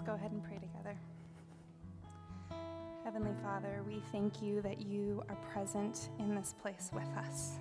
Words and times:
Let's 0.00 0.08
go 0.08 0.14
ahead 0.14 0.32
and 0.32 0.42
pray 0.42 0.56
together. 0.56 0.96
Heavenly 3.04 3.34
Father, 3.42 3.82
we 3.86 4.02
thank 4.10 4.40
you 4.40 4.62
that 4.62 4.80
you 4.80 5.22
are 5.28 5.36
present 5.52 6.08
in 6.18 6.34
this 6.34 6.54
place 6.62 6.88
with 6.90 7.06
us. 7.18 7.58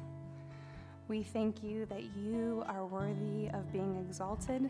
We 1.10 1.22
thank 1.22 1.62
you 1.62 1.86
that 1.88 2.16
you 2.16 2.64
are 2.66 2.86
worthy 2.86 3.50
of 3.54 3.70
being 3.74 3.98
exalted, 4.08 4.70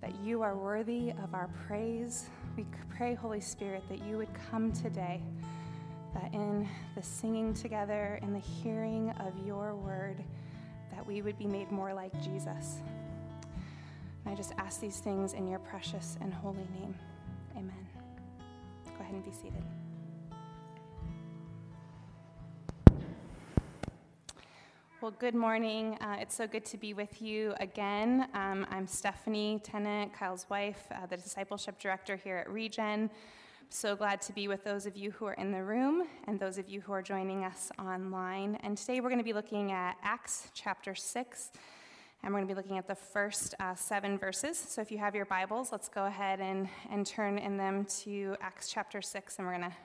that 0.00 0.14
you 0.22 0.42
are 0.42 0.56
worthy 0.56 1.10
of 1.24 1.34
our 1.34 1.50
praise. 1.66 2.30
We 2.56 2.64
pray, 2.96 3.14
Holy 3.14 3.40
Spirit, 3.40 3.82
that 3.88 4.00
you 4.06 4.16
would 4.18 4.32
come 4.48 4.70
today, 4.72 5.20
that 6.14 6.32
in 6.32 6.68
the 6.94 7.02
singing 7.02 7.54
together, 7.54 8.20
in 8.22 8.32
the 8.32 8.38
hearing 8.38 9.10
of 9.18 9.32
your 9.44 9.74
word, 9.74 10.22
that 10.94 11.04
we 11.04 11.22
would 11.22 11.38
be 11.40 11.46
made 11.48 11.72
more 11.72 11.92
like 11.92 12.12
Jesus. 12.22 12.82
And 14.24 14.32
I 14.32 14.36
just 14.36 14.52
ask 14.58 14.80
these 14.80 14.98
things 14.98 15.32
in 15.32 15.48
your 15.48 15.58
precious 15.58 16.16
and 16.20 16.32
holy 16.32 16.66
name. 16.78 16.94
Amen. 17.56 17.86
Go 18.86 19.00
ahead 19.00 19.14
and 19.14 19.24
be 19.24 19.32
seated. 19.32 19.64
Well, 25.00 25.10
good 25.18 25.34
morning. 25.34 25.98
Uh, 26.00 26.18
it's 26.20 26.36
so 26.36 26.46
good 26.46 26.64
to 26.66 26.76
be 26.76 26.94
with 26.94 27.20
you 27.20 27.54
again. 27.58 28.28
Um, 28.34 28.64
I'm 28.70 28.86
Stephanie 28.86 29.60
Tennant, 29.64 30.12
Kyle's 30.12 30.46
wife, 30.48 30.86
uh, 30.92 31.06
the 31.06 31.16
discipleship 31.16 31.80
director 31.80 32.14
here 32.14 32.36
at 32.36 32.48
Regen. 32.48 33.10
So 33.68 33.96
glad 33.96 34.22
to 34.22 34.32
be 34.32 34.46
with 34.46 34.62
those 34.62 34.86
of 34.86 34.96
you 34.96 35.10
who 35.10 35.24
are 35.24 35.32
in 35.32 35.50
the 35.50 35.64
room 35.64 36.06
and 36.28 36.38
those 36.38 36.56
of 36.56 36.68
you 36.68 36.80
who 36.82 36.92
are 36.92 37.02
joining 37.02 37.42
us 37.42 37.72
online. 37.80 38.56
And 38.62 38.78
today 38.78 39.00
we're 39.00 39.08
going 39.08 39.18
to 39.18 39.24
be 39.24 39.32
looking 39.32 39.72
at 39.72 39.96
Acts 40.04 40.50
chapter 40.54 40.94
6 40.94 41.50
and 42.24 42.32
we're 42.32 42.38
going 42.38 42.48
to 42.48 42.54
be 42.54 42.56
looking 42.56 42.78
at 42.78 42.86
the 42.86 42.94
first 42.94 43.54
uh, 43.58 43.74
seven 43.74 44.16
verses. 44.16 44.56
So 44.56 44.80
if 44.80 44.92
you 44.92 44.98
have 44.98 45.14
your 45.14 45.24
Bibles, 45.24 45.72
let's 45.72 45.88
go 45.88 46.06
ahead 46.06 46.40
and, 46.40 46.68
and 46.90 47.04
turn 47.04 47.36
in 47.36 47.56
them 47.56 47.84
to 48.02 48.36
Acts 48.40 48.70
chapter 48.70 49.02
6, 49.02 49.38
and 49.38 49.46
we're 49.46 49.58
going 49.58 49.70
to 49.70 49.76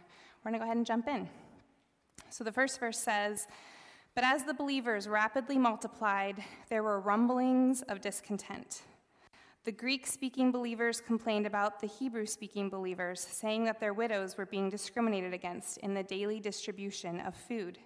we're 0.43 0.51
going 0.51 0.59
to 0.59 0.59
go 0.59 0.65
ahead 0.65 0.77
and 0.77 0.85
jump 0.85 1.07
in. 1.07 1.27
So 2.29 2.43
the 2.43 2.51
first 2.51 2.79
verse 2.79 2.99
says, 2.99 3.47
But 4.13 4.23
as 4.23 4.43
the 4.43 4.53
believers 4.53 5.07
rapidly 5.07 5.57
multiplied, 5.57 6.43
there 6.69 6.83
were 6.83 6.99
rumblings 6.99 7.81
of 7.83 8.01
discontent. 8.01 8.83
The 9.65 9.71
Greek 9.71 10.05
speaking 10.05 10.51
believers 10.51 11.01
complained 11.01 11.47
about 11.47 11.81
the 11.81 11.87
Hebrew 11.87 12.27
speaking 12.27 12.69
believers, 12.69 13.19
saying 13.19 13.65
that 13.65 13.79
their 13.79 13.93
widows 13.93 14.37
were 14.37 14.45
being 14.45 14.69
discriminated 14.69 15.33
against 15.33 15.79
in 15.79 15.95
the 15.95 16.03
daily 16.03 16.39
distribution 16.39 17.19
of 17.19 17.35
food. 17.35 17.79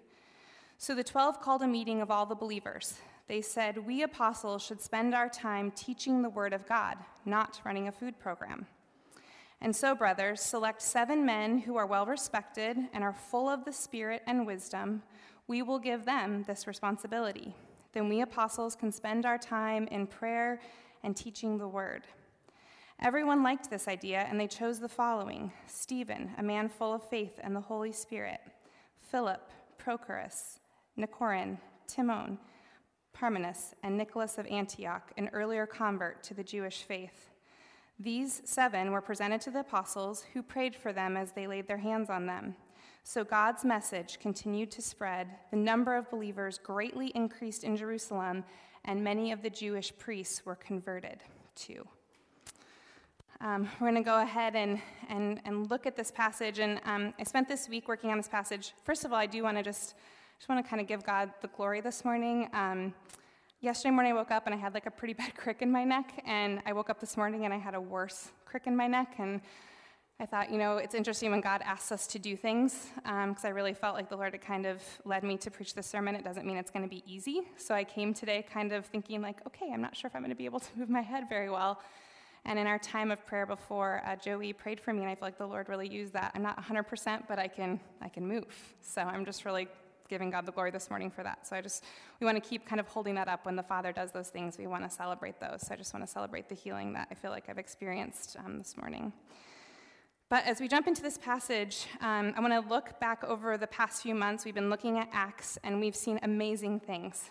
So 0.77 0.93
the 0.93 1.03
twelve 1.03 1.39
called 1.41 1.61
a 1.61 1.67
meeting 1.67 2.01
of 2.01 2.11
all 2.11 2.25
the 2.25 2.35
believers 2.35 2.95
they 3.31 3.41
said, 3.41 3.87
We 3.87 4.03
apostles 4.03 4.61
should 4.61 4.81
spend 4.81 5.15
our 5.15 5.29
time 5.29 5.71
teaching 5.71 6.21
the 6.21 6.29
Word 6.29 6.51
of 6.51 6.67
God, 6.67 6.97
not 7.23 7.61
running 7.63 7.87
a 7.87 7.91
food 7.93 8.19
program. 8.19 8.67
And 9.61 9.73
so, 9.73 9.95
brothers, 9.95 10.41
select 10.41 10.81
seven 10.81 11.25
men 11.25 11.59
who 11.59 11.77
are 11.77 11.85
well 11.85 12.05
respected 12.05 12.75
and 12.91 13.05
are 13.05 13.13
full 13.13 13.47
of 13.47 13.63
the 13.63 13.71
Spirit 13.71 14.21
and 14.27 14.45
wisdom. 14.45 15.03
We 15.47 15.61
will 15.61 15.79
give 15.79 16.03
them 16.03 16.43
this 16.45 16.67
responsibility. 16.67 17.55
Then 17.93 18.09
we 18.09 18.19
apostles 18.19 18.75
can 18.75 18.91
spend 18.91 19.25
our 19.25 19.37
time 19.37 19.87
in 19.87 20.07
prayer 20.07 20.59
and 21.01 21.15
teaching 21.15 21.57
the 21.57 21.69
Word. 21.69 22.07
Everyone 22.99 23.43
liked 23.43 23.69
this 23.69 23.87
idea, 23.87 24.27
and 24.29 24.37
they 24.37 24.47
chose 24.47 24.81
the 24.81 24.89
following 24.89 25.53
Stephen, 25.67 26.31
a 26.37 26.43
man 26.43 26.67
full 26.67 26.93
of 26.93 27.09
faith 27.09 27.39
and 27.41 27.55
the 27.55 27.61
Holy 27.61 27.93
Spirit, 27.93 28.41
Philip, 28.99 29.51
Prochorus, 29.81 30.59
Nicanor, 30.97 31.57
Timon, 31.87 32.37
Parmenas, 33.13 33.73
and 33.83 33.97
Nicholas 33.97 34.37
of 34.37 34.47
Antioch, 34.47 35.11
an 35.17 35.29
earlier 35.33 35.65
convert 35.65 36.23
to 36.23 36.33
the 36.33 36.43
Jewish 36.43 36.83
faith. 36.83 37.29
These 37.99 38.41
seven 38.45 38.91
were 38.91 39.01
presented 39.01 39.41
to 39.41 39.51
the 39.51 39.59
apostles, 39.59 40.25
who 40.33 40.41
prayed 40.41 40.75
for 40.75 40.91
them 40.91 41.15
as 41.15 41.31
they 41.31 41.45
laid 41.45 41.67
their 41.67 41.77
hands 41.77 42.09
on 42.09 42.25
them. 42.25 42.55
So 43.03 43.23
God's 43.23 43.65
message 43.65 44.19
continued 44.19 44.71
to 44.71 44.81
spread. 44.81 45.27
The 45.51 45.57
number 45.57 45.95
of 45.95 46.09
believers 46.09 46.57
greatly 46.57 47.07
increased 47.15 47.63
in 47.63 47.75
Jerusalem, 47.75 48.43
and 48.85 49.03
many 49.03 49.31
of 49.31 49.41
the 49.41 49.49
Jewish 49.49 49.95
priests 49.97 50.45
were 50.45 50.55
converted 50.55 51.23
too. 51.55 51.87
Um, 53.39 53.67
we're 53.79 53.89
going 53.89 54.03
to 54.03 54.07
go 54.07 54.21
ahead 54.21 54.55
and, 54.55 54.79
and, 55.09 55.41
and 55.45 55.69
look 55.71 55.87
at 55.87 55.95
this 55.95 56.11
passage. 56.11 56.59
And 56.59 56.79
um, 56.85 57.11
I 57.19 57.23
spent 57.23 57.47
this 57.47 57.67
week 57.67 57.87
working 57.87 58.11
on 58.11 58.17
this 58.17 58.27
passage. 58.27 58.73
First 58.83 59.03
of 59.03 59.11
all, 59.11 59.17
I 59.17 59.25
do 59.25 59.41
want 59.41 59.57
to 59.57 59.63
just 59.63 59.95
just 60.41 60.49
want 60.49 60.65
to 60.65 60.67
kind 60.67 60.81
of 60.81 60.87
give 60.87 61.03
God 61.03 61.29
the 61.41 61.49
glory 61.49 61.81
this 61.81 62.03
morning. 62.03 62.49
Um, 62.51 62.95
yesterday 63.59 63.91
morning, 63.91 64.13
I 64.13 64.15
woke 64.15 64.31
up 64.31 64.47
and 64.47 64.55
I 64.55 64.57
had 64.57 64.73
like 64.73 64.87
a 64.87 64.89
pretty 64.89 65.13
bad 65.21 65.35
crick 65.35 65.61
in 65.61 65.71
my 65.71 65.83
neck, 65.83 66.19
and 66.25 66.63
I 66.65 66.73
woke 66.73 66.89
up 66.89 66.99
this 66.99 67.15
morning 67.15 67.45
and 67.45 67.53
I 67.53 67.57
had 67.57 67.75
a 67.75 67.79
worse 67.79 68.31
crick 68.43 68.63
in 68.65 68.75
my 68.75 68.87
neck. 68.87 69.13
And 69.19 69.39
I 70.19 70.25
thought, 70.25 70.51
you 70.51 70.57
know, 70.57 70.77
it's 70.77 70.95
interesting 70.95 71.29
when 71.29 71.41
God 71.41 71.61
asks 71.63 71.91
us 71.91 72.07
to 72.07 72.17
do 72.17 72.35
things, 72.35 72.87
because 72.95 73.13
um, 73.13 73.35
I 73.43 73.49
really 73.49 73.75
felt 73.75 73.95
like 73.95 74.09
the 74.09 74.15
Lord 74.15 74.33
had 74.33 74.41
kind 74.41 74.65
of 74.65 74.81
led 75.05 75.23
me 75.23 75.37
to 75.37 75.51
preach 75.51 75.75
this 75.75 75.85
sermon. 75.85 76.15
It 76.15 76.23
doesn't 76.23 76.47
mean 76.47 76.57
it's 76.57 76.71
going 76.71 76.85
to 76.85 76.89
be 76.89 77.03
easy. 77.05 77.41
So 77.57 77.75
I 77.75 77.83
came 77.83 78.11
today 78.11 78.43
kind 78.51 78.71
of 78.71 78.87
thinking, 78.87 79.21
like, 79.21 79.45
okay, 79.45 79.69
I'm 79.71 79.79
not 79.79 79.95
sure 79.95 80.07
if 80.07 80.15
I'm 80.15 80.23
going 80.23 80.31
to 80.31 80.35
be 80.35 80.45
able 80.45 80.59
to 80.59 80.69
move 80.75 80.89
my 80.89 81.01
head 81.01 81.25
very 81.29 81.51
well. 81.51 81.79
And 82.45 82.57
in 82.57 82.65
our 82.65 82.79
time 82.79 83.11
of 83.11 83.23
prayer 83.27 83.45
before, 83.45 84.01
uh, 84.07 84.15
Joey 84.15 84.53
prayed 84.53 84.81
for 84.81 84.91
me, 84.91 85.01
and 85.01 85.09
I 85.11 85.13
feel 85.13 85.27
like 85.27 85.37
the 85.37 85.45
Lord 85.45 85.69
really 85.69 85.87
used 85.87 86.13
that. 86.13 86.31
I'm 86.33 86.41
not 86.41 86.59
100%, 86.59 87.27
but 87.27 87.37
I 87.37 87.47
can, 87.47 87.79
I 88.01 88.09
can 88.09 88.27
move. 88.27 88.47
So 88.81 89.03
I'm 89.03 89.23
just 89.23 89.45
really 89.45 89.67
giving 90.11 90.29
God 90.29 90.45
the 90.45 90.51
glory 90.51 90.71
this 90.71 90.89
morning 90.89 91.09
for 91.09 91.23
that. 91.23 91.47
So 91.47 91.55
I 91.55 91.61
just, 91.61 91.85
we 92.19 92.25
want 92.25 92.35
to 92.35 92.47
keep 92.47 92.67
kind 92.67 92.81
of 92.81 92.87
holding 92.87 93.15
that 93.15 93.29
up 93.29 93.45
when 93.45 93.55
the 93.55 93.63
Father 93.63 93.93
does 93.93 94.11
those 94.11 94.27
things. 94.27 94.57
We 94.57 94.67
want 94.67 94.83
to 94.83 94.89
celebrate 94.89 95.39
those. 95.39 95.61
So 95.61 95.73
I 95.73 95.77
just 95.77 95.93
want 95.93 96.05
to 96.05 96.11
celebrate 96.11 96.49
the 96.49 96.55
healing 96.55 96.91
that 96.93 97.07
I 97.09 97.15
feel 97.15 97.31
like 97.31 97.45
I've 97.47 97.57
experienced 97.57 98.35
um, 98.45 98.57
this 98.57 98.75
morning. 98.75 99.13
But 100.27 100.45
as 100.45 100.59
we 100.59 100.67
jump 100.67 100.87
into 100.87 101.01
this 101.01 101.17
passage, 101.17 101.87
um, 102.01 102.33
I 102.35 102.41
want 102.41 102.53
to 102.53 102.69
look 102.69 102.99
back 102.99 103.23
over 103.23 103.57
the 103.57 103.67
past 103.67 104.03
few 104.03 104.13
months. 104.13 104.43
We've 104.43 104.53
been 104.53 104.69
looking 104.69 104.97
at 104.97 105.07
Acts, 105.13 105.57
and 105.63 105.79
we've 105.79 105.95
seen 105.95 106.19
amazing 106.23 106.81
things. 106.81 107.29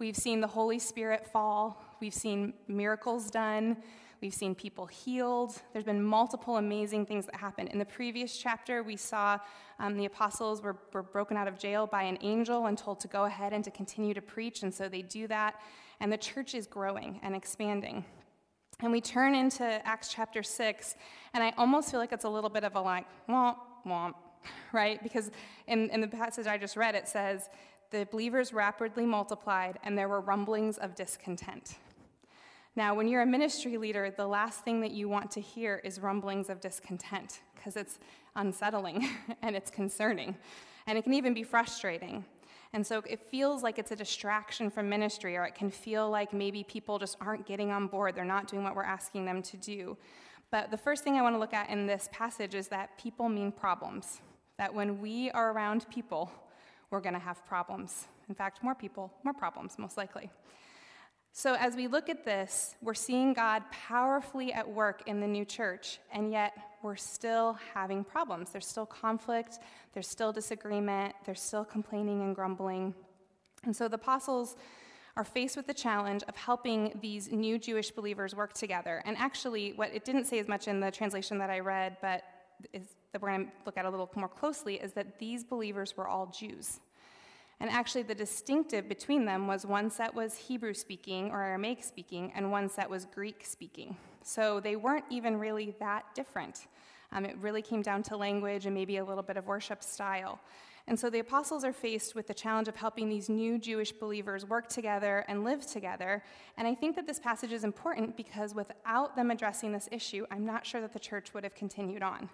We've 0.00 0.16
seen 0.16 0.40
the 0.40 0.48
Holy 0.48 0.80
Spirit 0.80 1.26
fall, 1.26 1.80
we've 2.00 2.14
seen 2.14 2.54
miracles 2.66 3.30
done, 3.30 3.76
We've 4.20 4.34
seen 4.34 4.54
people 4.54 4.84
healed. 4.84 5.62
There's 5.72 5.84
been 5.84 6.02
multiple 6.02 6.58
amazing 6.58 7.06
things 7.06 7.24
that 7.24 7.36
happened. 7.36 7.70
In 7.70 7.78
the 7.78 7.86
previous 7.86 8.36
chapter, 8.36 8.82
we 8.82 8.96
saw 8.96 9.38
um, 9.78 9.96
the 9.96 10.04
apostles 10.04 10.60
were, 10.60 10.76
were 10.92 11.02
broken 11.02 11.38
out 11.38 11.48
of 11.48 11.58
jail 11.58 11.86
by 11.86 12.02
an 12.02 12.18
angel 12.20 12.66
and 12.66 12.76
told 12.76 13.00
to 13.00 13.08
go 13.08 13.24
ahead 13.24 13.54
and 13.54 13.64
to 13.64 13.70
continue 13.70 14.12
to 14.12 14.20
preach, 14.20 14.62
and 14.62 14.74
so 14.74 14.90
they 14.90 15.00
do 15.00 15.26
that. 15.28 15.54
And 16.00 16.12
the 16.12 16.18
church 16.18 16.54
is 16.54 16.66
growing 16.66 17.18
and 17.22 17.34
expanding. 17.34 18.04
And 18.80 18.92
we 18.92 19.00
turn 19.00 19.34
into 19.34 19.64
Acts 19.86 20.12
chapter 20.12 20.42
6, 20.42 20.96
and 21.32 21.42
I 21.42 21.54
almost 21.56 21.90
feel 21.90 22.00
like 22.00 22.12
it's 22.12 22.24
a 22.24 22.28
little 22.28 22.50
bit 22.50 22.64
of 22.64 22.76
a 22.76 22.80
like, 22.80 23.06
womp, 23.26 23.56
womp, 23.86 24.14
right? 24.72 25.02
Because 25.02 25.30
in, 25.66 25.88
in 25.90 26.02
the 26.02 26.08
passage 26.08 26.46
I 26.46 26.58
just 26.58 26.76
read, 26.76 26.94
it 26.94 27.08
says, 27.08 27.48
the 27.90 28.06
believers 28.10 28.52
rapidly 28.52 29.06
multiplied, 29.06 29.78
and 29.82 29.96
there 29.96 30.08
were 30.08 30.20
rumblings 30.20 30.76
of 30.76 30.94
discontent. 30.94 31.78
Now, 32.76 32.94
when 32.94 33.08
you're 33.08 33.22
a 33.22 33.26
ministry 33.26 33.76
leader, 33.76 34.12
the 34.16 34.26
last 34.26 34.64
thing 34.64 34.80
that 34.80 34.92
you 34.92 35.08
want 35.08 35.30
to 35.32 35.40
hear 35.40 35.80
is 35.84 36.00
rumblings 36.00 36.48
of 36.48 36.60
discontent 36.60 37.40
because 37.54 37.76
it's 37.76 37.98
unsettling 38.36 39.08
and 39.42 39.56
it's 39.56 39.70
concerning 39.70 40.36
and 40.86 40.96
it 40.96 41.02
can 41.02 41.14
even 41.14 41.34
be 41.34 41.42
frustrating. 41.42 42.24
And 42.72 42.86
so 42.86 43.02
it 43.06 43.20
feels 43.20 43.62
like 43.62 43.78
it's 43.78 43.90
a 43.90 43.96
distraction 43.96 44.70
from 44.70 44.88
ministry, 44.88 45.36
or 45.36 45.44
it 45.44 45.54
can 45.54 45.70
feel 45.70 46.08
like 46.08 46.32
maybe 46.32 46.62
people 46.62 46.98
just 46.98 47.16
aren't 47.20 47.46
getting 47.46 47.70
on 47.72 47.88
board. 47.88 48.14
They're 48.14 48.24
not 48.24 48.46
doing 48.46 48.62
what 48.62 48.76
we're 48.76 48.84
asking 48.84 49.24
them 49.24 49.42
to 49.42 49.56
do. 49.56 49.96
But 50.50 50.70
the 50.70 50.76
first 50.76 51.02
thing 51.04 51.16
I 51.16 51.22
want 51.22 51.34
to 51.34 51.38
look 51.38 51.54
at 51.54 51.68
in 51.68 51.86
this 51.86 52.08
passage 52.12 52.54
is 52.54 52.68
that 52.68 52.96
people 52.98 53.28
mean 53.28 53.50
problems. 53.50 54.20
That 54.58 54.72
when 54.72 55.00
we 55.00 55.30
are 55.30 55.52
around 55.52 55.86
people, 55.90 56.30
we're 56.90 57.00
going 57.00 57.14
to 57.14 57.20
have 57.20 57.44
problems. 57.46 58.06
In 58.28 58.34
fact, 58.34 58.62
more 58.62 58.74
people, 58.74 59.12
more 59.24 59.34
problems, 59.34 59.78
most 59.78 59.96
likely. 59.96 60.30
So, 61.32 61.54
as 61.54 61.76
we 61.76 61.86
look 61.86 62.08
at 62.08 62.24
this, 62.24 62.74
we're 62.82 62.92
seeing 62.92 63.32
God 63.32 63.62
powerfully 63.70 64.52
at 64.52 64.68
work 64.68 65.02
in 65.06 65.20
the 65.20 65.28
new 65.28 65.44
church, 65.44 66.00
and 66.12 66.32
yet 66.32 66.52
we're 66.82 66.96
still 66.96 67.56
having 67.72 68.02
problems. 68.02 68.50
There's 68.50 68.66
still 68.66 68.86
conflict, 68.86 69.58
there's 69.94 70.08
still 70.08 70.32
disagreement, 70.32 71.14
there's 71.24 71.40
still 71.40 71.64
complaining 71.64 72.22
and 72.22 72.34
grumbling. 72.34 72.94
And 73.64 73.74
so 73.74 73.86
the 73.86 73.94
apostles 73.94 74.56
are 75.16 75.24
faced 75.24 75.56
with 75.56 75.66
the 75.66 75.74
challenge 75.74 76.22
of 76.24 76.36
helping 76.36 76.98
these 77.00 77.30
new 77.30 77.58
Jewish 77.58 77.90
believers 77.90 78.34
work 78.34 78.52
together. 78.52 79.02
And 79.04 79.16
actually, 79.16 79.72
what 79.74 79.94
it 79.94 80.04
didn't 80.04 80.24
say 80.24 80.38
as 80.40 80.48
much 80.48 80.66
in 80.66 80.80
the 80.80 80.90
translation 80.90 81.38
that 81.38 81.50
I 81.50 81.60
read, 81.60 81.96
but 82.02 82.22
is, 82.72 82.96
that 83.12 83.22
we're 83.22 83.30
going 83.30 83.46
to 83.46 83.52
look 83.66 83.76
at 83.76 83.84
a 83.84 83.90
little 83.90 84.10
more 84.16 84.28
closely, 84.28 84.76
is 84.76 84.92
that 84.94 85.18
these 85.18 85.44
believers 85.44 85.96
were 85.96 86.08
all 86.08 86.26
Jews. 86.26 86.80
And 87.60 87.70
actually, 87.70 88.02
the 88.02 88.14
distinctive 88.14 88.88
between 88.88 89.26
them 89.26 89.46
was 89.46 89.66
one 89.66 89.90
set 89.90 90.14
was 90.14 90.34
Hebrew 90.34 90.72
speaking 90.72 91.30
or 91.30 91.42
Aramaic 91.42 91.84
speaking, 91.84 92.32
and 92.34 92.50
one 92.50 92.70
set 92.70 92.88
was 92.88 93.04
Greek 93.04 93.44
speaking. 93.44 93.96
So 94.22 94.60
they 94.60 94.76
weren't 94.76 95.04
even 95.10 95.38
really 95.38 95.74
that 95.78 96.06
different. 96.14 96.66
Um, 97.12 97.26
it 97.26 97.36
really 97.38 97.62
came 97.62 97.82
down 97.82 98.02
to 98.04 98.16
language 98.16 98.66
and 98.66 98.74
maybe 98.74 98.96
a 98.96 99.04
little 99.04 99.22
bit 99.22 99.36
of 99.36 99.46
worship 99.46 99.82
style. 99.82 100.40
And 100.86 100.98
so 100.98 101.10
the 101.10 101.18
apostles 101.18 101.62
are 101.62 101.72
faced 101.72 102.14
with 102.14 102.26
the 102.26 102.34
challenge 102.34 102.66
of 102.66 102.76
helping 102.76 103.08
these 103.08 103.28
new 103.28 103.58
Jewish 103.58 103.92
believers 103.92 104.46
work 104.46 104.68
together 104.68 105.24
and 105.28 105.44
live 105.44 105.66
together. 105.66 106.22
And 106.56 106.66
I 106.66 106.74
think 106.74 106.96
that 106.96 107.06
this 107.06 107.20
passage 107.20 107.52
is 107.52 107.62
important 107.62 108.16
because 108.16 108.54
without 108.54 109.14
them 109.14 109.30
addressing 109.30 109.72
this 109.72 109.88
issue, 109.92 110.26
I'm 110.30 110.46
not 110.46 110.66
sure 110.66 110.80
that 110.80 110.92
the 110.92 110.98
church 110.98 111.32
would 111.34 111.44
have 111.44 111.54
continued 111.54 112.02
on. 112.02 112.28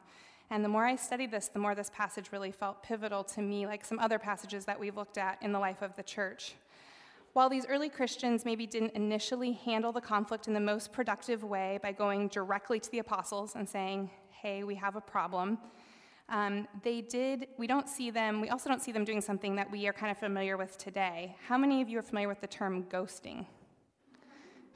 And 0.51 0.65
the 0.65 0.69
more 0.69 0.85
I 0.85 0.97
studied 0.97 1.31
this, 1.31 1.49
the 1.49 1.59
more 1.59 1.75
this 1.75 1.91
passage 1.91 2.31
really 2.33 2.53
felt 2.53 2.83
pivotal 2.83 3.25
to 3.25 3.43
me, 3.43 3.67
like 3.67 3.85
some 3.85 3.99
other 3.99 4.19
passages 4.19 4.65
that 4.67 4.79
we've 4.79 4.97
looked 4.97 5.19
at 5.19 5.43
in 5.43 5.53
the 5.53 5.59
life 5.59 5.83
of 5.83 5.97
the 5.97 6.03
church. 6.03 6.55
While 7.33 7.51
these 7.51 7.67
early 7.67 7.89
Christians 7.89 8.45
maybe 8.45 8.67
didn't 8.67 8.93
initially 8.93 9.53
handle 9.53 9.93
the 9.93 10.01
conflict 10.01 10.49
in 10.49 10.55
the 10.55 10.61
most 10.61 10.93
productive 10.93 11.45
way 11.45 11.79
by 11.83 11.93
going 11.93 12.29
directly 12.29 12.81
to 12.81 12.91
the 12.91 13.01
apostles 13.01 13.57
and 13.57 13.69
saying, 13.69 14.11
hey, 14.31 14.65
we 14.65 14.75
have 14.77 14.97
a 14.97 15.01
problem, 15.01 15.59
um, 16.29 16.67
they 16.83 17.01
did, 17.03 17.47
we 17.57 17.67
don't 17.67 17.89
see 17.89 18.11
them, 18.11 18.41
we 18.41 18.49
also 18.49 18.69
don't 18.69 18.83
see 18.83 18.91
them 18.91 19.05
doing 19.05 19.21
something 19.21 19.55
that 19.57 19.71
we 19.71 19.87
are 19.87 19.93
kind 19.93 20.11
of 20.11 20.19
familiar 20.19 20.57
with 20.57 20.77
today. 20.77 21.37
How 21.47 21.57
many 21.57 21.83
of 21.83 21.89
you 21.89 21.99
are 21.99 22.03
familiar 22.03 22.29
with 22.29 22.41
the 22.41 22.49
term 22.49 22.85
ghosting? 22.85 23.47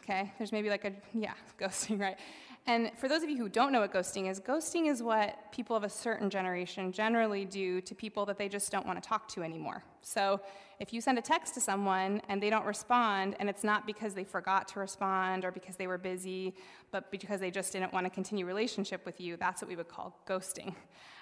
Okay, 0.02 0.32
there's 0.38 0.52
maybe 0.52 0.68
like 0.68 0.84
a, 0.84 0.92
yeah, 1.12 1.34
ghosting, 1.60 1.98
right? 2.00 2.18
And 2.66 2.92
for 2.98 3.08
those 3.08 3.22
of 3.22 3.30
you 3.30 3.36
who 3.36 3.48
don't 3.48 3.72
know 3.72 3.80
what 3.80 3.92
ghosting 3.92 4.30
is, 4.30 4.38
ghosting 4.38 4.88
is 4.88 5.02
what 5.02 5.50
people 5.50 5.74
of 5.74 5.82
a 5.82 5.88
certain 5.88 6.28
generation 6.30 6.92
generally 6.92 7.44
do 7.44 7.80
to 7.80 7.94
people 7.94 8.26
that 8.26 8.38
they 8.38 8.48
just 8.48 8.70
don't 8.70 8.86
want 8.86 9.02
to 9.02 9.08
talk 9.08 9.28
to 9.28 9.42
anymore. 9.42 9.82
So 10.02 10.40
if 10.78 10.92
you 10.92 11.00
send 11.00 11.18
a 11.18 11.22
text 11.22 11.54
to 11.54 11.60
someone 11.60 12.22
and 12.28 12.42
they 12.42 12.50
don't 12.50 12.66
respond, 12.66 13.34
and 13.40 13.48
it's 13.48 13.64
not 13.64 13.86
because 13.86 14.14
they 14.14 14.24
forgot 14.24 14.68
to 14.68 14.78
respond 14.78 15.44
or 15.44 15.50
because 15.50 15.76
they 15.76 15.86
were 15.86 15.98
busy, 15.98 16.54
but 16.90 17.10
because 17.10 17.40
they 17.40 17.50
just 17.50 17.72
didn't 17.72 17.92
want 17.92 18.06
to 18.06 18.10
continue 18.10 18.46
relationship 18.46 19.04
with 19.04 19.20
you, 19.20 19.36
that's 19.36 19.62
what 19.62 19.68
we 19.68 19.76
would 19.76 19.88
call 19.88 20.16
ghosting. 20.26 20.74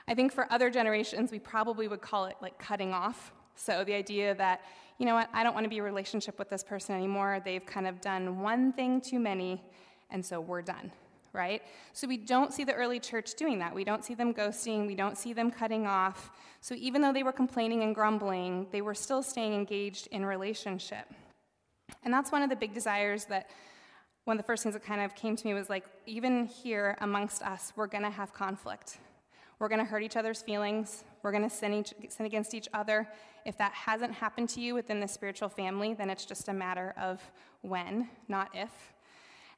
I 0.07 0.15
think 0.15 0.33
for 0.33 0.53
other 0.53 0.71
generations, 0.71 1.31
we 1.31 1.39
probably 1.39 1.89
would 1.89 2.01
call 2.01 2.27
it 2.27 2.37
like 2.43 2.59
cutting 2.59 2.93
off. 2.93 3.33
So 3.55 3.85
the 3.85 3.95
idea 3.95 4.35
that, 4.35 4.63
you 4.99 5.07
know 5.07 5.15
what, 5.15 5.29
I 5.33 5.45
don't 5.45 5.55
want 5.55 5.65
to 5.65 5.71
be 5.71 5.77
in 5.77 5.83
a 5.83 5.85
relationship 5.85 6.39
with 6.39 6.51
this 6.51 6.63
person 6.63 6.95
anymore. 6.95 7.41
They've 7.45 7.65
kind 7.65 7.87
of 7.87 8.01
done 8.01 8.41
one 8.41 8.73
thing 8.73 9.01
too 9.01 9.19
many, 9.19 9.63
and 10.11 10.25
so 10.25 10.41
we're 10.41 10.63
done 10.63 10.93
right? 11.33 11.63
So 11.93 12.07
we 12.07 12.17
don't 12.17 12.53
see 12.53 12.65
the 12.65 12.75
early 12.75 13.01
church 13.01 13.35
doing 13.35 13.59
that. 13.59 13.75
We 13.75 13.85
don't 13.85 14.05
see 14.05 14.15
them 14.15 14.33
ghosting, 14.33 14.87
we 14.87 14.95
don't 14.95 15.17
see 15.17 15.33
them 15.33 15.51
cutting 15.51 15.87
off. 15.87 16.31
So 16.61 16.75
even 16.75 17.03
though 17.03 17.13
they 17.13 17.23
were 17.23 17.33
complaining 17.33 17.83
and 17.83 17.95
grumbling, 17.95 18.67
they 18.73 18.81
were 18.81 18.95
still 18.95 19.23
staying 19.23 19.55
engaged 19.55 20.09
in 20.09 20.25
relationship. 20.27 21.07
And 22.05 22.13
that's 22.13 22.33
one 22.33 22.43
of 22.43 22.51
the 22.51 22.57
big 22.57 22.75
desires 22.75 23.25
that 23.27 23.51
one 24.25 24.37
of 24.37 24.43
the 24.43 24.47
first 24.47 24.63
things 24.63 24.75
that 24.75 24.85
kind 24.85 25.01
of 25.01 25.15
came 25.15 25.37
to 25.37 25.47
me 25.47 25.55
was 25.55 25.71
like, 25.71 25.85
even 26.05 26.45
here 26.45 26.99
amongst 27.01 27.43
us, 27.43 27.73
we're 27.77 27.87
going 27.87 28.05
to 28.05 28.11
have 28.11 28.35
conflict. 28.35 28.99
We're 29.59 29.69
going 29.69 29.81
to 29.81 29.87
hurt 29.87 30.03
each 30.03 30.17
other's 30.17 30.43
feelings. 30.43 31.05
We're 31.23 31.33
going 31.33 31.49
to 31.49 31.51
sin, 31.51 31.85
sin 32.09 32.27
against 32.27 32.55
each 32.55 32.69
other. 32.75 33.09
If 33.45 33.57
that 33.59 33.73
hasn't 33.73 34.13
happened 34.13 34.51
to 34.51 34.61
you 34.61 34.75
within 34.75 35.01
the 35.01 35.09
spiritual 35.09 35.49
family, 35.49 35.95
then 35.95 36.11
it's 36.11 36.27
just 36.27 36.49
a 36.49 36.53
matter 36.53 36.95
of 37.01 37.23
when, 37.63 38.09
not 38.29 38.51
if. 38.55 38.71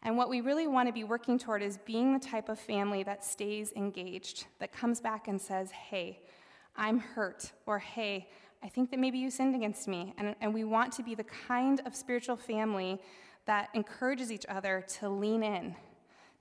And 0.03 0.17
what 0.17 0.31
we 0.31 0.41
really 0.41 0.67
want 0.67 0.89
to 0.89 0.93
be 0.93 1.05
working 1.05 1.39
toward 1.39 1.63
is 1.63 1.79
being 1.79 2.13
the 2.13 2.19
type 2.19 2.49
of 2.49 2.59
family 2.59 3.03
that 3.03 3.25
stays 3.25 3.73
engaged, 3.77 4.47
that 4.59 4.73
comes 4.73 5.01
back 5.01 5.29
and 5.29 5.41
says, 5.41 5.71
hey, 5.71 6.21
I'm 6.75 6.99
hurt, 6.99 7.53
or 7.67 7.79
hey, 7.79 8.29
I 8.63 8.69
think 8.69 8.91
that 8.91 8.99
maybe 8.99 9.19
you 9.19 9.31
sinned 9.31 9.55
against 9.55 9.89
me. 9.89 10.15
And, 10.17 10.35
and 10.41 10.55
we 10.55 10.65
want 10.65 10.93
to 10.95 11.03
be 11.03 11.15
the 11.15 11.25
kind 11.25 11.83
of 11.85 11.95
spiritual 11.95 12.37
family 12.37 13.01
that 13.47 13.69
encourages 13.75 14.31
each 14.33 14.47
other 14.49 14.85
to 15.01 15.09
lean 15.09 15.43
in, 15.43 15.75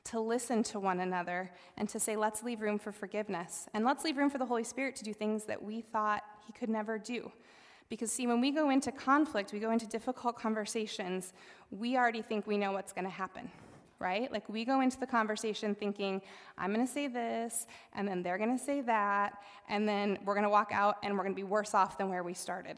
to 0.06 0.19
listen 0.19 0.63
to 0.63 0.79
one 0.79 1.01
another, 1.01 1.51
and 1.77 1.89
to 1.89 2.00
say, 2.00 2.15
let's 2.15 2.44
leave 2.44 2.61
room 2.61 2.79
for 2.79 2.91
forgiveness. 2.91 3.67
And 3.73 3.83
let's 3.83 4.03
leave 4.03 4.17
room 4.17 4.29
for 4.29 4.38
the 4.38 4.45
Holy 4.45 4.63
Spirit 4.63 4.95
to 4.97 5.03
do 5.03 5.13
things 5.13 5.44
that 5.45 5.61
we 5.61 5.81
thought 5.81 6.23
he 6.45 6.53
could 6.53 6.69
never 6.69 6.97
do. 6.97 7.31
Because, 7.89 8.12
see, 8.12 8.27
when 8.27 8.39
we 8.39 8.51
go 8.51 8.69
into 8.69 8.91
conflict, 8.91 9.51
we 9.51 9.59
go 9.59 9.71
into 9.71 9.88
difficult 9.88 10.38
conversations, 10.38 11.33
we 11.71 11.97
already 11.97 12.21
think 12.21 12.45
we 12.45 12.57
know 12.57 12.71
what's 12.71 12.94
going 12.94 13.06
to 13.06 13.09
happen, 13.09 13.50
right? 13.97 14.31
Like, 14.31 14.47
we 14.47 14.63
go 14.63 14.81
into 14.81 15.00
the 15.00 15.07
conversation 15.07 15.74
thinking, 15.74 16.21
I'm 16.56 16.71
going 16.71 16.86
to 16.86 16.91
say 16.91 17.07
this, 17.07 17.65
and 17.94 18.07
then 18.07 18.21
they're 18.21 18.38
going 18.38 18.56
to 18.56 18.63
say 18.63 18.81
that, 18.81 19.41
and 19.69 19.89
then 19.89 20.19
we're 20.24 20.36
going 20.36 20.44
to 20.44 20.50
walk 20.50 20.69
out 20.71 20.97
and 21.01 21.15
we're 21.15 21.24
going 21.24 21.33
to 21.33 21.41
be 21.41 21.44
worse 21.44 21.74
off 21.74 21.97
than 21.97 22.09
where 22.09 22.21
we 22.21 22.36
started. 22.36 22.77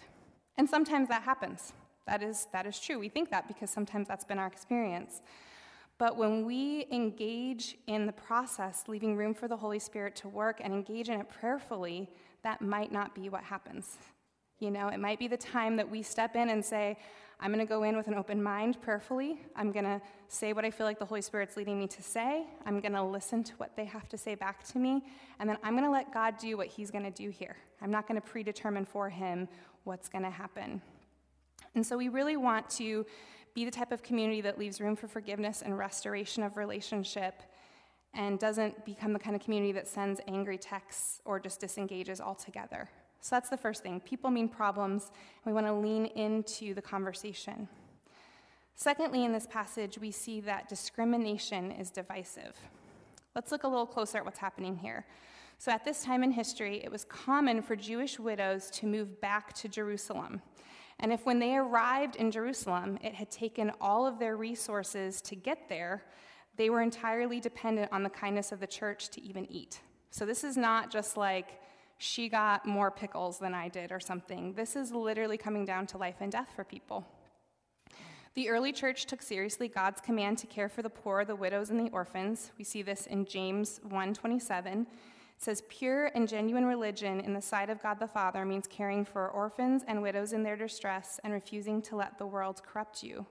And 0.58 0.70
sometimes 0.70 1.10
that 1.10 1.24
happens. 1.24 1.74
That 2.08 2.24
is, 2.24 2.48
that 2.54 2.66
is 2.66 2.80
true. 2.80 2.98
We 2.98 3.10
think 3.10 3.30
that 3.32 3.48
because 3.48 3.70
sometimes 3.70 4.08
that's 4.08 4.26
been 4.26 4.40
our 4.40 4.48
experience. 4.48 5.22
But 5.98 6.18
when 6.18 6.46
we 6.46 6.88
engage 6.92 7.78
in 7.88 8.06
the 8.06 8.12
process, 8.14 8.86
leaving 8.88 9.16
room 9.16 9.34
for 9.34 9.48
the 9.48 9.58
Holy 9.58 9.78
Spirit 9.78 10.16
to 10.18 10.30
work 10.30 10.60
and 10.64 10.74
engage 10.74 11.10
in 11.10 11.20
it 11.20 11.30
prayerfully, 11.30 12.10
that 12.44 12.62
might 12.62 12.92
not 12.92 13.14
be 13.14 13.30
what 13.30 13.44
happens. 13.44 13.98
You 14.62 14.70
know, 14.70 14.90
it 14.90 15.00
might 15.00 15.18
be 15.18 15.28
the 15.28 15.38
time 15.38 15.76
that 15.78 15.90
we 15.90 16.04
step 16.04 16.36
in 16.36 16.52
and 16.52 16.64
say, 16.64 16.96
I'm 17.40 17.52
going 17.52 17.66
to 17.66 17.70
go 17.70 17.82
in 17.82 17.98
with 17.98 18.08
an 18.08 18.14
open 18.14 18.44
mind 18.44 18.80
prayerfully. 18.80 19.40
I'm 19.56 19.72
going 19.72 19.86
to 19.86 20.00
say 20.28 20.54
what 20.54 20.64
I 20.64 20.70
feel 20.70 20.86
like 20.86 21.00
the 21.00 21.06
Holy 21.06 21.24
Spirit's 21.24 21.58
leading 21.58 21.80
me 21.80 21.88
to 21.88 22.04
say. 22.04 22.46
I'm 22.64 22.80
going 22.80 22.94
to 22.94 23.02
listen 23.02 23.44
to 23.46 23.54
what 23.54 23.76
they 23.76 23.86
have 23.86 24.08
to 24.10 24.20
say 24.20 24.36
back 24.36 24.64
to 24.66 24.78
me. 24.78 25.04
And 25.40 25.50
then 25.50 25.58
I'm 25.64 25.74
going 25.74 25.84
to 25.84 25.90
let 25.90 26.14
God 26.14 26.38
do 26.38 26.58
what 26.58 26.68
He's 26.68 26.92
going 26.92 27.04
to 27.04 27.10
do 27.10 27.32
here. 27.32 27.56
I'm 27.82 27.90
not 27.90 28.08
going 28.08 28.22
to 28.22 28.28
predetermine 28.28 28.86
for 28.86 29.10
Him 29.10 29.48
what's 29.84 30.08
going 30.08 30.24
to 30.26 30.30
happen. 30.30 30.80
And 31.74 31.84
so 31.84 31.98
we 31.98 32.10
really 32.10 32.38
want 32.38 32.70
to 32.72 33.04
be 33.56 33.66
the 33.66 33.72
type 33.72 33.92
of 33.92 34.04
community 34.04 34.42
that 34.42 34.60
leaves 34.60 34.80
room 34.80 34.96
for 34.96 35.08
forgiveness 35.08 35.64
and 35.64 35.76
restoration 35.76 36.44
of 36.44 36.56
relationship 36.56 37.42
and 38.14 38.38
doesn't 38.38 38.86
become 38.86 39.12
the 39.12 39.20
kind 39.20 39.36
of 39.36 39.42
community 39.42 39.72
that 39.72 39.88
sends 39.88 40.22
angry 40.28 40.60
texts 40.60 41.20
or 41.26 41.40
just 41.40 41.60
disengages 41.60 42.22
altogether. 42.22 42.90
So 43.22 43.36
that's 43.36 43.50
the 43.50 43.58
first 43.58 43.84
thing. 43.84 44.00
People 44.02 44.32
mean 44.32 44.50
problems, 44.50 45.12
we 45.46 45.54
want 45.54 45.68
to 45.68 45.74
lean 45.74 46.08
into 46.08 46.74
the 46.74 46.82
conversation. 46.82 47.68
Secondly, 48.76 49.24
in 49.26 49.32
this 49.32 49.46
passage, 49.46 50.00
we 50.00 50.10
see 50.10 50.40
that 50.42 50.68
discrimination 50.68 51.72
is 51.72 51.92
divisive. 51.92 52.58
Let's 53.36 53.52
look 53.52 53.64
a 53.64 53.68
little 53.68 53.86
closer 53.86 54.18
at 54.18 54.26
what's 54.26 54.40
happening 54.40 54.76
here. 54.76 55.06
So, 55.60 55.72
at 55.72 55.86
this 55.86 56.04
time 56.04 56.24
in 56.24 56.32
history, 56.32 56.82
it 56.84 56.92
was 56.92 57.06
common 57.06 57.62
for 57.62 57.76
Jewish 57.76 58.18
widows 58.18 58.72
to 58.72 58.88
move 58.88 59.22
back 59.22 59.54
to 59.54 59.70
Jerusalem. 59.70 60.42
And 61.00 61.14
if 61.14 61.24
when 61.24 61.38
they 61.38 61.56
arrived 61.56 62.16
in 62.16 62.32
Jerusalem, 62.32 62.98
it 63.04 63.14
had 63.14 63.30
taken 63.30 63.72
all 63.80 64.08
of 64.08 64.18
their 64.18 64.36
resources 64.36 65.22
to 65.22 65.36
get 65.36 65.70
there, 65.70 66.04
they 66.58 66.72
were 66.72 66.82
entirely 66.82 67.40
dependent 67.40 67.92
on 67.92 68.02
the 68.02 68.10
kindness 68.10 68.52
of 68.52 68.60
the 68.60 68.68
church 68.68 69.10
to 69.10 69.22
even 69.22 69.46
eat. 69.52 69.80
So, 70.10 70.26
this 70.26 70.44
is 70.44 70.58
not 70.58 70.90
just 70.90 71.16
like, 71.16 71.61
she 72.02 72.30
got 72.30 72.66
more 72.66 72.90
pickles 72.90 73.38
than 73.38 73.54
I 73.54 73.68
did 73.68 73.92
or 73.92 74.00
something. 74.00 74.54
This 74.54 74.76
is 74.76 74.92
literally 74.92 75.38
coming 75.38 75.66
down 75.66 75.86
to 75.88 75.98
life 75.98 76.16
and 76.20 76.32
death 76.32 76.50
for 76.56 76.64
people. 76.64 77.06
The 78.34 78.50
early 78.50 78.72
church 78.72 79.06
took 79.06 79.22
seriously 79.22 79.68
God's 79.68 80.02
command 80.02 80.40
to 80.40 80.48
care 80.48 80.68
for 80.68 80.82
the 80.82 80.90
poor, 80.90 81.26
the 81.26 81.36
widows, 81.36 81.70
and 81.70 81.80
the 81.80 81.92
orphans. 81.92 82.52
We 82.58 82.64
see 82.64 82.82
this 82.82 83.06
in 83.06 83.26
James 83.26 83.80
1:27. 83.84 84.88
It 85.36 85.44
says, 85.44 85.64
"Pure 85.70 86.08
and 86.16 86.28
genuine 86.28 86.66
religion 86.66 87.20
in 87.20 87.34
the 87.34 87.42
sight 87.42 87.70
of 87.70 87.84
God 87.84 88.00
the 88.00 88.08
Father 88.08 88.46
means 88.46 88.68
caring 88.68 89.06
for 89.06 89.30
orphans 89.30 89.84
and 89.88 90.02
widows 90.02 90.34
in 90.34 90.44
their 90.44 90.56
distress 90.56 91.20
and 91.24 91.34
refusing 91.34 91.82
to 91.84 91.96
let 91.96 92.18
the 92.18 92.26
world 92.26 92.64
corrupt 92.64 93.04
you." 93.04 93.28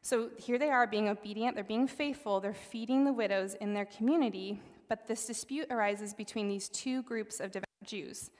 So 0.00 0.30
here 0.38 0.56
they 0.56 0.70
are 0.70 0.86
being 0.86 1.08
obedient, 1.08 1.54
they're 1.54 1.64
being 1.64 1.86
faithful, 1.86 2.40
they're 2.40 2.54
feeding 2.54 3.04
the 3.04 3.12
widows 3.12 3.54
in 3.54 3.74
their 3.74 3.84
community, 3.84 4.62
but 4.88 5.06
this 5.06 5.26
dispute 5.26 5.70
arises 5.70 6.14
between 6.14 6.48
these 6.48 6.70
two 6.70 7.02
groups 7.02 7.40
of 7.40 7.52
Jews. 7.84 8.30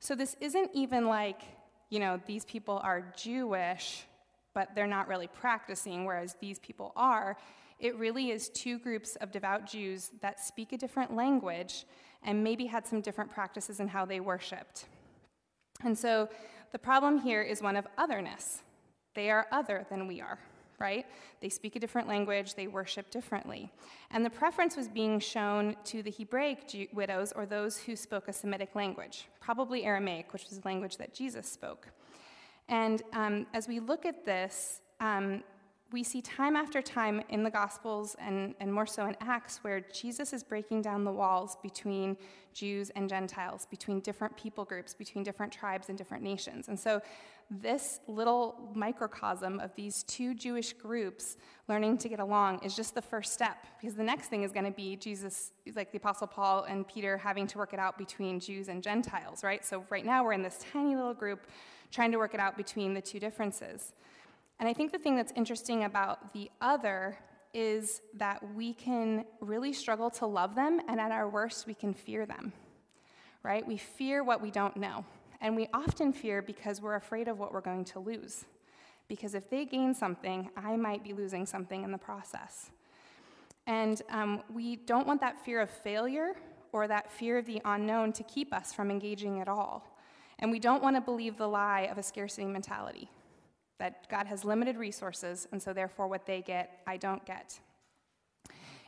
So 0.00 0.14
this 0.14 0.36
isn't 0.40 0.70
even 0.74 1.06
like, 1.06 1.42
you 1.90 2.00
know, 2.00 2.20
these 2.26 2.44
people 2.44 2.80
are 2.82 3.12
Jewish, 3.16 4.04
but 4.54 4.74
they're 4.74 4.86
not 4.86 5.08
really 5.08 5.28
practicing, 5.28 6.04
whereas 6.04 6.36
these 6.40 6.58
people 6.58 6.92
are. 6.96 7.36
It 7.78 7.96
really 7.96 8.30
is 8.30 8.48
two 8.48 8.78
groups 8.78 9.16
of 9.16 9.32
devout 9.32 9.66
Jews 9.66 10.10
that 10.20 10.40
speak 10.40 10.72
a 10.72 10.76
different 10.76 11.14
language 11.14 11.84
and 12.22 12.44
maybe 12.44 12.66
had 12.66 12.86
some 12.86 13.00
different 13.00 13.30
practices 13.30 13.80
in 13.80 13.88
how 13.88 14.04
they 14.04 14.20
worshiped. 14.20 14.86
And 15.84 15.98
so 15.98 16.28
the 16.70 16.78
problem 16.78 17.18
here 17.18 17.42
is 17.42 17.60
one 17.60 17.76
of 17.76 17.86
otherness. 17.98 18.62
They 19.14 19.30
are 19.30 19.46
other 19.50 19.84
than 19.90 20.06
we 20.06 20.20
are 20.20 20.38
right? 20.82 21.06
They 21.40 21.48
speak 21.48 21.76
a 21.76 21.80
different 21.80 22.08
language, 22.08 22.54
they 22.54 22.66
worship 22.66 23.10
differently. 23.10 23.72
And 24.10 24.24
the 24.24 24.30
preference 24.30 24.76
was 24.76 24.88
being 24.88 25.20
shown 25.20 25.76
to 25.84 26.02
the 26.02 26.10
Hebraic 26.10 26.68
Jew- 26.68 26.88
widows 26.92 27.32
or 27.32 27.46
those 27.46 27.78
who 27.78 27.94
spoke 27.96 28.28
a 28.28 28.32
Semitic 28.32 28.74
language, 28.74 29.28
probably 29.40 29.84
Aramaic, 29.84 30.32
which 30.32 30.44
was 30.50 30.58
the 30.58 30.68
language 30.68 30.96
that 30.98 31.14
Jesus 31.14 31.48
spoke. 31.48 31.88
And 32.68 33.02
um, 33.12 33.46
as 33.54 33.68
we 33.68 33.80
look 33.80 34.04
at 34.04 34.24
this, 34.24 34.80
um, 35.00 35.42
we 35.92 36.02
see 36.02 36.22
time 36.22 36.56
after 36.56 36.80
time 36.82 37.22
in 37.28 37.42
the 37.42 37.50
Gospels 37.50 38.16
and, 38.18 38.54
and 38.60 38.72
more 38.72 38.86
so 38.86 39.06
in 39.06 39.16
Acts 39.20 39.58
where 39.62 39.80
Jesus 39.80 40.32
is 40.32 40.42
breaking 40.42 40.82
down 40.82 41.04
the 41.04 41.12
walls 41.12 41.56
between 41.62 42.16
Jews 42.54 42.90
and 42.96 43.08
Gentiles, 43.08 43.66
between 43.70 44.00
different 44.00 44.36
people 44.36 44.64
groups, 44.64 44.94
between 44.94 45.22
different 45.22 45.52
tribes 45.52 45.88
and 45.90 45.98
different 45.98 46.24
nations. 46.24 46.68
And 46.68 46.80
so 46.80 47.00
this 47.60 48.00
little 48.06 48.70
microcosm 48.74 49.60
of 49.60 49.74
these 49.74 50.02
two 50.04 50.34
Jewish 50.34 50.72
groups 50.72 51.36
learning 51.68 51.98
to 51.98 52.08
get 52.08 52.20
along 52.20 52.60
is 52.64 52.74
just 52.74 52.94
the 52.94 53.02
first 53.02 53.32
step 53.32 53.66
because 53.80 53.94
the 53.94 54.02
next 54.02 54.28
thing 54.28 54.42
is 54.42 54.52
going 54.52 54.64
to 54.64 54.70
be 54.70 54.96
Jesus, 54.96 55.52
like 55.74 55.92
the 55.92 55.98
Apostle 55.98 56.26
Paul 56.26 56.64
and 56.64 56.86
Peter, 56.88 57.18
having 57.18 57.46
to 57.48 57.58
work 57.58 57.72
it 57.72 57.78
out 57.78 57.98
between 57.98 58.40
Jews 58.40 58.68
and 58.68 58.82
Gentiles, 58.82 59.44
right? 59.44 59.64
So 59.64 59.84
right 59.90 60.04
now 60.04 60.24
we're 60.24 60.32
in 60.32 60.42
this 60.42 60.64
tiny 60.72 60.96
little 60.96 61.14
group 61.14 61.46
trying 61.90 62.10
to 62.12 62.18
work 62.18 62.32
it 62.32 62.40
out 62.40 62.56
between 62.56 62.94
the 62.94 63.02
two 63.02 63.20
differences. 63.20 63.92
And 64.58 64.68
I 64.68 64.72
think 64.72 64.92
the 64.92 64.98
thing 64.98 65.16
that's 65.16 65.32
interesting 65.36 65.84
about 65.84 66.32
the 66.32 66.50
other 66.60 67.18
is 67.52 68.00
that 68.14 68.42
we 68.54 68.72
can 68.72 69.24
really 69.40 69.72
struggle 69.72 70.08
to 70.08 70.26
love 70.26 70.54
them, 70.54 70.80
and 70.88 70.98
at 70.98 71.10
our 71.10 71.28
worst, 71.28 71.66
we 71.66 71.74
can 71.74 71.92
fear 71.92 72.24
them, 72.24 72.52
right? 73.42 73.66
We 73.66 73.76
fear 73.76 74.24
what 74.24 74.40
we 74.40 74.50
don't 74.50 74.76
know. 74.76 75.04
And 75.42 75.56
we 75.56 75.68
often 75.74 76.12
fear 76.12 76.40
because 76.40 76.80
we're 76.80 76.94
afraid 76.94 77.28
of 77.28 77.38
what 77.38 77.52
we're 77.52 77.60
going 77.60 77.84
to 77.86 77.98
lose. 77.98 78.46
Because 79.08 79.34
if 79.34 79.50
they 79.50 79.66
gain 79.66 79.92
something, 79.92 80.48
I 80.56 80.76
might 80.76 81.02
be 81.04 81.12
losing 81.12 81.44
something 81.44 81.82
in 81.82 81.90
the 81.90 81.98
process. 81.98 82.70
And 83.66 84.00
um, 84.08 84.42
we 84.52 84.76
don't 84.76 85.06
want 85.06 85.20
that 85.20 85.44
fear 85.44 85.60
of 85.60 85.68
failure 85.68 86.34
or 86.72 86.88
that 86.88 87.10
fear 87.10 87.38
of 87.38 87.46
the 87.46 87.60
unknown 87.64 88.12
to 88.14 88.22
keep 88.22 88.54
us 88.54 88.72
from 88.72 88.90
engaging 88.90 89.40
at 89.40 89.48
all. 89.48 89.98
And 90.38 90.50
we 90.50 90.60
don't 90.60 90.82
want 90.82 90.96
to 90.96 91.02
believe 91.02 91.36
the 91.36 91.48
lie 91.48 91.82
of 91.90 91.98
a 91.98 92.02
scarcity 92.02 92.46
mentality 92.46 93.10
that 93.78 94.08
God 94.08 94.28
has 94.28 94.44
limited 94.44 94.76
resources, 94.76 95.48
and 95.50 95.60
so 95.60 95.72
therefore 95.72 96.06
what 96.06 96.24
they 96.24 96.40
get, 96.40 96.82
I 96.86 96.96
don't 96.96 97.24
get. 97.26 97.58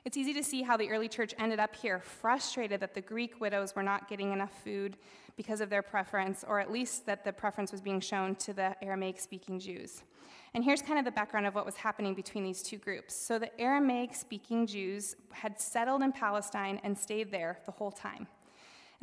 It's 0.04 0.18
easy 0.18 0.34
to 0.34 0.44
see 0.44 0.60
how 0.60 0.76
the 0.76 0.90
early 0.90 1.08
church 1.08 1.34
ended 1.38 1.58
up 1.58 1.74
here, 1.74 1.98
frustrated 1.98 2.78
that 2.80 2.92
the 2.92 3.00
Greek 3.00 3.40
widows 3.40 3.74
were 3.74 3.82
not 3.82 4.06
getting 4.06 4.32
enough 4.32 4.52
food 4.62 4.98
because 5.34 5.62
of 5.62 5.70
their 5.70 5.80
preference, 5.80 6.44
or 6.46 6.60
at 6.60 6.70
least 6.70 7.06
that 7.06 7.24
the 7.24 7.32
preference 7.32 7.72
was 7.72 7.80
being 7.80 8.00
shown 8.00 8.34
to 8.36 8.52
the 8.52 8.76
Aramaic 8.84 9.18
speaking 9.18 9.58
Jews. 9.58 10.02
And 10.52 10.62
here's 10.62 10.82
kind 10.82 10.98
of 10.98 11.06
the 11.06 11.10
background 11.10 11.46
of 11.46 11.54
what 11.54 11.64
was 11.64 11.76
happening 11.76 12.14
between 12.14 12.44
these 12.44 12.62
two 12.62 12.76
groups. 12.76 13.14
So 13.14 13.38
the 13.38 13.58
Aramaic 13.58 14.14
speaking 14.14 14.66
Jews 14.66 15.16
had 15.32 15.58
settled 15.58 16.02
in 16.02 16.12
Palestine 16.12 16.80
and 16.84 16.96
stayed 16.96 17.30
there 17.30 17.60
the 17.64 17.72
whole 17.72 17.90
time. 17.90 18.28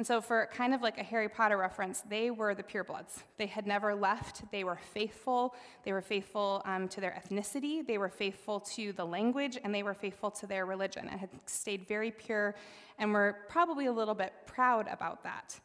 And 0.01 0.07
so, 0.07 0.19
for 0.19 0.49
kind 0.51 0.73
of 0.73 0.81
like 0.81 0.97
a 0.97 1.03
Harry 1.03 1.29
Potter 1.29 1.57
reference, 1.57 2.01
they 2.01 2.31
were 2.31 2.55
the 2.55 2.63
purebloods. 2.63 3.21
They 3.37 3.45
had 3.45 3.67
never 3.67 3.93
left. 3.93 4.41
They 4.51 4.63
were 4.63 4.79
faithful. 4.95 5.53
They 5.83 5.93
were 5.93 6.01
faithful 6.01 6.63
um, 6.65 6.87
to 6.87 7.01
their 7.01 7.11
ethnicity. 7.11 7.85
They 7.85 7.99
were 7.99 8.09
faithful 8.09 8.61
to 8.61 8.93
the 8.93 9.05
language, 9.05 9.59
and 9.63 9.71
they 9.75 9.83
were 9.83 9.93
faithful 9.93 10.31
to 10.31 10.47
their 10.47 10.65
religion 10.65 11.07
and 11.07 11.19
had 11.19 11.29
stayed 11.45 11.87
very 11.87 12.09
pure 12.09 12.55
and 12.97 13.13
were 13.13 13.37
probably 13.47 13.85
a 13.85 13.91
little 13.91 14.15
bit 14.15 14.33
proud 14.47 14.87
about 14.91 15.21
that. 15.21 15.59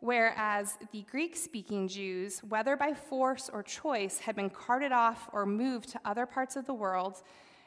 Whereas 0.00 0.78
the 0.92 1.02
Greek 1.10 1.36
speaking 1.36 1.86
Jews, 1.86 2.40
whether 2.48 2.78
by 2.78 2.94
force 2.94 3.50
or 3.52 3.62
choice, 3.62 4.20
had 4.20 4.36
been 4.36 4.48
carted 4.48 4.92
off 4.92 5.28
or 5.34 5.44
moved 5.44 5.90
to 5.90 6.00
other 6.02 6.24
parts 6.24 6.56
of 6.56 6.64
the 6.64 6.72
world 6.72 7.22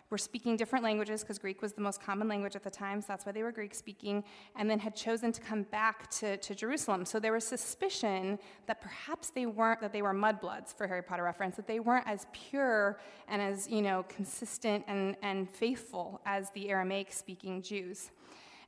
were 0.10 0.18
speaking 0.18 0.58
different 0.58 0.84
languages 0.84 1.22
because 1.22 1.38
Greek 1.38 1.62
was 1.62 1.74
the 1.74 1.82
most 1.82 2.02
common 2.02 2.28
language 2.28 2.56
at 2.56 2.64
the 2.64 2.70
time, 2.70 3.00
so 3.02 3.06
that's 3.10 3.26
why 3.26 3.32
they 3.32 3.44
were 3.44 3.52
Greek 3.52 3.76
speaking, 3.76 4.24
and 4.56 4.70
then 4.70 4.80
had 4.80 4.96
chosen 4.96 5.32
to 5.32 5.40
come 5.42 5.64
back 5.64 6.10
to, 6.10 6.38
to 6.38 6.56
Jerusalem. 6.56 7.06
So 7.06 7.20
there 7.20 7.34
was 7.34 7.44
suspicion 7.44 8.40
that 8.66 8.82
perhaps 8.82 9.30
they 9.30 9.46
weren't, 9.46 9.82
that 9.82 9.94
they 9.94 10.02
were 10.02 10.14
mudbloods, 10.14 10.76
for 10.76 10.88
Harry 10.88 11.04
Potter 11.04 11.24
reference, 11.24 11.56
that 11.58 11.68
they 11.68 11.80
weren't 11.80 12.08
as 12.08 12.26
pure 12.34 13.00
and 13.28 13.42
as, 13.42 13.68
you 13.70 13.82
know, 13.82 14.04
consistent 14.10 14.84
and, 14.88 15.16
and 15.22 15.50
faithful 15.50 16.22
as 16.26 16.50
the 16.52 16.70
Aramaic 16.70 17.14
speaking 17.14 17.62
Jews. 17.62 18.12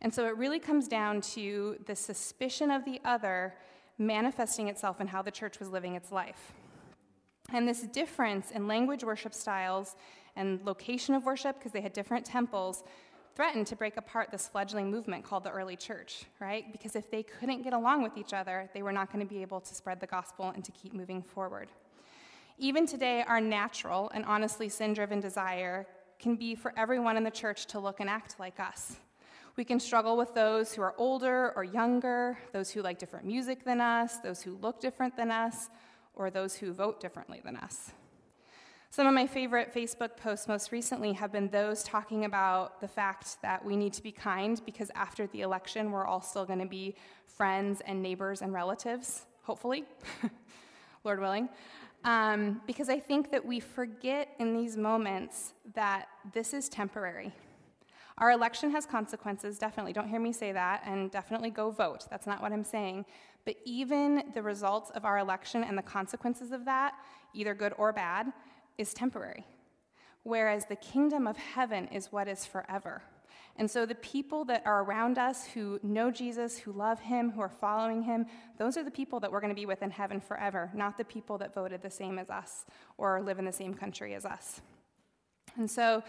And 0.01 0.13
so 0.13 0.27
it 0.27 0.37
really 0.37 0.59
comes 0.59 0.87
down 0.87 1.21
to 1.21 1.77
the 1.85 1.95
suspicion 1.95 2.71
of 2.71 2.85
the 2.85 2.99
other 3.05 3.55
manifesting 3.97 4.67
itself 4.67 4.99
in 4.99 5.07
how 5.07 5.21
the 5.21 5.31
church 5.31 5.59
was 5.59 5.69
living 5.69 5.95
its 5.95 6.11
life. 6.11 6.53
And 7.53 7.67
this 7.67 7.81
difference 7.81 8.51
in 8.51 8.67
language 8.67 9.03
worship 9.03 9.33
styles 9.33 9.95
and 10.41 10.59
location 10.65 11.15
of 11.15 11.23
worship, 11.23 11.57
because 11.57 11.71
they 11.71 11.81
had 11.81 11.93
different 11.93 12.25
temples, 12.25 12.83
threatened 13.35 13.65
to 13.67 13.75
break 13.75 13.95
apart 13.95 14.29
this 14.31 14.47
fledgling 14.47 14.91
movement 14.91 15.23
called 15.23 15.43
the 15.43 15.51
early 15.51 15.77
church, 15.77 16.25
right? 16.39 16.71
Because 16.71 16.95
if 16.95 17.09
they 17.09 17.23
couldn't 17.23 17.61
get 17.61 17.73
along 17.73 18.03
with 18.03 18.17
each 18.17 18.33
other, 18.33 18.69
they 18.73 18.81
were 18.81 18.91
not 18.91 19.11
going 19.11 19.25
to 19.25 19.33
be 19.33 19.41
able 19.41 19.61
to 19.61 19.73
spread 19.73 19.99
the 20.01 20.07
gospel 20.07 20.49
and 20.49 20.65
to 20.65 20.71
keep 20.71 20.93
moving 20.93 21.21
forward. 21.21 21.69
Even 22.57 22.85
today, 22.85 23.23
our 23.25 23.39
natural 23.39 24.11
and 24.13 24.25
honestly 24.25 24.67
sin 24.67 24.93
driven 24.93 25.19
desire 25.19 25.87
can 26.19 26.35
be 26.35 26.55
for 26.55 26.73
everyone 26.75 27.17
in 27.17 27.23
the 27.23 27.31
church 27.31 27.65
to 27.67 27.79
look 27.79 27.99
and 27.99 28.09
act 28.09 28.39
like 28.39 28.59
us. 28.59 28.97
We 29.55 29.63
can 29.63 29.79
struggle 29.79 30.17
with 30.17 30.33
those 30.33 30.73
who 30.73 30.81
are 30.81 30.93
older 30.97 31.53
or 31.55 31.63
younger, 31.63 32.37
those 32.51 32.69
who 32.71 32.81
like 32.81 32.99
different 32.99 33.25
music 33.25 33.63
than 33.63 33.81
us, 33.81 34.17
those 34.17 34.41
who 34.41 34.57
look 34.57 34.79
different 34.79 35.15
than 35.15 35.31
us, 35.31 35.69
or 36.13 36.29
those 36.29 36.55
who 36.55 36.73
vote 36.73 36.99
differently 36.99 37.41
than 37.43 37.55
us. 37.57 37.91
Some 38.93 39.07
of 39.07 39.13
my 39.13 39.25
favorite 39.25 39.73
Facebook 39.73 40.17
posts 40.17 40.49
most 40.49 40.73
recently 40.73 41.13
have 41.13 41.31
been 41.31 41.47
those 41.47 41.81
talking 41.81 42.25
about 42.25 42.81
the 42.81 42.89
fact 42.89 43.37
that 43.41 43.63
we 43.63 43.77
need 43.77 43.93
to 43.93 44.03
be 44.03 44.11
kind 44.11 44.61
because 44.65 44.91
after 44.95 45.27
the 45.27 45.43
election, 45.43 45.91
we're 45.91 46.05
all 46.05 46.19
still 46.19 46.43
going 46.43 46.59
to 46.59 46.65
be 46.65 46.95
friends 47.25 47.81
and 47.85 48.01
neighbors 48.03 48.41
and 48.41 48.51
relatives, 48.51 49.27
hopefully, 49.43 49.85
Lord 51.05 51.21
willing. 51.21 51.47
Um, 52.03 52.59
because 52.67 52.89
I 52.89 52.99
think 52.99 53.31
that 53.31 53.45
we 53.45 53.61
forget 53.61 54.27
in 54.39 54.53
these 54.53 54.75
moments 54.75 55.53
that 55.73 56.07
this 56.33 56.53
is 56.53 56.67
temporary. 56.67 57.31
Our 58.17 58.31
election 58.31 58.71
has 58.71 58.85
consequences, 58.85 59.57
definitely. 59.57 59.93
Don't 59.93 60.09
hear 60.09 60.19
me 60.19 60.33
say 60.33 60.51
that, 60.51 60.83
and 60.85 61.09
definitely 61.11 61.49
go 61.49 61.71
vote. 61.71 62.07
That's 62.09 62.27
not 62.27 62.41
what 62.41 62.51
I'm 62.51 62.65
saying. 62.65 63.05
But 63.45 63.55
even 63.63 64.25
the 64.33 64.43
results 64.43 64.89
of 64.89 65.05
our 65.05 65.17
election 65.17 65.63
and 65.63 65.77
the 65.77 65.81
consequences 65.81 66.51
of 66.51 66.65
that, 66.65 66.95
either 67.33 67.53
good 67.53 67.73
or 67.77 67.93
bad, 67.93 68.33
is 68.77 68.93
temporary, 68.93 69.45
whereas 70.23 70.65
the 70.65 70.75
kingdom 70.75 71.27
of 71.27 71.37
heaven 71.37 71.87
is 71.87 72.11
what 72.11 72.27
is 72.27 72.45
forever. 72.45 73.03
And 73.57 73.69
so 73.69 73.85
the 73.85 73.95
people 73.95 74.45
that 74.45 74.63
are 74.65 74.83
around 74.83 75.17
us 75.17 75.45
who 75.45 75.79
know 75.83 76.09
Jesus, 76.09 76.57
who 76.57 76.71
love 76.71 76.99
him, 77.01 77.31
who 77.31 77.41
are 77.41 77.49
following 77.49 78.03
him, 78.03 78.25
those 78.57 78.77
are 78.77 78.83
the 78.83 78.91
people 78.91 79.19
that 79.19 79.31
we're 79.31 79.41
going 79.41 79.53
to 79.53 79.59
be 79.59 79.65
with 79.65 79.83
in 79.83 79.91
heaven 79.91 80.21
forever, 80.21 80.71
not 80.73 80.97
the 80.97 81.03
people 81.03 81.37
that 81.39 81.53
voted 81.53 81.81
the 81.81 81.89
same 81.89 82.17
as 82.17 82.29
us 82.29 82.65
or 82.97 83.21
live 83.21 83.39
in 83.39 83.45
the 83.45 83.51
same 83.51 83.73
country 83.73 84.15
as 84.15 84.25
us. 84.25 84.61
And 85.57 85.69
so 85.69 86.01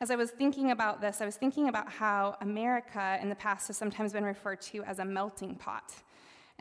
as 0.00 0.10
I 0.10 0.16
was 0.16 0.30
thinking 0.30 0.70
about 0.70 1.00
this, 1.00 1.20
I 1.20 1.24
was 1.24 1.36
thinking 1.36 1.68
about 1.68 1.88
how 1.88 2.36
America 2.40 3.18
in 3.22 3.28
the 3.28 3.36
past 3.36 3.68
has 3.68 3.76
sometimes 3.76 4.12
been 4.12 4.24
referred 4.24 4.60
to 4.62 4.82
as 4.84 4.98
a 4.98 5.04
melting 5.04 5.54
pot. 5.54 5.94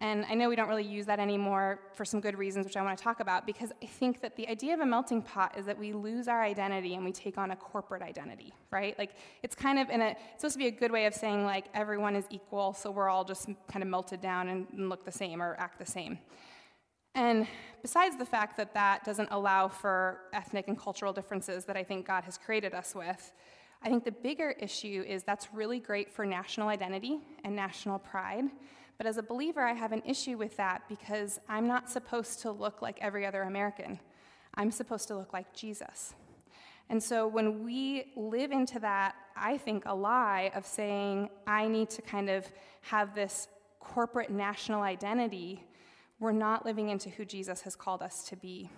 And 0.01 0.25
I 0.27 0.33
know 0.33 0.49
we 0.49 0.55
don't 0.55 0.67
really 0.67 0.83
use 0.83 1.05
that 1.05 1.19
anymore 1.19 1.79
for 1.93 2.03
some 2.05 2.21
good 2.21 2.35
reasons, 2.35 2.65
which 2.65 2.75
I 2.75 2.81
want 2.81 2.97
to 2.97 3.03
talk 3.03 3.19
about, 3.19 3.45
because 3.45 3.71
I 3.83 3.85
think 3.85 4.19
that 4.21 4.35
the 4.35 4.47
idea 4.49 4.73
of 4.73 4.79
a 4.79 4.85
melting 4.85 5.21
pot 5.21 5.55
is 5.55 5.67
that 5.67 5.77
we 5.77 5.93
lose 5.93 6.27
our 6.27 6.41
identity 6.41 6.95
and 6.95 7.05
we 7.05 7.11
take 7.11 7.37
on 7.37 7.51
a 7.51 7.55
corporate 7.55 8.01
identity, 8.01 8.51
right? 8.71 8.97
Like 8.97 9.11
it's 9.43 9.53
kind 9.53 9.77
of 9.77 9.91
in 9.91 10.01
a, 10.01 10.09
it's 10.09 10.41
supposed 10.41 10.53
to 10.53 10.59
be 10.59 10.65
a 10.65 10.71
good 10.71 10.91
way 10.91 11.05
of 11.05 11.13
saying 11.13 11.45
like 11.45 11.65
everyone 11.75 12.15
is 12.15 12.25
equal, 12.31 12.73
so 12.73 12.89
we're 12.89 13.09
all 13.09 13.23
just 13.23 13.45
kind 13.71 13.83
of 13.83 13.87
melted 13.89 14.21
down 14.21 14.47
and, 14.47 14.65
and 14.75 14.89
look 14.89 15.05
the 15.05 15.11
same 15.11 15.39
or 15.39 15.55
act 15.59 15.77
the 15.77 15.85
same. 15.85 16.17
And 17.13 17.45
besides 17.83 18.17
the 18.17 18.25
fact 18.25 18.57
that 18.57 18.73
that 18.73 19.03
doesn't 19.03 19.29
allow 19.29 19.67
for 19.67 20.21
ethnic 20.33 20.67
and 20.67 20.79
cultural 20.79 21.13
differences 21.13 21.65
that 21.65 21.77
I 21.77 21.83
think 21.83 22.07
God 22.07 22.23
has 22.23 22.39
created 22.39 22.73
us 22.73 22.95
with, 22.95 23.31
I 23.83 23.89
think 23.89 24.03
the 24.03 24.11
bigger 24.11 24.51
issue 24.59 25.03
is 25.07 25.21
that's 25.21 25.53
really 25.53 25.79
great 25.79 26.09
for 26.09 26.25
national 26.25 26.69
identity 26.69 27.19
and 27.43 27.55
national 27.55 27.99
pride. 27.99 28.45
But 29.01 29.07
as 29.07 29.17
a 29.17 29.23
believer, 29.23 29.61
I 29.61 29.73
have 29.73 29.93
an 29.93 30.03
issue 30.05 30.37
with 30.37 30.55
that 30.57 30.83
because 30.87 31.39
I'm 31.49 31.67
not 31.67 31.89
supposed 31.89 32.39
to 32.41 32.51
look 32.51 32.83
like 32.83 32.99
every 33.01 33.25
other 33.25 33.41
American. 33.41 33.99
I'm 34.53 34.69
supposed 34.69 35.07
to 35.07 35.17
look 35.17 35.33
like 35.33 35.51
Jesus. 35.55 36.13
And 36.87 37.01
so 37.01 37.27
when 37.27 37.63
we 37.63 38.11
live 38.15 38.51
into 38.51 38.77
that, 38.77 39.15
I 39.35 39.57
think, 39.57 39.85
a 39.87 39.95
lie 39.95 40.51
of 40.53 40.67
saying, 40.67 41.31
I 41.47 41.67
need 41.67 41.89
to 41.89 42.03
kind 42.03 42.29
of 42.29 42.45
have 42.81 43.15
this 43.15 43.47
corporate 43.79 44.29
national 44.29 44.83
identity, 44.83 45.63
we're 46.19 46.31
not 46.31 46.63
living 46.63 46.89
into 46.89 47.09
who 47.09 47.25
Jesus 47.25 47.61
has 47.61 47.75
called 47.75 48.03
us 48.03 48.29
to 48.29 48.35
be. 48.35 48.69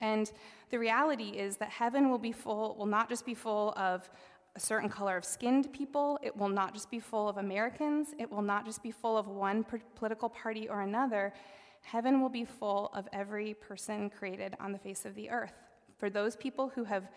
And 0.00 0.32
the 0.70 0.78
reality 0.78 1.36
is 1.36 1.58
that 1.58 1.68
heaven 1.68 2.08
will 2.08 2.18
be 2.18 2.32
full, 2.32 2.76
will 2.78 2.86
not 2.86 3.10
just 3.10 3.26
be 3.26 3.34
full 3.34 3.74
of 3.76 4.08
a 4.56 4.60
certain 4.60 4.88
color 4.88 5.16
of 5.16 5.24
skinned 5.24 5.72
people. 5.72 6.18
It 6.22 6.34
will 6.36 6.48
not 6.48 6.72
just 6.72 6.90
be 6.90 6.98
full 6.98 7.28
of 7.28 7.36
Americans. 7.36 8.14
It 8.18 8.30
will 8.30 8.42
not 8.42 8.64
just 8.64 8.82
be 8.82 8.90
full 8.90 9.18
of 9.18 9.28
one 9.28 9.64
political 9.94 10.30
party 10.30 10.68
or 10.68 10.80
another. 10.80 11.34
Heaven 11.82 12.20
will 12.20 12.30
be 12.30 12.44
full 12.44 12.90
of 12.94 13.06
every 13.12 13.54
person 13.54 14.10
created 14.10 14.56
on 14.58 14.72
the 14.72 14.78
face 14.78 15.04
of 15.04 15.14
the 15.14 15.30
earth. 15.30 15.52
For 15.98 16.10
those 16.10 16.36
people 16.36 16.72
who 16.74 16.84
have 16.84 17.08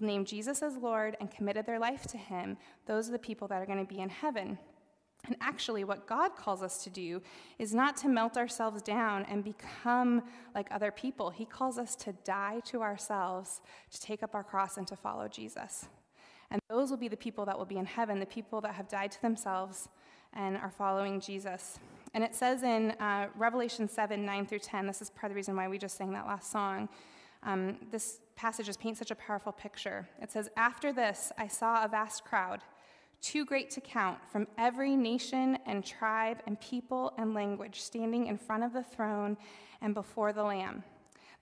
named 0.00 0.26
Jesus 0.26 0.62
as 0.62 0.76
Lord 0.76 1.16
and 1.20 1.30
committed 1.30 1.66
their 1.66 1.78
life 1.78 2.04
to 2.04 2.16
Him, 2.16 2.56
those 2.86 3.08
are 3.08 3.12
the 3.12 3.18
people 3.18 3.48
that 3.48 3.60
are 3.60 3.66
going 3.66 3.84
to 3.84 3.94
be 3.94 4.00
in 4.00 4.08
heaven. 4.08 4.56
And 5.26 5.36
actually, 5.40 5.84
what 5.84 6.06
God 6.06 6.36
calls 6.36 6.62
us 6.62 6.84
to 6.84 6.90
do 6.90 7.22
is 7.58 7.74
not 7.74 7.96
to 7.98 8.08
melt 8.08 8.36
ourselves 8.36 8.82
down 8.82 9.24
and 9.24 9.42
become 9.42 10.22
like 10.54 10.68
other 10.70 10.90
people. 10.90 11.30
He 11.30 11.44
calls 11.44 11.78
us 11.78 11.96
to 11.96 12.12
die 12.24 12.60
to 12.66 12.82
ourselves, 12.82 13.62
to 13.90 14.00
take 14.00 14.22
up 14.22 14.34
our 14.34 14.44
cross, 14.44 14.76
and 14.76 14.86
to 14.86 14.96
follow 14.96 15.26
Jesus. 15.28 15.86
And 16.54 16.62
those 16.70 16.88
will 16.88 16.96
be 16.96 17.08
the 17.08 17.16
people 17.16 17.44
that 17.46 17.58
will 17.58 17.64
be 17.64 17.78
in 17.78 17.84
heaven, 17.84 18.20
the 18.20 18.26
people 18.26 18.60
that 18.60 18.74
have 18.74 18.88
died 18.88 19.10
to 19.10 19.20
themselves 19.20 19.88
and 20.34 20.56
are 20.56 20.70
following 20.70 21.20
Jesus. 21.20 21.80
And 22.14 22.22
it 22.22 22.32
says 22.32 22.62
in 22.62 22.92
uh, 22.92 23.26
Revelation 23.36 23.88
7 23.88 24.24
9 24.24 24.46
through 24.46 24.60
10, 24.60 24.86
this 24.86 25.02
is 25.02 25.10
part 25.10 25.24
of 25.24 25.30
the 25.30 25.34
reason 25.34 25.56
why 25.56 25.66
we 25.66 25.78
just 25.78 25.96
sang 25.96 26.12
that 26.12 26.28
last 26.28 26.52
song. 26.52 26.88
Um, 27.42 27.78
this 27.90 28.20
passage 28.36 28.66
just 28.66 28.78
paints 28.78 29.00
such 29.00 29.10
a 29.10 29.16
powerful 29.16 29.50
picture. 29.50 30.08
It 30.22 30.30
says, 30.30 30.48
After 30.56 30.92
this, 30.92 31.32
I 31.36 31.48
saw 31.48 31.84
a 31.84 31.88
vast 31.88 32.24
crowd, 32.24 32.60
too 33.20 33.44
great 33.44 33.68
to 33.70 33.80
count, 33.80 34.18
from 34.30 34.46
every 34.56 34.94
nation 34.94 35.58
and 35.66 35.84
tribe 35.84 36.38
and 36.46 36.60
people 36.60 37.14
and 37.18 37.34
language, 37.34 37.80
standing 37.80 38.28
in 38.28 38.38
front 38.38 38.62
of 38.62 38.72
the 38.72 38.84
throne 38.84 39.36
and 39.82 39.92
before 39.92 40.32
the 40.32 40.44
Lamb. 40.44 40.84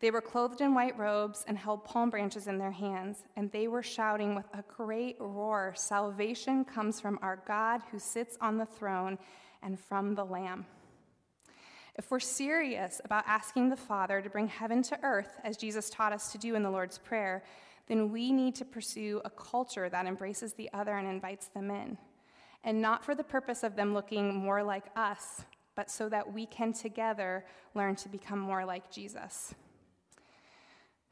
They 0.02 0.10
were 0.10 0.20
clothed 0.20 0.60
in 0.60 0.74
white 0.74 0.98
robes 0.98 1.44
and 1.46 1.56
held 1.56 1.84
palm 1.84 2.10
branches 2.10 2.48
in 2.48 2.58
their 2.58 2.72
hands, 2.72 3.22
and 3.36 3.52
they 3.52 3.68
were 3.68 3.84
shouting 3.84 4.34
with 4.34 4.46
a 4.52 4.64
great 4.66 5.16
roar 5.20 5.74
Salvation 5.76 6.64
comes 6.64 7.00
from 7.00 7.20
our 7.22 7.40
God 7.46 7.82
who 7.92 8.00
sits 8.00 8.36
on 8.40 8.58
the 8.58 8.66
throne 8.66 9.16
and 9.62 9.78
from 9.78 10.16
the 10.16 10.24
Lamb. 10.24 10.66
If 11.94 12.10
we're 12.10 12.18
serious 12.18 13.00
about 13.04 13.22
asking 13.28 13.68
the 13.68 13.76
Father 13.76 14.20
to 14.20 14.28
bring 14.28 14.48
heaven 14.48 14.82
to 14.82 14.98
earth, 15.04 15.38
as 15.44 15.56
Jesus 15.56 15.88
taught 15.88 16.12
us 16.12 16.32
to 16.32 16.38
do 16.38 16.56
in 16.56 16.64
the 16.64 16.70
Lord's 16.70 16.98
Prayer, 16.98 17.44
then 17.86 18.10
we 18.10 18.32
need 18.32 18.56
to 18.56 18.64
pursue 18.64 19.20
a 19.24 19.30
culture 19.30 19.88
that 19.88 20.06
embraces 20.06 20.54
the 20.54 20.68
other 20.72 20.96
and 20.96 21.06
invites 21.06 21.46
them 21.46 21.70
in. 21.70 21.96
And 22.64 22.82
not 22.82 23.04
for 23.04 23.14
the 23.14 23.22
purpose 23.22 23.62
of 23.62 23.76
them 23.76 23.94
looking 23.94 24.34
more 24.34 24.64
like 24.64 24.86
us, 24.96 25.44
but 25.76 25.92
so 25.92 26.08
that 26.08 26.32
we 26.32 26.46
can 26.46 26.72
together 26.72 27.44
learn 27.76 27.94
to 27.96 28.08
become 28.08 28.40
more 28.40 28.64
like 28.64 28.90
Jesus. 28.90 29.54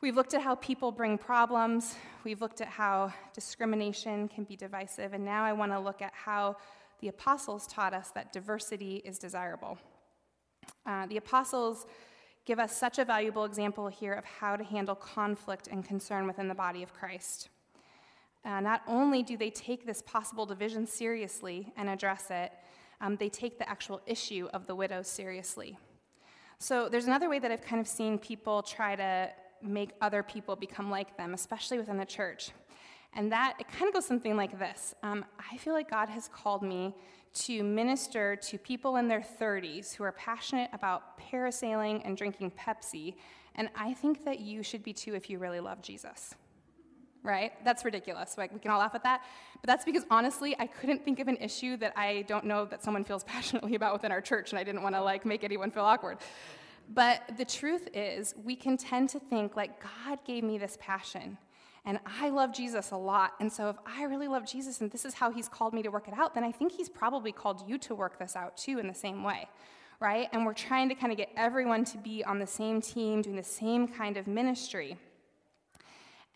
We've 0.03 0.17
looked 0.17 0.33
at 0.33 0.41
how 0.41 0.55
people 0.55 0.93
bring 0.93 1.19
problems, 1.19 1.95
we've 2.25 2.41
looked 2.41 2.63
at 2.63 2.69
how 2.69 3.13
discrimination 3.35 4.29
can 4.29 4.45
be 4.45 4.57
divisive, 4.57 5.13
and 5.13 5.23
now 5.23 5.45
I 5.45 5.53
want 5.53 5.73
to 5.73 5.79
look 5.79 6.01
at 6.01 6.15
how 6.15 6.57
the 7.01 7.09
apostles 7.09 7.67
taught 7.67 7.93
us 7.93 8.09
that 8.13 8.33
diversity 8.33 9.03
is 9.05 9.19
desirable. 9.19 9.77
Uh, 10.87 11.07
the 11.07 11.19
apostles 11.19 11.85
give 12.47 12.59
us 12.59 12.75
such 12.75 12.99
a 12.99 13.05
valuable 13.05 13.45
example 13.45 13.89
here 13.89 14.15
of 14.15 14.25
how 14.25 14.57
to 14.57 14.65
handle 14.65 14.95
conflict 14.95 15.69
and 15.71 15.85
concern 15.85 16.27
within 16.27 16.49
the 16.49 16.55
body 16.55 16.83
of 16.83 16.95
Christ. 16.95 17.51
Uh, 18.43 18.61
not 18.61 18.81
only 18.87 19.23
do 19.23 19.37
they 19.37 19.51
take 19.51 19.85
this 19.85 20.01
possible 20.07 20.47
division 20.47 20.87
seriously 20.87 21.75
and 21.77 21.91
address 21.91 22.31
it, 22.31 22.53
um, 23.03 23.17
they 23.17 23.29
take 23.29 23.59
the 23.59 23.69
actual 23.69 24.01
issue 24.07 24.49
of 24.55 24.67
the 24.67 24.75
widow 24.75 25.03
seriously. 25.03 25.77
So 26.59 26.89
there's 26.89 27.07
another 27.07 27.29
way 27.29 27.39
that 27.39 27.51
I've 27.51 27.61
kind 27.61 27.83
of 27.83 27.87
seen 27.87 28.19
people 28.19 28.63
try 28.63 28.97
to 28.97 29.31
make 29.63 29.91
other 30.01 30.23
people 30.23 30.57
become 30.57 30.91
like 30.91 31.17
them, 31.17 31.35
especially 31.35 31.79
within 31.79 31.97
the 31.97 32.05
church. 32.05 32.51
And 33.15 33.33
that, 33.33 33.57
it 33.59 33.67
kind 33.69 33.89
of 33.89 33.95
goes 33.95 34.07
something 34.07 34.37
like 34.37 34.59
this 34.59 34.95
um, 35.03 35.25
I 35.53 35.57
feel 35.57 35.75
like 35.75 35.91
God 35.91 36.09
has 36.09 36.29
called 36.29 36.63
me 36.63 36.95
to 37.33 37.63
minister 37.63 38.37
to 38.37 38.59
people 38.59 38.97
in 38.97 39.09
their 39.09 39.21
30s 39.21 39.95
who 39.95 40.05
are 40.05 40.13
passionate 40.13 40.71
about 40.73 41.19
parasailing 41.19 42.03
and 42.05 42.17
drinking 42.17 42.53
Pepsi, 42.53 43.15
and 43.55 43.69
I 43.77 43.95
think 43.95 44.25
that 44.25 44.41
you 44.41 44.63
should 44.63 44.83
be 44.83 44.93
too 44.93 45.15
if 45.15 45.31
you 45.31 45.39
really 45.39 45.61
love 45.61 45.83
Jesus. 45.83 46.35
Right? 47.23 47.53
That's 47.65 47.85
ridiculous. 47.85 48.39
Like, 48.39 48.53
we 48.53 48.59
can 48.59 48.71
all 48.71 48.79
laugh 48.79 48.95
at 48.95 49.03
that. 49.03 49.23
But 49.61 49.69
that's 49.69 49.85
because 49.85 50.05
honestly, 50.11 50.57
I 50.59 50.67
couldn't 50.67 51.05
think 51.05 51.21
of 51.21 51.29
an 51.29 51.37
issue 51.37 51.77
that 51.77 51.93
I 51.95 52.23
don't 52.23 52.47
know 52.47 52.65
that 52.65 52.83
someone 52.83 53.05
feels 53.05 53.25
passionately 53.35 53.75
about 53.75 53.93
within 53.93 54.11
our 54.11 54.23
church, 54.23 54.51
and 54.51 54.59
I 54.59 54.65
didn't 54.65 54.83
want 54.83 54.95
to 54.95 55.03
like 55.03 55.27
make 55.27 55.45
anyone 55.45 55.71
feel 55.71 55.85
awkward. 55.85 56.19
But 56.93 57.23
the 57.39 57.45
truth 57.45 57.89
is, 57.95 58.35
we 58.43 58.57
can 58.57 58.77
tend 58.77 59.11
to 59.11 59.21
think 59.21 59.57
like 59.57 59.83
God 59.83 60.19
gave 60.25 60.43
me 60.43 60.59
this 60.59 60.77
passion 60.81 61.39
and 61.85 61.99
I 62.05 62.29
love 62.29 62.53
Jesus 62.53 62.91
a 62.91 62.97
lot. 62.97 63.33
And 63.41 63.51
so 63.51 63.71
if 63.71 63.77
I 63.87 64.05
really 64.05 64.29
love 64.29 64.47
Jesus 64.47 64.81
and 64.81 64.91
this 64.91 65.05
is 65.05 65.15
how 65.15 65.31
he's 65.31 65.49
called 65.49 65.73
me 65.73 65.83
to 65.83 65.89
work 65.91 66.09
it 66.09 66.15
out, 66.15 66.35
then 66.35 66.45
I 66.45 66.53
think 66.53 66.73
he's 66.73 66.89
probably 66.89 67.33
called 67.33 67.69
you 67.69 67.79
to 67.79 67.95
work 67.95 68.19
this 68.19 68.37
out 68.37 68.57
too 68.57 68.79
in 68.79 68.87
the 68.87 68.95
same 68.95 69.25
way, 69.25 69.49
right? 69.99 70.29
And 70.33 70.45
we're 70.45 70.53
trying 70.53 70.89
to 70.91 70.95
kind 70.95 71.11
of 71.11 71.17
get 71.17 71.31
everyone 71.37 71.85
to 71.87 71.99
be 71.99 72.23
on 72.25 72.39
the 72.39 72.47
same 72.47 72.83
team, 72.83 73.23
doing 73.23 73.37
the 73.37 73.43
same 73.43 73.89
kind 73.89 74.17
of 74.17 74.27
ministry. 74.27 74.97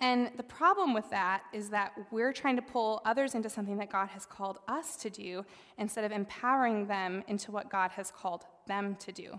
And 0.01 0.31
the 0.37 0.43
problem 0.43 0.93
with 0.93 1.09
that 1.11 1.43
is 1.53 1.69
that 1.71 1.93
we're 2.11 2.33
trying 2.33 2.57
to 2.57 2.63
pull 2.63 3.01
others 3.05 3.35
into 3.35 3.49
something 3.49 3.77
that 3.79 3.91
God 3.91 4.09
has 4.09 4.27
called 4.27 4.59
us 4.67 4.97
to 4.97 5.11
do 5.11 5.45
instead 5.79 6.05
of 6.05 6.11
empowering 6.11 6.87
them 6.87 7.23
into 7.29 7.53
what 7.53 7.71
God 7.71 7.93
has 7.93 8.11
called 8.11 8.45
them 8.67 8.97
to 8.97 9.13
do. 9.13 9.39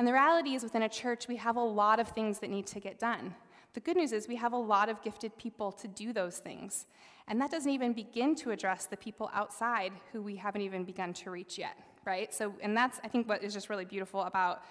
And 0.00 0.08
the 0.08 0.14
reality 0.14 0.54
is, 0.54 0.62
within 0.62 0.80
a 0.80 0.88
church, 0.88 1.28
we 1.28 1.36
have 1.36 1.56
a 1.56 1.62
lot 1.62 2.00
of 2.00 2.08
things 2.08 2.38
that 2.38 2.48
need 2.48 2.66
to 2.68 2.80
get 2.80 2.98
done. 2.98 3.34
The 3.74 3.80
good 3.80 3.98
news 3.98 4.12
is 4.12 4.28
we 4.28 4.36
have 4.36 4.54
a 4.54 4.56
lot 4.56 4.88
of 4.88 5.02
gifted 5.02 5.36
people 5.36 5.72
to 5.72 5.88
do 5.88 6.14
those 6.14 6.38
things. 6.38 6.86
And 7.28 7.38
that 7.38 7.50
doesn't 7.50 7.70
even 7.70 7.92
begin 7.92 8.34
to 8.36 8.50
address 8.50 8.86
the 8.86 8.96
people 8.96 9.30
outside 9.34 9.92
who 10.10 10.22
we 10.22 10.36
haven't 10.36 10.62
even 10.62 10.84
begun 10.84 11.12
to 11.12 11.30
reach 11.30 11.58
yet, 11.58 11.76
right? 12.06 12.32
So, 12.32 12.54
and 12.62 12.74
that's, 12.74 12.98
I 13.04 13.08
think, 13.08 13.28
what 13.28 13.44
is 13.44 13.52
just 13.52 13.68
really 13.68 13.84
beautiful 13.84 14.22
about 14.22 14.62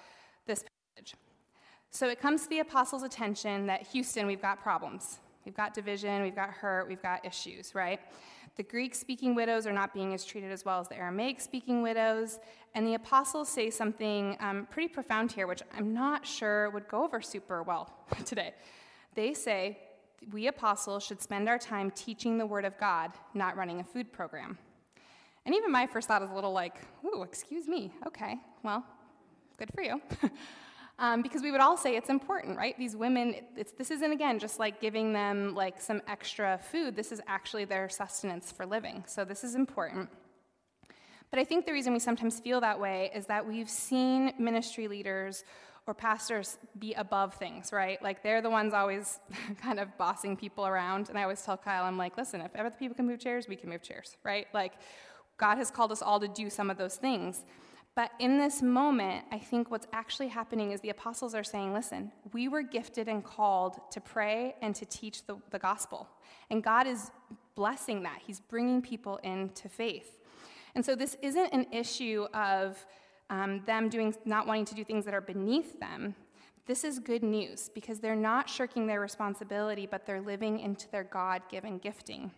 this 0.48 0.64
passage. 0.96 1.14
So 1.92 2.08
it 2.08 2.20
comes 2.20 2.46
to 2.46 2.50
the 2.50 2.62
apostles' 2.62 3.04
attention 3.04 3.68
that 3.68 3.84
Houston, 3.84 4.26
we've 4.26 4.42
got 4.42 4.64
problems. 4.64 5.20
We've 5.46 5.56
got 5.56 5.76
division, 5.76 6.24
we've 6.24 6.36
got 6.36 6.50
hurt, 6.50 6.88
we've 6.88 7.04
got 7.04 7.24
issues, 7.24 7.76
right? 7.76 8.00
The 8.56 8.64
Greek 8.64 8.94
speaking 8.96 9.36
widows 9.36 9.66
are 9.66 9.74
not 9.74 9.94
being 9.94 10.14
as 10.14 10.26
treated 10.26 10.52
as 10.52 10.66
well 10.66 10.80
as 10.80 10.88
the 10.88 10.98
Aramaic 10.98 11.40
speaking 11.42 11.82
widows. 11.82 12.40
And 12.76 12.86
the 12.86 12.96
apostles 12.96 13.50
say 13.50 13.70
something 13.70 14.38
um, 14.40 14.68
pretty 14.70 14.88
profound 14.90 15.32
here, 15.32 15.48
which 15.48 15.62
I'm 15.78 15.94
not 15.94 16.26
sure 16.26 16.70
would 16.72 16.88
go 16.88 17.04
over 17.04 17.22
super 17.22 17.64
well 17.64 17.94
today. 18.26 18.54
They 19.16 19.34
say 19.34 19.80
we 20.32 20.48
apostles 20.48 21.04
should 21.04 21.22
spend 21.22 21.48
our 21.48 21.58
time 21.58 21.92
teaching 21.92 22.38
the 22.38 22.46
Word 22.46 22.66
of 22.66 22.78
God, 22.78 23.12
not 23.34 23.56
running 23.56 23.80
a 23.80 23.84
food 23.84 24.12
program. 24.12 24.58
And 25.46 25.56
even 25.56 25.72
my 25.72 25.88
first 25.88 26.08
thought 26.08 26.22
is 26.22 26.30
a 26.30 26.34
little 26.34 26.52
like, 26.52 26.76
ooh, 27.06 27.24
excuse 27.24 27.68
me. 27.68 27.92
Okay, 28.06 28.36
well, 28.64 28.86
good 29.58 29.72
for 29.74 29.82
you. 29.82 30.02
um, 31.00 31.22
because 31.22 31.42
we 31.42 31.52
would 31.52 31.62
all 31.62 31.78
say 31.78 31.96
it's 31.96 32.10
important, 32.10 32.58
right? 32.58 32.78
These 32.78 32.96
women, 32.96 33.36
this 33.78 33.90
isn't, 33.90 34.12
again, 34.12 34.38
just 34.38 34.60
like 34.60 34.82
giving 34.82 35.14
them 35.14 35.56
like 35.56 35.80
some 35.82 36.02
extra 36.08 36.60
food. 36.72 36.96
This 36.96 37.12
is 37.12 37.22
actually 37.26 37.66
their 37.66 37.88
sustenance 37.88 38.52
for 38.52 38.66
living. 38.66 39.06
So 39.08 39.24
this 39.24 39.44
is 39.44 39.56
important. 39.56 40.10
But 41.32 41.40
I 41.40 41.46
think 41.46 41.66
the 41.66 41.72
reason 41.72 41.94
we 41.94 42.00
sometimes 42.00 42.40
feel 42.40 42.60
that 42.62 42.80
way 42.80 43.12
is 43.16 43.28
that 43.28 43.48
we've 43.48 43.70
seen 43.70 44.34
ministry 44.38 44.88
leaders 44.88 45.46
or 45.88 45.94
pastors 45.94 46.58
be 46.78 46.94
above 46.96 47.34
things, 47.36 47.72
right? 47.72 48.02
Like 48.04 48.22
they're 48.22 48.42
the 48.42 48.50
ones 48.50 48.74
always 48.74 49.20
kind 49.62 49.80
of 49.80 49.98
bossing 49.98 50.36
people 50.36 50.68
around. 50.68 51.10
And 51.10 51.18
I 51.18 51.24
always 51.24 51.42
tell 51.42 51.58
Kyle, 51.58 51.86
I'm 51.86 51.98
like, 51.98 52.18
listen, 52.18 52.42
if 52.42 52.56
other 52.56 52.72
people 52.72 52.96
can 52.96 53.08
move 53.08 53.20
chairs, 53.20 53.48
we 53.48 53.56
can 53.56 53.70
move 53.70 53.82
chairs, 53.82 54.18
right? 54.24 54.48
Like 54.54 54.74
God 55.38 55.58
has 55.58 55.72
called 55.72 55.92
us 55.92 56.02
all 56.02 56.20
to 56.20 56.28
do 56.28 56.50
some 56.50 56.70
of 56.70 56.78
those 56.78 56.98
things. 56.98 57.46
But 58.00 58.12
in 58.18 58.38
this 58.38 58.62
moment, 58.62 59.26
I 59.30 59.40
think 59.40 59.70
what's 59.70 59.86
actually 59.92 60.30
happening 60.30 60.72
is 60.72 60.80
the 60.80 60.90
apostles 60.90 61.36
are 61.36 61.44
saying, 61.44 61.74
listen, 61.74 62.14
we 62.32 62.48
were 62.48 62.62
gifted 62.62 63.10
and 63.10 63.22
called 63.22 63.82
to 63.92 64.00
pray 64.00 64.56
and 64.62 64.74
to 64.76 64.86
teach 64.86 65.26
the, 65.26 65.36
the 65.50 65.60
gospel. 65.60 66.08
And 66.50 66.64
God 66.64 66.88
is 66.88 67.12
blessing 67.56 68.04
that. 68.04 68.22
He's 68.26 68.40
bringing 68.40 68.82
people 68.82 69.18
into 69.18 69.68
faith. 69.68 70.22
And 70.76 70.86
so 70.86 70.96
this 70.96 71.18
isn't 71.22 71.52
an 71.52 71.66
issue 71.74 72.26
of, 72.34 72.86
um, 73.30 73.64
them 73.66 73.90
doing, 73.90 74.16
not 74.24 74.48
wanting 74.48 74.64
to 74.64 74.76
do 74.76 74.86
things 74.86 75.04
that 75.04 75.14
are 75.14 75.20
beneath 75.20 75.78
them, 75.82 76.16
this 76.68 76.86
is 76.86 77.00
good 77.00 77.22
news 77.22 77.70
because 77.76 78.00
they're 78.00 78.16
not 78.16 78.50
shirking 78.50 78.88
their 78.88 79.02
responsibility, 79.02 79.86
but 79.86 80.06
they're 80.06 80.22
living 80.22 80.62
into 80.62 80.90
their 80.90 81.04
God 81.04 81.42
given 81.52 81.80
gifting. 81.80 82.32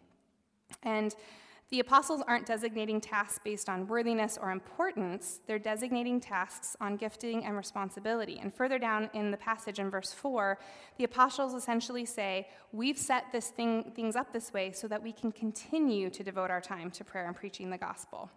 And 0.82 1.14
the 1.72 1.80
apostles 1.80 2.22
aren't 2.28 2.46
designating 2.46 3.00
tasks 3.00 3.40
based 3.42 3.70
on 3.70 3.88
worthiness 3.88 4.38
or 4.40 4.52
importance, 4.52 5.40
they're 5.48 5.58
designating 5.58 6.20
tasks 6.20 6.76
on 6.82 6.98
gifting 6.98 7.46
and 7.46 7.56
responsibility. 7.56 8.40
And 8.42 8.54
further 8.54 8.78
down 8.78 9.10
in 9.14 9.32
the 9.32 9.38
passage 9.38 9.80
in 9.80 9.90
verse 9.90 10.12
4, 10.12 10.60
the 10.98 11.06
apostles 11.06 11.54
essentially 11.54 12.04
say, 12.04 12.50
We've 12.74 12.98
set 12.98 13.32
this 13.32 13.50
thing, 13.50 13.94
things 13.96 14.18
up 14.18 14.34
this 14.34 14.52
way 14.52 14.74
so 14.74 14.90
that 14.90 15.02
we 15.02 15.14
can 15.14 15.32
continue 15.32 16.10
to 16.10 16.24
devote 16.24 16.52
our 16.52 16.62
time 16.62 16.92
to 16.92 17.06
prayer 17.06 17.26
and 17.26 17.36
preaching 17.36 17.70
the 17.70 17.78
gospel. 17.78 18.30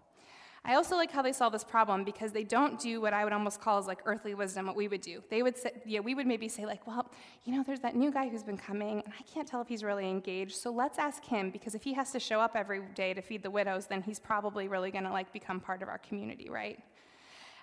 I 0.66 0.76
also 0.76 0.96
like 0.96 1.12
how 1.12 1.20
they 1.20 1.32
solve 1.32 1.52
this 1.52 1.62
problem 1.62 2.04
because 2.04 2.32
they 2.32 2.42
don't 2.42 2.80
do 2.80 2.98
what 2.98 3.12
I 3.12 3.24
would 3.24 3.34
almost 3.34 3.60
call 3.60 3.78
as 3.78 3.86
like 3.86 4.00
earthly 4.06 4.34
wisdom, 4.34 4.66
what 4.66 4.76
we 4.76 4.88
would 4.88 5.02
do. 5.02 5.22
They 5.28 5.42
would 5.42 5.58
say, 5.58 5.72
yeah, 5.84 6.00
we 6.00 6.14
would 6.14 6.26
maybe 6.26 6.48
say 6.48 6.64
like, 6.64 6.86
well, 6.86 7.10
you 7.44 7.54
know, 7.54 7.62
there's 7.62 7.80
that 7.80 7.96
new 7.96 8.10
guy 8.10 8.30
who's 8.30 8.42
been 8.42 8.56
coming, 8.56 9.02
and 9.04 9.12
I 9.18 9.22
can't 9.24 9.46
tell 9.46 9.60
if 9.60 9.68
he's 9.68 9.84
really 9.84 10.08
engaged. 10.08 10.56
So 10.56 10.70
let's 10.70 10.98
ask 10.98 11.22
him 11.22 11.50
because 11.50 11.74
if 11.74 11.82
he 11.82 11.92
has 11.92 12.12
to 12.12 12.20
show 12.20 12.40
up 12.40 12.56
every 12.56 12.80
day 12.94 13.12
to 13.12 13.20
feed 13.20 13.42
the 13.42 13.50
widows, 13.50 13.86
then 13.86 14.00
he's 14.00 14.18
probably 14.18 14.66
really 14.66 14.90
going 14.90 15.04
to 15.04 15.12
like 15.12 15.34
become 15.34 15.60
part 15.60 15.82
of 15.82 15.88
our 15.88 15.98
community, 15.98 16.48
right? 16.48 16.78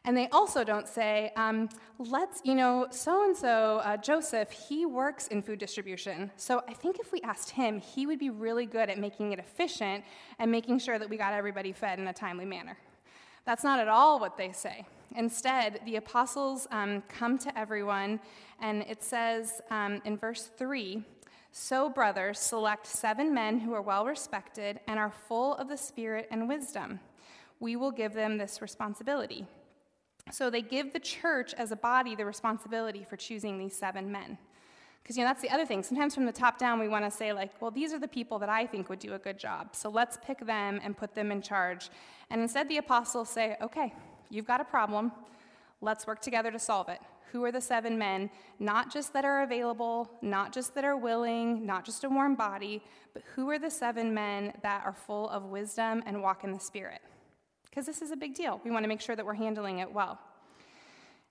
And 0.06 0.16
they 0.16 0.28
also 0.30 0.64
don't 0.64 0.88
say, 0.88 1.32
um, 1.36 1.70
let's, 1.98 2.42
you 2.44 2.56
know, 2.56 2.88
so 2.92 3.24
and 3.24 3.36
so, 3.36 3.98
Joseph, 4.04 4.52
he 4.52 4.86
works 4.86 5.28
in 5.28 5.42
food 5.42 5.58
distribution. 5.58 6.32
So 6.38 6.64
I 6.68 6.74
think 6.74 7.00
if 7.00 7.12
we 7.12 7.22
asked 7.22 7.52
him, 7.52 7.80
he 7.80 8.06
would 8.06 8.18
be 8.20 8.30
really 8.30 8.66
good 8.66 8.90
at 8.90 8.98
making 9.00 9.32
it 9.32 9.40
efficient 9.40 10.04
and 10.38 10.52
making 10.52 10.80
sure 10.80 10.98
that 10.98 11.10
we 11.10 11.18
got 11.18 11.34
everybody 11.34 11.72
fed 11.72 11.98
in 11.98 12.08
a 12.08 12.14
timely 12.14 12.46
manner. 12.46 12.78
That's 13.46 13.64
not 13.64 13.80
at 13.80 13.88
all 13.88 14.20
what 14.20 14.38
they 14.38 14.52
say. 14.52 14.86
Instead, 15.16 15.82
the 15.86 15.98
apostles 15.98 16.68
um, 16.72 17.04
come 17.10 17.38
to 17.40 17.58
everyone, 17.58 18.20
and 18.62 18.84
it 18.84 19.04
says 19.04 19.62
um, 19.70 20.02
in 20.06 20.18
verse 20.18 20.50
3 20.58 21.04
So, 21.52 21.90
brothers, 21.90 22.40
select 22.40 22.88
seven 22.88 23.34
men 23.34 23.60
who 23.60 23.74
are 23.74 23.82
well 23.82 24.06
respected 24.06 24.80
and 24.88 24.98
are 24.98 25.12
full 25.28 25.56
of 25.56 25.68
the 25.68 25.78
Spirit 25.78 26.28
and 26.32 26.48
wisdom. 26.48 27.00
We 27.60 27.76
will 27.76 27.92
give 27.92 28.14
them 28.14 28.38
this 28.38 28.62
responsibility. 28.62 29.46
So 30.32 30.50
they 30.50 30.62
give 30.62 30.94
the 30.94 31.00
church 31.00 31.54
as 31.56 31.72
a 31.72 31.76
body 31.76 32.16
the 32.16 32.26
responsibility 32.26 33.06
for 33.10 33.18
choosing 33.18 33.58
these 33.58 33.76
seven 33.76 34.12
men. 34.12 34.38
Because, 35.02 35.18
you 35.18 35.24
know, 35.24 35.30
that's 35.30 35.42
the 35.42 35.50
other 35.50 35.66
thing. 35.66 35.82
Sometimes 35.84 36.14
from 36.14 36.26
the 36.26 36.32
top 36.32 36.58
down, 36.58 36.80
we 36.80 36.88
want 36.88 37.06
to 37.06 37.12
say, 37.12 37.34
like, 37.34 37.50
well, 37.60 37.72
these 37.72 37.92
are 37.92 38.00
the 38.00 38.08
people 38.08 38.38
that 38.40 38.50
I 38.50 38.68
think 38.68 38.88
would 38.90 39.00
do 39.00 39.14
a 39.14 39.20
good 39.20 39.40
job. 39.40 39.76
So 39.76 39.90
let's 39.90 40.18
pick 40.24 40.46
them 40.46 40.80
and 40.84 40.96
put 40.96 41.16
them 41.16 41.32
in 41.32 41.42
charge. 41.42 41.90
And 42.30 42.42
instead, 42.42 42.70
the 42.70 42.78
apostles 42.78 43.30
say, 43.30 43.58
okay, 43.62 43.94
you've 44.30 44.46
got 44.46 44.62
a 44.62 44.64
problem. 44.64 45.12
Let's 45.82 46.06
work 46.06 46.22
together 46.22 46.52
to 46.52 46.60
solve 46.60 46.88
it. 46.90 47.00
Who 47.32 47.44
are 47.46 47.52
the 47.52 47.62
seven 47.62 47.98
men? 47.98 48.30
Not 48.60 48.92
just 48.92 49.14
that 49.14 49.26
are 49.26 49.44
available, 49.44 50.12
not 50.22 50.54
just 50.54 50.76
that 50.76 50.84
are 50.84 50.98
willing, 50.98 51.66
not 51.66 51.86
just 51.86 52.04
a 52.04 52.10
warm 52.10 52.36
body, 52.36 52.84
but 53.14 53.24
who 53.36 53.50
are 53.50 53.58
the 53.58 53.72
seven 53.72 54.14
men 54.14 54.54
that 54.62 54.84
are 54.86 54.94
full 54.94 55.30
of 55.30 55.46
wisdom 55.46 56.04
and 56.06 56.22
walk 56.22 56.44
in 56.44 56.52
the 56.52 56.60
Spirit? 56.60 57.02
Because 57.64 57.86
this 57.86 58.02
is 58.02 58.12
a 58.12 58.18
big 58.18 58.36
deal. 58.36 58.60
We 58.66 58.72
want 58.72 58.84
to 58.84 58.90
make 58.90 59.02
sure 59.02 59.16
that 59.16 59.26
we're 59.26 59.34
handling 59.34 59.80
it 59.80 59.92
well. 59.92 60.20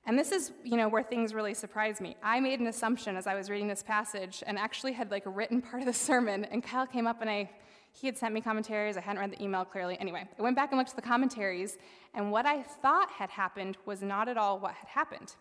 And 0.06 0.18
this 0.18 0.32
is, 0.32 0.52
you 0.64 0.76
know, 0.76 0.88
where 0.88 1.02
things 1.02 1.34
really 1.34 1.54
surprised 1.54 2.00
me. 2.00 2.16
I 2.22 2.40
made 2.40 2.58
an 2.60 2.66
assumption 2.66 3.16
as 3.16 3.26
I 3.26 3.34
was 3.34 3.50
reading 3.50 3.68
this 3.68 3.82
passage 3.82 4.42
and 4.46 4.58
actually 4.58 4.92
had 4.92 5.10
like 5.10 5.24
written 5.26 5.60
part 5.70 5.82
of 5.82 5.86
the 5.86 5.92
sermon, 5.92 6.44
and 6.44 6.62
Kyle 6.62 6.86
came 6.86 7.06
up 7.06 7.20
and 7.20 7.30
I 7.30 7.50
he 7.92 8.06
had 8.06 8.16
sent 8.16 8.32
me 8.32 8.40
commentaries. 8.40 8.96
I 8.96 9.00
hadn't 9.00 9.20
read 9.20 9.32
the 9.32 9.42
email 9.42 9.64
clearly. 9.64 9.98
Anyway, 9.98 10.24
I 10.38 10.42
went 10.42 10.56
back 10.56 10.70
and 10.70 10.78
looked 10.78 10.90
at 10.90 10.96
the 10.96 11.02
commentaries, 11.02 11.76
and 12.14 12.30
what 12.30 12.46
I 12.46 12.62
thought 12.62 13.10
had 13.10 13.30
happened 13.30 13.76
was 13.84 14.02
not 14.02 14.28
at 14.28 14.36
all 14.36 14.58
what 14.58 14.74
had 14.74 14.88
happened. 14.88 15.34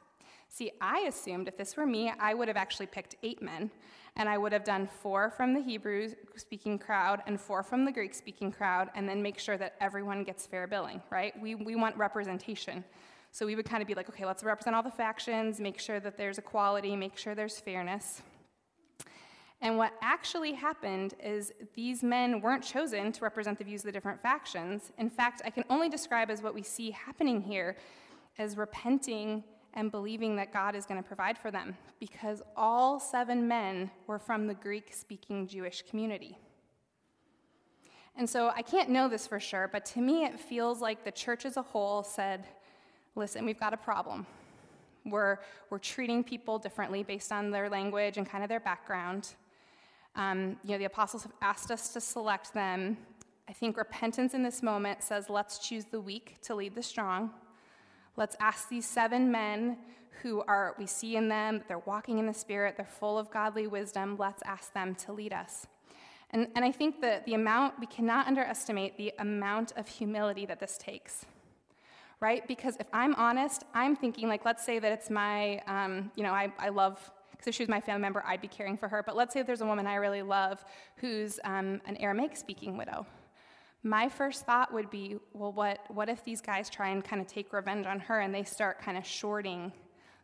See, 0.47 0.71
I 0.81 1.01
assumed 1.01 1.47
if 1.47 1.57
this 1.57 1.77
were 1.77 1.85
me, 1.85 2.11
I 2.19 2.33
would 2.33 2.47
have 2.47 2.57
actually 2.57 2.87
picked 2.87 3.15
eight 3.21 3.41
men, 3.41 3.69
and 4.15 4.27
I 4.27 4.37
would 4.39 4.51
have 4.51 4.63
done 4.63 4.89
four 5.01 5.29
from 5.29 5.53
the 5.53 5.61
Hebrew 5.61 6.09
speaking 6.35 6.79
crowd 6.79 7.21
and 7.27 7.39
four 7.39 7.61
from 7.61 7.85
the 7.85 7.91
Greek 7.91 8.15
speaking 8.15 8.51
crowd, 8.51 8.89
and 8.95 9.07
then 9.07 9.21
make 9.21 9.37
sure 9.37 9.57
that 9.57 9.75
everyone 9.79 10.23
gets 10.23 10.47
fair 10.47 10.65
billing, 10.65 11.03
right? 11.11 11.39
We, 11.39 11.53
we 11.53 11.75
want 11.75 11.95
representation. 11.97 12.83
So 13.31 13.45
we 13.45 13.55
would 13.55 13.65
kind 13.65 13.81
of 13.81 13.87
be 13.87 13.93
like, 13.93 14.09
okay, 14.09 14.25
let's 14.25 14.43
represent 14.43 14.75
all 14.75 14.83
the 14.83 14.91
factions, 14.91 15.59
make 15.59 15.79
sure 15.79 15.99
that 15.99 16.17
there's 16.17 16.37
equality, 16.37 16.95
make 16.95 17.17
sure 17.17 17.35
there's 17.35 17.59
fairness. 17.59 18.21
And 19.61 19.77
what 19.77 19.93
actually 20.01 20.53
happened 20.53 21.15
is 21.21 21.51
these 21.75 22.01
men 22.01 22.41
weren't 22.41 22.63
chosen 22.63 23.11
to 23.11 23.23
represent 23.23 23.57
the 23.57 23.65
views 23.65 23.81
of 23.81 23.87
the 23.87 23.91
different 23.91 24.21
factions. 24.21 24.91
In 24.97 25.09
fact, 25.09 25.41
I 25.43 25.49
can 25.49 25.65
only 25.69 25.89
describe 25.89 26.31
as 26.31 26.41
what 26.41 26.53
we 26.53 26.63
see 26.63 26.91
happening 26.91 27.41
here 27.41 27.75
as 28.37 28.55
repenting 28.55 29.43
and 29.73 29.91
believing 29.91 30.35
that 30.37 30.53
God 30.53 30.75
is 30.75 30.85
going 30.85 31.01
to 31.01 31.07
provide 31.07 31.37
for 31.37 31.51
them 31.51 31.77
because 31.99 32.41
all 32.55 32.99
seven 32.99 33.47
men 33.47 33.91
were 34.07 34.17
from 34.17 34.47
the 34.47 34.53
Greek 34.53 34.93
speaking 34.93 35.45
Jewish 35.45 35.83
community. 35.89 36.37
And 38.15 38.29
so 38.29 38.51
I 38.55 38.61
can't 38.61 38.89
know 38.89 39.07
this 39.07 39.27
for 39.27 39.39
sure, 39.39 39.69
but 39.71 39.85
to 39.87 39.99
me 39.99 40.25
it 40.25 40.39
feels 40.39 40.81
like 40.81 41.03
the 41.03 41.11
church 41.11 41.45
as 41.45 41.57
a 41.57 41.61
whole 41.61 42.03
said, 42.03 42.45
listen, 43.15 43.45
we've 43.45 43.59
got 43.59 43.73
a 43.73 43.77
problem. 43.77 44.25
We're, 45.05 45.37
we're 45.69 45.79
treating 45.79 46.23
people 46.23 46.59
differently 46.59 47.03
based 47.03 47.31
on 47.31 47.51
their 47.51 47.69
language 47.69 48.17
and 48.17 48.29
kind 48.29 48.43
of 48.43 48.49
their 48.49 48.59
background. 48.59 49.29
Um, 50.15 50.57
you 50.63 50.71
know, 50.71 50.77
the 50.77 50.85
apostles 50.85 51.23
have 51.23 51.33
asked 51.41 51.71
us 51.71 51.89
to 51.93 52.01
select 52.01 52.53
them. 52.53 52.97
I 53.47 53.53
think 53.53 53.77
repentance 53.77 54.33
in 54.33 54.43
this 54.43 54.61
moment 54.61 55.01
says, 55.03 55.29
let's 55.29 55.59
choose 55.59 55.85
the 55.85 55.99
weak 55.99 56.37
to 56.43 56.55
lead 56.55 56.75
the 56.75 56.83
strong. 56.83 57.31
Let's 58.15 58.35
ask 58.39 58.69
these 58.69 58.85
seven 58.85 59.31
men 59.31 59.77
who 60.21 60.43
are, 60.47 60.75
we 60.77 60.85
see 60.85 61.15
in 61.15 61.29
them, 61.29 61.63
they're 61.67 61.79
walking 61.79 62.19
in 62.19 62.25
the 62.25 62.33
Spirit, 62.33 62.75
they're 62.75 62.85
full 62.85 63.17
of 63.17 63.31
godly 63.31 63.67
wisdom. 63.67 64.17
Let's 64.19 64.43
ask 64.45 64.73
them 64.73 64.93
to 64.95 65.13
lead 65.13 65.31
us. 65.31 65.65
And, 66.31 66.47
and 66.55 66.65
I 66.65 66.71
think 66.71 67.01
that 67.01 67.25
the 67.25 67.33
amount, 67.33 67.79
we 67.79 67.87
cannot 67.87 68.27
underestimate 68.27 68.97
the 68.97 69.13
amount 69.19 69.71
of 69.77 69.87
humility 69.87 70.45
that 70.45 70.59
this 70.59 70.77
takes 70.77 71.25
right? 72.19 72.47
Because 72.47 72.75
if 72.79 72.87
I'm 72.93 73.15
honest, 73.15 73.63
I'm 73.73 73.95
thinking, 73.95 74.27
like, 74.27 74.45
let's 74.45 74.65
say 74.65 74.79
that 74.79 74.91
it's 74.91 75.09
my, 75.09 75.59
um, 75.67 76.11
you 76.15 76.23
know, 76.23 76.33
I, 76.33 76.51
I 76.59 76.69
love, 76.69 77.11
because 77.31 77.47
if 77.47 77.55
she 77.55 77.63
was 77.63 77.69
my 77.69 77.79
family 77.79 78.01
member, 78.01 78.23
I'd 78.25 78.41
be 78.41 78.47
caring 78.47 78.77
for 78.77 78.87
her. 78.87 79.03
But 79.03 79.15
let's 79.15 79.33
say 79.33 79.41
there's 79.41 79.61
a 79.61 79.65
woman 79.65 79.87
I 79.87 79.95
really 79.95 80.21
love 80.21 80.63
who's 80.97 81.39
um, 81.43 81.81
an 81.85 81.95
Aramaic 81.97 82.35
speaking 82.35 82.77
widow. 82.77 83.05
My 83.81 84.09
first 84.09 84.45
thought 84.45 84.73
would 84.73 84.89
be, 84.89 85.17
well, 85.33 85.53
what, 85.53 85.79
what 85.87 86.09
if 86.09 86.23
these 86.25 86.41
guys 86.41 86.69
try 86.69 86.89
and 86.89 87.03
kind 87.03 87.21
of 87.21 87.27
take 87.27 87.53
revenge 87.53 87.85
on 87.85 87.99
her 88.01 88.19
and 88.19 88.35
they 88.35 88.43
start 88.43 88.81
kind 88.81 88.97
of 88.97 89.05
shorting 89.05 89.71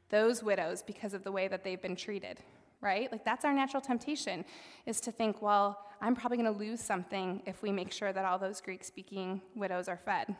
those 0.09 0.43
widows 0.43 0.83
because 0.83 1.13
of 1.13 1.23
the 1.23 1.31
way 1.31 1.47
that 1.47 1.63
they've 1.63 1.81
been 1.81 1.95
treated? 1.95 2.39
right? 2.81 3.11
Like 3.11 3.25
that's 3.25 3.43
our 3.43 3.53
natural 3.53 3.81
temptation 3.81 4.45
is 4.85 5.01
to 5.01 5.11
think, 5.11 5.41
well, 5.41 5.79
I'm 6.01 6.15
probably 6.15 6.37
going 6.37 6.53
to 6.53 6.59
lose 6.59 6.79
something 6.79 7.41
if 7.47 7.63
we 7.63 7.71
make 7.71 7.91
sure 7.91 8.13
that 8.13 8.25
all 8.25 8.37
those 8.37 8.61
Greek 8.61 8.83
speaking 8.83 9.41
widows 9.55 9.87
are 9.87 9.97
fed. 9.97 10.35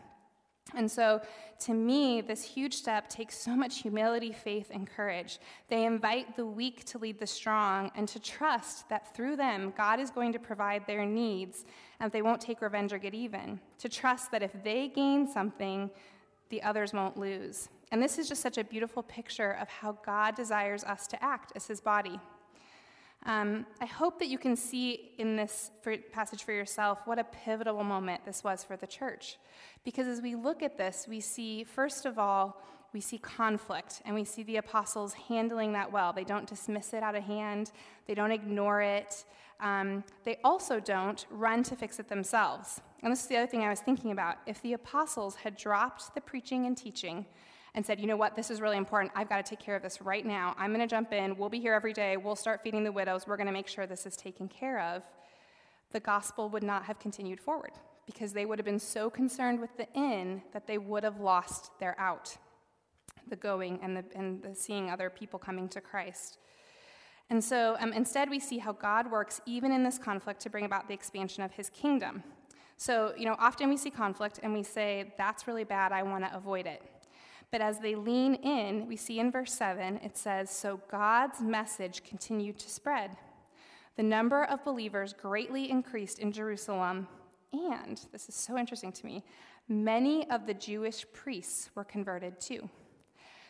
And 0.74 0.90
so, 0.90 1.22
to 1.60 1.74
me, 1.74 2.22
this 2.22 2.42
huge 2.44 2.74
step 2.74 3.08
takes 3.08 3.38
so 3.38 3.56
much 3.56 3.82
humility, 3.82 4.32
faith, 4.32 4.72
and 4.74 4.90
courage. 4.90 5.40
They 5.70 5.86
invite 5.86 6.36
the 6.36 6.46
weak 6.46 6.84
to 6.86 6.98
lead 6.98 7.20
the 7.20 7.28
strong 7.28 7.92
and 7.96 8.08
to 8.10 8.20
trust 8.20 8.90
that 8.90 9.16
through 9.16 9.36
them, 9.36 9.74
God 9.78 10.00
is 10.00 10.10
going 10.10 10.34
to 10.34 10.40
provide 10.40 10.88
their 10.88 11.06
needs 11.06 11.66
and 12.00 12.12
they 12.12 12.24
won't 12.24 12.42
take 12.42 12.62
revenge 12.62 12.92
or 12.92 12.98
get 12.98 13.14
even. 13.14 13.60
To 13.80 13.90
trust 13.90 14.32
that 14.32 14.42
if 14.42 14.52
they 14.64 14.88
gain 14.88 15.28
something, 15.28 15.90
the 16.50 16.64
others 16.64 16.94
won't 16.94 17.18
lose. 17.18 17.70
And 17.92 18.02
this 18.02 18.18
is 18.18 18.28
just 18.28 18.42
such 18.42 18.58
a 18.58 18.64
beautiful 18.64 19.04
picture 19.04 19.52
of 19.62 19.70
how 19.70 19.98
God 20.04 20.36
desires 20.36 20.84
us 20.84 21.08
to 21.08 21.24
act 21.24 21.54
as 21.56 21.68
his 21.68 21.80
body. 21.80 22.20
Um, 23.26 23.66
I 23.82 23.86
hope 23.86 24.20
that 24.20 24.28
you 24.28 24.38
can 24.38 24.56
see 24.56 25.12
in 25.18 25.36
this 25.36 25.72
for, 25.82 25.98
passage 25.98 26.44
for 26.44 26.52
yourself 26.52 27.02
what 27.06 27.18
a 27.18 27.24
pivotal 27.24 27.84
moment 27.84 28.24
this 28.24 28.44
was 28.44 28.64
for 28.64 28.78
the 28.78 28.86
church. 28.86 29.38
Because 29.84 30.08
as 30.08 30.22
we 30.22 30.36
look 30.36 30.62
at 30.62 30.78
this, 30.78 31.08
we 31.10 31.20
see, 31.20 31.64
first 31.64 32.06
of 32.06 32.20
all, 32.20 32.62
we 32.94 33.02
see 33.02 33.18
conflict, 33.18 34.02
and 34.06 34.16
we 34.16 34.24
see 34.24 34.44
the 34.44 34.58
apostles 34.58 35.14
handling 35.14 35.74
that 35.74 35.92
well. 35.92 36.14
They 36.14 36.24
don't 36.24 36.48
dismiss 36.48 36.94
it 36.94 37.04
out 37.04 37.16
of 37.16 37.24
hand, 37.24 37.72
they 38.06 38.14
don't 38.14 38.32
ignore 38.32 38.82
it. 38.82 39.26
Um, 39.60 40.04
they 40.24 40.38
also 40.44 40.80
don't 40.80 41.26
run 41.30 41.64
to 41.64 41.76
fix 41.76 42.00
it 42.00 42.08
themselves. 42.10 42.82
And 43.04 43.12
this 43.12 43.22
is 43.22 43.28
the 43.28 43.38
other 43.38 43.48
thing 43.48 43.64
I 43.64 43.70
was 43.70 43.80
thinking 43.80 44.12
about. 44.12 44.38
If 44.46 44.62
the 44.62 44.74
apostles 44.74 45.36
had 45.36 45.56
dropped 45.58 46.14
the 46.14 46.22
preaching 46.22 46.66
and 46.66 46.78
teaching, 46.78 47.26
and 47.76 47.86
said, 47.86 48.00
you 48.00 48.08
know 48.08 48.16
what, 48.16 48.36
this 48.36 48.50
is 48.50 48.62
really 48.62 48.78
important. 48.78 49.12
I've 49.16 49.30
got 49.30 49.46
to 49.46 49.50
take 49.50 49.60
care 49.60 49.76
of 49.76 49.84
this 49.84 50.02
right 50.02 50.26
now. 50.26 50.56
I'm 50.58 50.74
going 50.74 50.80
to 50.80 50.88
jump 50.88 51.12
in. 51.12 51.38
We'll 51.38 51.50
be 51.50 51.60
here 51.60 51.74
every 51.74 51.94
day. 51.94 52.16
We'll 52.16 52.38
start 52.38 52.62
feeding 52.64 52.86
the 52.86 52.92
widows. 52.92 53.28
We're 53.28 53.36
going 53.36 53.48
to 53.48 53.54
make 53.54 53.68
sure 53.68 53.86
this 53.86 54.06
is 54.06 54.16
taken 54.16 54.48
care 54.48 54.80
of. 54.80 55.04
The 55.92 56.00
gospel 56.00 56.50
would 56.50 56.64
not 56.64 56.86
have 56.86 57.00
continued 57.00 57.40
forward 57.40 57.74
because 58.06 58.32
they 58.32 58.46
would 58.46 58.58
have 58.60 58.66
been 58.66 58.80
so 58.80 59.10
concerned 59.10 59.60
with 59.60 59.76
the 59.78 59.88
in 59.94 60.42
that 60.54 60.68
they 60.68 60.78
would 60.78 61.04
have 61.04 61.20
lost 61.20 61.72
their 61.80 62.00
out, 62.00 62.38
the 63.28 63.36
going 63.36 63.80
and 63.84 63.98
the, 63.98 64.06
and 64.16 64.42
the 64.42 64.56
seeing 64.56 64.90
other 64.90 65.10
people 65.10 65.38
coming 65.38 65.68
to 65.70 65.82
Christ. 65.82 66.38
And 67.30 67.44
so 67.44 67.76
um, 67.80 67.92
instead, 67.92 68.30
we 68.30 68.40
see 68.40 68.60
how 68.60 68.72
God 68.72 69.12
works 69.12 69.42
even 69.46 69.74
in 69.74 69.84
this 69.84 69.98
conflict 69.98 70.40
to 70.42 70.50
bring 70.50 70.64
about 70.64 70.88
the 70.88 70.94
expansion 70.94 71.44
of 71.44 71.52
his 71.52 71.70
kingdom. 71.70 72.24
So, 72.78 73.14
you 73.18 73.26
know, 73.26 73.36
often 73.40 73.68
we 73.68 73.78
see 73.78 73.90
conflict 73.90 74.40
and 74.44 74.54
we 74.54 74.64
say, 74.64 75.14
that's 75.18 75.48
really 75.48 75.64
bad, 75.64 75.92
I 75.92 76.04
want 76.04 76.24
to 76.24 76.36
avoid 76.36 76.68
it. 76.68 76.82
But 77.56 77.62
as 77.62 77.80
they 77.80 77.96
lean 77.96 78.36
in, 78.36 78.86
we 78.86 78.98
see 78.98 79.18
in 79.18 79.32
verse 79.32 79.54
7, 79.54 80.02
it 80.04 80.18
says, 80.18 80.50
So 80.50 80.82
God's 80.92 81.40
message 81.40 82.04
continued 82.04 82.60
to 82.60 82.70
spread. 82.70 83.12
The 83.96 84.04
number 84.04 84.44
of 84.44 84.66
believers 84.66 85.14
greatly 85.14 85.72
increased 85.72 86.20
in 86.20 86.34
Jerusalem, 86.34 87.08
and 87.54 88.06
this 88.12 88.28
is 88.28 88.36
so 88.36 88.58
interesting 88.58 88.92
to 88.92 89.06
me, 89.06 89.24
many 89.70 90.30
of 90.30 90.48
the 90.48 90.54
Jewish 90.54 91.06
priests 91.14 91.70
were 91.76 91.86
converted 91.86 92.42
too. 92.42 92.70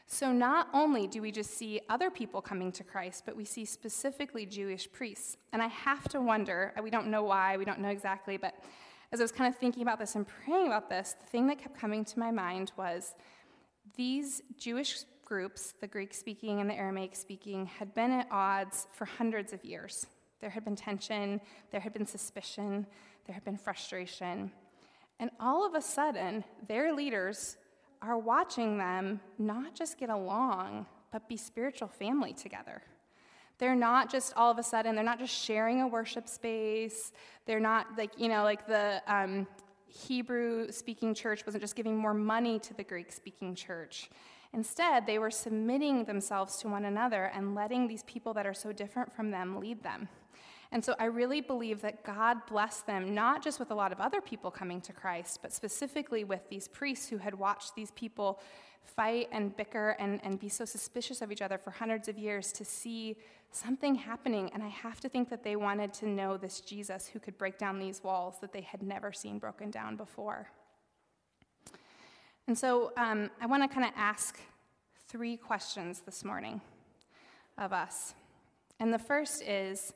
So 0.05 0.31
not 0.31 0.67
only 0.71 1.07
do 1.07 1.19
we 1.19 1.31
just 1.31 1.57
see 1.57 1.81
other 1.89 2.11
people 2.11 2.43
coming 2.43 2.71
to 2.73 2.83
Christ, 2.83 3.23
but 3.25 3.35
we 3.35 3.43
see 3.43 3.65
specifically 3.65 4.45
Jewish 4.45 4.87
priests. 4.91 5.35
And 5.51 5.63
I 5.63 5.67
have 5.69 6.07
to 6.09 6.21
wonder, 6.21 6.75
uh, 6.77 6.83
we 6.83 6.91
don't 6.91 7.07
know 7.07 7.23
why, 7.23 7.57
we 7.57 7.65
don't 7.65 7.79
know 7.79 7.89
exactly, 7.89 8.37
but 8.37 8.53
as 9.11 9.19
I 9.19 9.23
was 9.23 9.31
kind 9.31 9.51
of 9.51 9.59
thinking 9.59 9.81
about 9.81 9.97
this 9.97 10.13
and 10.13 10.27
praying 10.27 10.67
about 10.67 10.91
this, 10.91 11.15
the 11.19 11.25
thing 11.25 11.47
that 11.47 11.57
kept 11.57 11.75
coming 11.75 12.05
to 12.05 12.19
my 12.19 12.29
mind 12.29 12.71
was 12.77 13.15
these 13.95 14.41
Jewish 14.58 15.04
groups, 15.24 15.74
the 15.82 15.88
Greek 15.88 16.13
speaking 16.13 16.62
and 16.62 16.69
the 16.69 16.76
Aramaic 16.76 17.15
speaking, 17.15 17.65
had 17.65 17.93
been 17.93 18.12
at 18.12 18.28
odds 18.32 18.88
for 18.93 19.06
hundreds 19.06 19.54
of 19.54 19.63
years. 19.65 20.06
There 20.39 20.50
had 20.50 20.63
been 20.63 20.76
tension, 20.76 21.41
there 21.71 21.82
had 21.82 21.93
been 21.93 22.06
suspicion, 22.06 22.86
there 23.26 23.34
had 23.34 23.43
been 23.43 23.58
frustration. 23.58 24.52
And 25.19 25.32
all 25.39 25.65
of 25.65 25.74
a 25.76 25.82
sudden, 25.82 26.43
their 26.67 26.93
leaders 26.93 27.58
are 28.02 28.17
watching 28.17 28.78
them 28.78 29.19
not 29.39 29.74
just 29.74 29.98
get 29.98 30.10
along, 30.10 30.86
but 31.12 31.28
be 31.28 31.38
spiritual 31.38 31.88
family 31.88 32.34
together. 32.34 32.82
They're 33.58 33.76
not 33.76 34.12
just 34.12 34.34
all 34.36 34.52
of 34.52 34.58
a 34.58 34.63
sudden, 34.63 34.95
they're 34.95 35.04
not 35.04 35.19
just 35.19 35.34
sharing 35.34 35.82
a 35.82 35.88
worship 35.88 36.28
space. 36.28 37.13
They're 37.45 37.62
not 37.62 37.98
like, 37.98 38.12
you 38.17 38.28
know, 38.28 38.43
like 38.43 38.67
the 38.67 39.02
um, 39.08 39.48
Hebrew 39.95 40.71
speaking 40.71 41.13
church 41.13 41.45
wasn't 41.45 41.62
just 41.62 41.75
giving 41.75 41.95
more 41.95 42.13
money 42.13 42.60
to 42.60 42.73
the 42.73 42.84
Greek 42.84 43.12
speaking 43.12 43.55
church. 43.55 44.10
Instead, 44.53 45.05
they 45.05 45.19
were 45.19 45.31
submitting 45.31 46.05
themselves 46.05 46.58
to 46.58 46.67
one 46.67 46.86
another 46.86 47.25
and 47.34 47.55
letting 47.55 47.88
these 47.88 48.03
people 48.03 48.34
that 48.34 48.45
are 48.45 48.53
so 48.53 48.71
different 48.71 49.13
from 49.15 49.31
them 49.31 49.60
lead 49.60 49.84
them. 49.84 50.10
And 50.71 50.84
so 50.84 50.95
I 50.99 51.06
really 51.06 51.41
believe 51.41 51.82
that 51.82 52.04
God 52.04 52.45
blessed 52.47 52.88
them, 52.88 53.13
not 53.13 53.43
just 53.43 53.60
with 53.60 53.71
a 53.71 53.75
lot 53.75 53.91
of 53.91 53.99
other 53.99 54.21
people 54.21 54.51
coming 54.51 54.82
to 54.82 54.93
Christ, 54.93 55.39
but 55.41 55.54
specifically 55.54 56.23
with 56.23 56.49
these 56.49 56.67
priests 56.67 57.08
who 57.08 57.17
had 57.17 57.36
watched 57.36 57.75
these 57.75 57.91
people 57.91 58.39
fight 58.84 59.28
and 59.32 59.56
bicker 59.56 59.95
and, 59.99 60.19
and 60.23 60.39
be 60.39 60.49
so 60.49 60.65
suspicious 60.65 61.21
of 61.21 61.32
each 61.32 61.41
other 61.41 61.58
for 61.58 61.71
hundreds 61.71 62.08
of 62.08 62.17
years 62.17 62.51
to 62.54 62.65
see 62.65 63.15
something 63.51 63.95
happening. 63.95 64.49
And 64.54 64.62
I 64.62 64.67
have 64.67 64.99
to 65.01 65.10
think 65.10 65.30
that 65.30 65.43
they 65.43 65.56
wanted 65.56 65.93
to 65.95 66.08
know 66.08 66.38
this 66.38 66.60
Jesus 66.62 67.08
who 67.08 67.19
could 67.19 67.38
break 67.38 67.58
down 67.58 67.80
these 67.80 68.04
walls 68.04 68.36
that 68.41 68.51
they 68.51 68.62
had 68.62 68.84
never 68.84 69.12
seen 69.12 69.39
broken 69.39 69.71
down 69.71 69.95
before. 69.95 70.49
And 72.47 72.58
so 72.58 72.91
um, 72.95 73.32
I 73.41 73.47
want 73.47 73.63
to 73.63 73.67
kind 73.67 73.88
of 73.88 73.93
ask 73.95 74.39
three 75.08 75.38
questions 75.38 76.01
this 76.06 76.23
morning 76.23 76.62
of 77.58 77.73
us. 77.73 78.13
And 78.80 78.93
the 78.93 78.99
first 78.99 79.41
is 79.41 79.93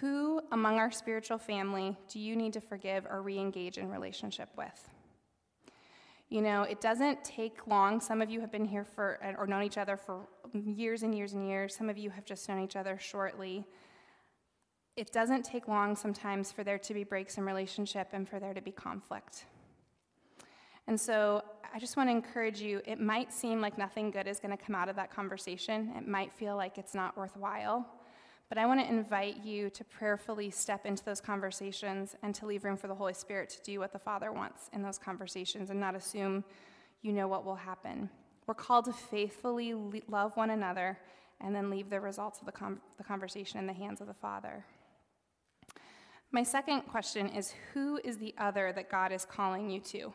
who 0.00 0.40
among 0.52 0.78
our 0.78 0.90
spiritual 0.90 1.38
family 1.38 1.96
do 2.08 2.18
you 2.18 2.36
need 2.36 2.52
to 2.54 2.60
forgive 2.60 3.06
or 3.06 3.22
re 3.22 3.38
engage 3.38 3.78
in 3.78 3.90
relationship 3.90 4.48
with? 4.56 4.90
You 6.28 6.40
know, 6.40 6.62
it 6.62 6.80
doesn't 6.80 7.22
take 7.24 7.66
long. 7.66 8.00
Some 8.00 8.22
of 8.22 8.30
you 8.30 8.40
have 8.40 8.50
been 8.50 8.64
here 8.64 8.84
for, 8.84 9.18
or 9.38 9.46
known 9.46 9.64
each 9.64 9.76
other 9.76 9.98
for 9.98 10.26
years 10.54 11.02
and 11.02 11.14
years 11.14 11.34
and 11.34 11.46
years. 11.46 11.76
Some 11.76 11.90
of 11.90 11.98
you 11.98 12.08
have 12.08 12.24
just 12.24 12.48
known 12.48 12.60
each 12.60 12.74
other 12.74 12.98
shortly. 12.98 13.66
It 14.96 15.12
doesn't 15.12 15.44
take 15.44 15.68
long 15.68 15.94
sometimes 15.94 16.50
for 16.50 16.64
there 16.64 16.78
to 16.78 16.94
be 16.94 17.04
breaks 17.04 17.36
in 17.36 17.44
relationship 17.44 18.08
and 18.12 18.26
for 18.26 18.40
there 18.40 18.54
to 18.54 18.62
be 18.62 18.70
conflict. 18.70 19.44
And 20.86 20.98
so 20.98 21.42
I 21.74 21.78
just 21.78 21.96
want 21.96 22.08
to 22.08 22.12
encourage 22.12 22.60
you 22.60 22.80
it 22.86 22.98
might 22.98 23.32
seem 23.32 23.60
like 23.60 23.78
nothing 23.78 24.10
good 24.10 24.26
is 24.26 24.40
going 24.40 24.56
to 24.56 24.62
come 24.62 24.74
out 24.74 24.88
of 24.88 24.96
that 24.96 25.10
conversation, 25.14 25.92
it 25.96 26.08
might 26.08 26.32
feel 26.32 26.56
like 26.56 26.78
it's 26.78 26.94
not 26.94 27.16
worthwhile. 27.16 27.86
But 28.52 28.58
I 28.58 28.66
want 28.66 28.80
to 28.80 28.86
invite 28.86 29.42
you 29.42 29.70
to 29.70 29.82
prayerfully 29.82 30.50
step 30.50 30.84
into 30.84 31.02
those 31.02 31.22
conversations 31.22 32.16
and 32.22 32.34
to 32.34 32.44
leave 32.44 32.64
room 32.64 32.76
for 32.76 32.86
the 32.86 32.94
Holy 32.94 33.14
Spirit 33.14 33.48
to 33.48 33.62
do 33.62 33.78
what 33.78 33.94
the 33.94 33.98
Father 33.98 34.30
wants 34.30 34.68
in 34.74 34.82
those 34.82 34.98
conversations 34.98 35.70
and 35.70 35.80
not 35.80 35.94
assume 35.94 36.44
you 37.00 37.14
know 37.14 37.26
what 37.26 37.46
will 37.46 37.54
happen. 37.54 38.10
We're 38.46 38.52
called 38.52 38.84
to 38.84 38.92
faithfully 38.92 39.72
love 40.06 40.36
one 40.36 40.50
another 40.50 40.98
and 41.40 41.56
then 41.56 41.70
leave 41.70 41.88
the 41.88 41.98
results 41.98 42.40
of 42.40 42.44
the, 42.44 42.52
com- 42.52 42.82
the 42.98 43.04
conversation 43.04 43.58
in 43.58 43.66
the 43.66 43.72
hands 43.72 44.02
of 44.02 44.06
the 44.06 44.12
Father. 44.12 44.66
My 46.30 46.42
second 46.42 46.82
question 46.82 47.30
is 47.30 47.54
Who 47.72 48.00
is 48.04 48.18
the 48.18 48.34
other 48.36 48.70
that 48.74 48.90
God 48.90 49.12
is 49.12 49.24
calling 49.24 49.70
you 49.70 49.80
to? 49.80 50.12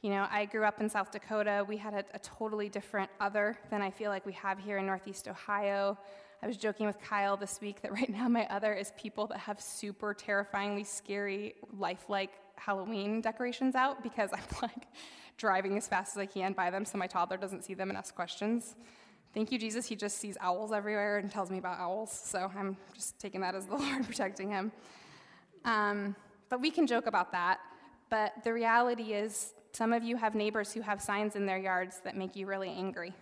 You 0.00 0.10
know, 0.10 0.28
I 0.30 0.44
grew 0.44 0.62
up 0.62 0.80
in 0.80 0.88
South 0.88 1.10
Dakota. 1.10 1.64
We 1.66 1.78
had 1.78 1.94
a, 1.94 2.04
a 2.14 2.20
totally 2.20 2.68
different 2.68 3.10
other 3.18 3.58
than 3.68 3.82
I 3.82 3.90
feel 3.90 4.12
like 4.12 4.24
we 4.24 4.34
have 4.34 4.60
here 4.60 4.78
in 4.78 4.86
Northeast 4.86 5.26
Ohio. 5.26 5.98
I 6.42 6.46
was 6.46 6.56
joking 6.56 6.86
with 6.86 7.00
Kyle 7.00 7.36
this 7.36 7.60
week 7.60 7.80
that 7.82 7.92
right 7.92 8.08
now 8.08 8.28
my 8.28 8.46
other 8.48 8.72
is 8.72 8.92
people 8.98 9.26
that 9.28 9.38
have 9.38 9.60
super 9.60 10.14
terrifyingly 10.14 10.84
scary, 10.84 11.54
lifelike 11.78 12.32
Halloween 12.56 13.20
decorations 13.20 13.74
out 13.74 14.02
because 14.02 14.30
I'm 14.32 14.42
like 14.62 14.86
driving 15.36 15.76
as 15.76 15.88
fast 15.88 16.16
as 16.16 16.20
I 16.20 16.26
can 16.26 16.52
by 16.52 16.70
them 16.70 16.84
so 16.84 16.98
my 16.98 17.06
toddler 17.06 17.36
doesn't 17.36 17.64
see 17.64 17.74
them 17.74 17.88
and 17.88 17.98
ask 17.98 18.14
questions. 18.14 18.76
Thank 19.32 19.50
you, 19.50 19.58
Jesus. 19.58 19.86
He 19.86 19.96
just 19.96 20.18
sees 20.18 20.36
owls 20.40 20.70
everywhere 20.70 21.18
and 21.18 21.30
tells 21.30 21.50
me 21.50 21.58
about 21.58 21.80
owls. 21.80 22.12
So 22.12 22.50
I'm 22.56 22.76
just 22.94 23.18
taking 23.18 23.40
that 23.40 23.54
as 23.54 23.66
the 23.66 23.74
Lord 23.76 24.04
protecting 24.04 24.50
him. 24.50 24.70
Um, 25.64 26.14
but 26.48 26.60
we 26.60 26.70
can 26.70 26.86
joke 26.86 27.06
about 27.06 27.32
that. 27.32 27.58
But 28.10 28.32
the 28.44 28.52
reality 28.52 29.12
is, 29.12 29.54
some 29.72 29.92
of 29.92 30.04
you 30.04 30.16
have 30.16 30.36
neighbors 30.36 30.72
who 30.72 30.82
have 30.82 31.02
signs 31.02 31.34
in 31.34 31.46
their 31.46 31.58
yards 31.58 32.00
that 32.04 32.16
make 32.16 32.36
you 32.36 32.46
really 32.46 32.68
angry. 32.68 33.12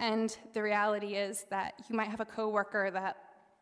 And 0.00 0.34
the 0.54 0.62
reality 0.62 1.14
is 1.14 1.44
that 1.50 1.74
you 1.88 1.94
might 1.94 2.08
have 2.08 2.20
a 2.20 2.24
coworker 2.24 2.90
that 2.90 3.18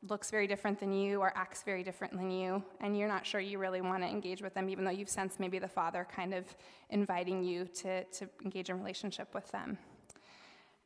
looks 0.09 0.31
very 0.31 0.47
different 0.47 0.79
than 0.79 0.93
you 0.93 1.21
or 1.21 1.33
acts 1.35 1.65
very 1.65 1.83
different 1.83 2.17
than 2.17 2.31
you, 2.31 2.63
and 2.81 2.97
you're 2.97 3.09
not 3.09 3.27
sure 3.27 3.41
you 3.41 3.59
really 3.59 3.81
want 3.81 4.05
to 4.05 4.09
engage 4.09 4.41
with 4.41 4.55
them, 4.55 4.69
even 4.71 4.85
though 4.85 4.93
you've 4.93 5.09
sensed 5.09 5.41
maybe 5.41 5.59
the 5.59 5.67
Father 5.67 6.07
kind 6.15 6.33
of 6.33 6.45
inviting 6.91 7.43
you 7.43 7.65
to, 7.67 8.05
to 8.05 8.29
engage 8.45 8.71
in 8.71 8.79
relationship 8.79 9.35
with 9.35 9.51
them. 9.51 9.77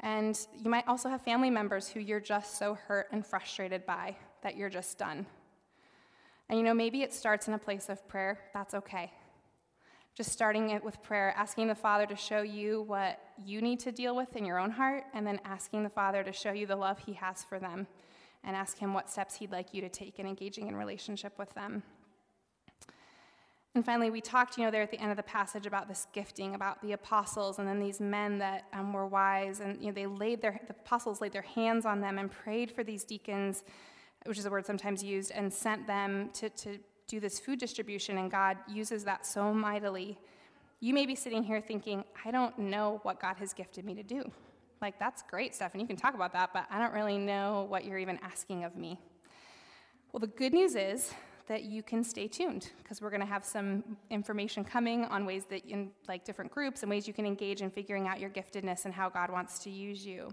And 0.01 0.39
you 0.59 0.71
might 0.71 0.89
also 0.89 1.11
have 1.11 1.21
family 1.21 1.51
members 1.51 1.87
who 1.87 2.01
you're 2.01 2.19
just 2.19 2.57
so 2.59 2.73
hurt 2.73 3.09
and 3.13 3.25
frustrated 3.25 3.85
by 3.85 4.17
that 4.43 4.57
you're 4.57 4.71
just 4.71 4.97
done. 4.97 5.27
And 6.49 6.59
you 6.59 6.65
know, 6.65 6.75
maybe 6.75 7.03
it 7.03 7.13
starts 7.13 7.47
in 7.47 7.53
a 7.53 7.59
place 7.59 7.91
of 7.91 8.09
prayer. 8.09 8.39
That's 8.55 8.73
okay. 8.73 9.13
Just 10.15 10.31
starting 10.31 10.71
it 10.71 10.85
with 10.85 11.03
prayer, 11.03 11.33
asking 11.37 11.69
the 11.69 11.75
Father 11.75 12.05
to 12.07 12.17
show 12.17 12.43
you 12.43 12.83
what 12.83 13.19
you 13.43 13.63
need 13.63 13.81
to 13.81 13.93
deal 13.93 14.15
with 14.15 14.37
in 14.37 14.45
your 14.45 14.59
own 14.59 14.71
heart, 14.71 15.05
and 15.15 15.27
then 15.27 15.41
asking 15.45 15.85
the 15.85 15.89
Father 15.91 16.23
to 16.23 16.33
show 16.33 16.53
you 16.53 16.67
the 16.67 16.77
love 16.77 16.99
He 16.99 17.15
has 17.15 17.43
for 17.45 17.59
them, 17.59 17.87
and 18.45 18.55
ask 18.55 18.77
Him 18.77 18.93
what 18.93 19.09
steps 19.09 19.37
He'd 19.37 19.51
like 19.51 19.73
you 19.73 19.81
to 19.81 19.89
take 19.89 20.19
in 20.19 20.27
engaging 20.27 20.69
in 20.69 20.77
relationship 20.77 21.39
with 21.39 21.55
them. 21.55 21.83
And 23.75 23.83
finally, 23.83 24.11
we 24.11 24.21
talked, 24.21 24.59
you 24.59 24.65
know, 24.65 24.71
there 24.71 24.83
at 24.83 24.91
the 24.91 25.01
end 25.01 25.13
of 25.13 25.17
the 25.17 25.23
passage 25.23 25.65
about 25.65 25.89
this 25.89 26.07
gifting, 26.13 26.55
about 26.55 26.83
the 26.83 26.93
apostles, 26.93 27.59
and 27.59 27.67
then 27.67 27.81
these 27.81 28.01
men 28.01 28.37
that 28.37 28.65
um, 28.75 28.93
were 28.93 29.07
wise, 29.07 29.61
and 29.61 29.81
you 29.81 29.87
know, 29.87 29.93
they 29.93 30.07
laid 30.07 30.43
their 30.43 30.61
the 30.67 30.75
apostles 30.75 31.23
laid 31.23 31.33
their 31.33 31.41
hands 31.41 31.87
on 31.87 32.03
them 32.03 32.19
and 32.19 32.31
prayed 32.31 32.71
for 32.71 32.85
these 32.85 33.03
deacons, 33.03 33.65
which 34.27 34.37
is 34.37 34.45
a 34.45 34.51
word 34.51 34.67
sometimes 34.67 35.03
used, 35.03 35.31
and 35.31 35.51
sent 35.51 35.87
them 35.87 36.29
to, 36.35 36.51
to 36.51 36.79
do 37.13 37.21
this 37.21 37.39
food 37.39 37.59
distribution, 37.59 38.17
and 38.17 38.31
God 38.31 38.57
uses 38.67 39.05
that 39.05 39.27
so 39.27 39.53
mightily, 39.53 40.19
you 40.81 40.95
may 40.95 41.05
be 41.05 41.15
sitting 41.15 41.43
here 41.43 41.61
thinking, 41.61 42.05
I 42.25 42.31
don't 42.31 42.59
know 42.59 43.01
what 43.03 43.21
God 43.21 43.37
has 43.37 43.53
gifted 43.53 43.85
me 43.85 43.95
to 43.95 44.03
do. 44.03 44.23
Like, 44.81 44.99
that's 44.99 45.23
great, 45.23 45.55
stuff, 45.55 45.73
and 45.75 45.81
you 45.83 45.87
can 45.87 45.97
talk 45.97 46.15
about 46.15 46.33
that, 46.33 46.55
but 46.55 46.65
I 46.71 46.79
don't 46.79 46.95
really 46.95 47.19
know 47.19 47.67
what 47.69 47.85
you're 47.85 47.99
even 47.99 48.19
asking 48.23 48.65
of 48.65 48.77
me. 48.77 48.99
Well, 50.11 50.21
the 50.21 50.27
good 50.27 50.55
news 50.55 50.75
is 50.75 51.13
that 51.49 51.65
you 51.65 51.83
can 51.83 52.03
stay 52.03 52.29
tuned 52.29 52.71
because 52.83 53.03
we're 53.03 53.11
going 53.11 53.21
to 53.21 53.27
have 53.27 53.45
some 53.45 53.85
information 54.09 54.65
coming 54.65 55.05
on 55.05 55.27
ways 55.27 55.45
that 55.51 55.67
in 55.67 55.91
like 56.09 56.25
different 56.25 56.51
groups 56.51 56.83
and 56.83 56.89
ways 56.89 57.07
you 57.07 57.13
can 57.13 57.27
engage 57.27 57.61
in 57.61 57.71
figuring 57.71 58.09
out 58.09 58.19
your 58.21 58.31
giftedness 58.31 58.87
and 58.87 58.95
how 58.95 59.11
God 59.11 59.31
wants 59.31 59.59
to 59.65 59.71
use 59.71 60.07
you. 60.07 60.33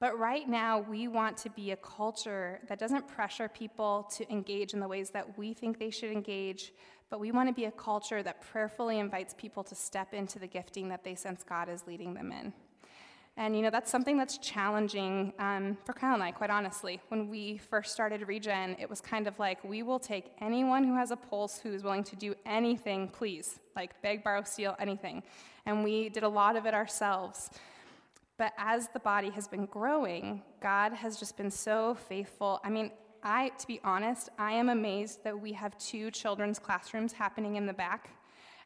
But 0.00 0.18
right 0.18 0.48
now, 0.48 0.80
we 0.80 1.08
want 1.08 1.36
to 1.38 1.50
be 1.50 1.72
a 1.72 1.76
culture 1.76 2.58
that 2.68 2.78
doesn't 2.78 3.06
pressure 3.06 3.48
people 3.48 4.08
to 4.16 4.30
engage 4.32 4.72
in 4.72 4.80
the 4.80 4.88
ways 4.88 5.10
that 5.10 5.36
we 5.38 5.52
think 5.52 5.78
they 5.78 5.90
should 5.90 6.10
engage, 6.10 6.72
but 7.10 7.20
we 7.20 7.32
want 7.32 7.50
to 7.50 7.54
be 7.54 7.66
a 7.66 7.70
culture 7.70 8.22
that 8.22 8.40
prayerfully 8.40 8.98
invites 8.98 9.34
people 9.36 9.62
to 9.64 9.74
step 9.74 10.14
into 10.14 10.38
the 10.38 10.46
gifting 10.46 10.88
that 10.88 11.04
they 11.04 11.14
sense 11.14 11.42
God 11.42 11.68
is 11.68 11.86
leading 11.86 12.14
them 12.14 12.32
in. 12.32 12.54
And 13.36 13.54
you 13.54 13.62
know, 13.62 13.68
that's 13.70 13.90
something 13.90 14.16
that's 14.16 14.38
challenging 14.38 15.34
um, 15.38 15.76
for 15.84 15.92
Kyle 15.92 16.14
and 16.14 16.22
I, 16.22 16.30
quite 16.30 16.50
honestly. 16.50 16.98
When 17.08 17.28
we 17.28 17.58
first 17.58 17.92
started 17.92 18.26
Regen, 18.26 18.76
it 18.80 18.88
was 18.88 19.02
kind 19.02 19.26
of 19.26 19.38
like, 19.38 19.62
we 19.62 19.82
will 19.82 19.98
take 19.98 20.32
anyone 20.40 20.82
who 20.82 20.94
has 20.94 21.10
a 21.10 21.16
pulse 21.16 21.58
who 21.58 21.74
is 21.74 21.84
willing 21.84 22.04
to 22.04 22.16
do 22.16 22.34
anything, 22.46 23.08
please. 23.08 23.60
Like 23.76 24.00
beg, 24.00 24.24
borrow, 24.24 24.44
steal, 24.44 24.76
anything. 24.78 25.22
And 25.66 25.84
we 25.84 26.08
did 26.08 26.22
a 26.22 26.28
lot 26.28 26.56
of 26.56 26.64
it 26.64 26.72
ourselves. 26.72 27.50
But 28.40 28.54
as 28.56 28.88
the 28.88 29.00
body 29.00 29.28
has 29.32 29.46
been 29.46 29.66
growing, 29.66 30.42
God 30.62 30.94
has 30.94 31.18
just 31.18 31.36
been 31.36 31.50
so 31.50 31.94
faithful. 32.08 32.58
I 32.64 32.70
mean, 32.70 32.90
I, 33.22 33.50
to 33.50 33.66
be 33.66 33.82
honest, 33.84 34.30
I 34.38 34.52
am 34.52 34.70
amazed 34.70 35.22
that 35.24 35.38
we 35.38 35.52
have 35.52 35.76
two 35.76 36.10
children's 36.10 36.58
classrooms 36.58 37.12
happening 37.12 37.56
in 37.56 37.66
the 37.66 37.74
back, 37.74 38.08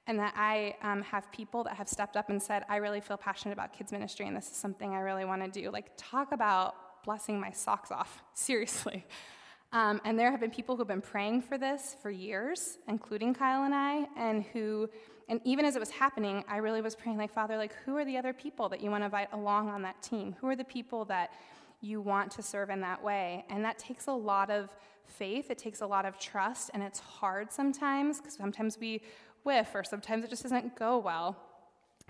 and 0.07 0.17
that 0.21 0.33
I 0.37 0.77
um, 0.81 1.03
have 1.03 1.29
people 1.33 1.65
that 1.65 1.75
have 1.75 1.89
stepped 1.89 2.17
up 2.17 2.31
and 2.31 2.41
said, 2.41 2.63
I 2.69 2.77
really 2.77 3.01
feel 3.01 3.17
passionate 3.17 3.55
about 3.55 3.73
kids' 3.73 3.91
ministry, 3.91 4.29
and 4.29 4.37
this 4.37 4.49
is 4.49 4.57
something 4.57 4.95
I 4.95 5.01
really 5.01 5.25
want 5.25 5.43
to 5.43 5.51
do. 5.51 5.73
Like, 5.73 5.91
talk 5.97 6.31
about 6.31 7.03
blessing 7.03 7.41
my 7.41 7.51
socks 7.51 7.91
off, 7.91 8.23
seriously. 8.35 9.05
Um, 9.73 10.01
and 10.05 10.17
there 10.17 10.31
have 10.31 10.39
been 10.39 10.53
people 10.53 10.77
who 10.77 10.83
have 10.83 10.89
been 10.89 11.01
praying 11.01 11.43
for 11.43 11.59
this 11.59 11.97
for 12.01 12.13
years, 12.13 12.79
including 12.87 13.35
Kyle 13.35 13.65
and 13.65 13.75
I, 13.75 14.07
and 14.17 14.45
who 14.53 14.89
and 15.29 15.41
even 15.45 15.65
as 15.65 15.77
it 15.77 15.81
was 15.81 15.91
happening, 15.91 16.45
I 16.49 16.59
really 16.59 16.81
was 16.81 16.95
praying, 16.95 17.17
like, 17.17 17.33
Father, 17.33 17.57
like, 17.57 17.75
who 17.85 17.97
are 17.97 18.05
the 18.05 18.17
other 18.17 18.33
people 18.33 18.69
that 18.69 18.81
you 18.81 18.91
want 18.91 19.03
to 19.03 19.07
invite 19.07 19.29
along 19.33 19.69
on 19.69 19.83
that 19.83 20.03
team? 20.03 20.37
Who 20.41 20.49
are 20.49 20.57
the 20.57 20.65
people 20.65 21.05
that 21.07 21.33
you 21.81 22.01
want 22.01 22.31
to 22.33 22.43
serve 22.43 22.71
in 22.71 22.81
that 22.81 23.03
way? 23.03 23.45
And 23.49 23.65
that 23.65 23.79
takes 23.79 24.07
a 24.07 24.13
lot 24.13 24.51
of 24.51 24.71
faith, 25.07 25.51
it 25.51 25.59
takes 25.59 25.81
a 25.81 25.87
lot 25.87 26.05
of 26.05 26.19
trust, 26.19 26.71
and 26.75 26.83
it's 26.83 26.99
hard 26.99 27.53
sometimes 27.53 28.19
because 28.19 28.35
sometimes 28.35 28.79
we 28.79 29.03
whiff 29.45 29.75
or 29.75 29.85
sometimes 29.85 30.25
it 30.25 30.31
just 30.31 30.43
doesn't 30.43 30.77
go 30.77 30.99
well. 30.99 31.37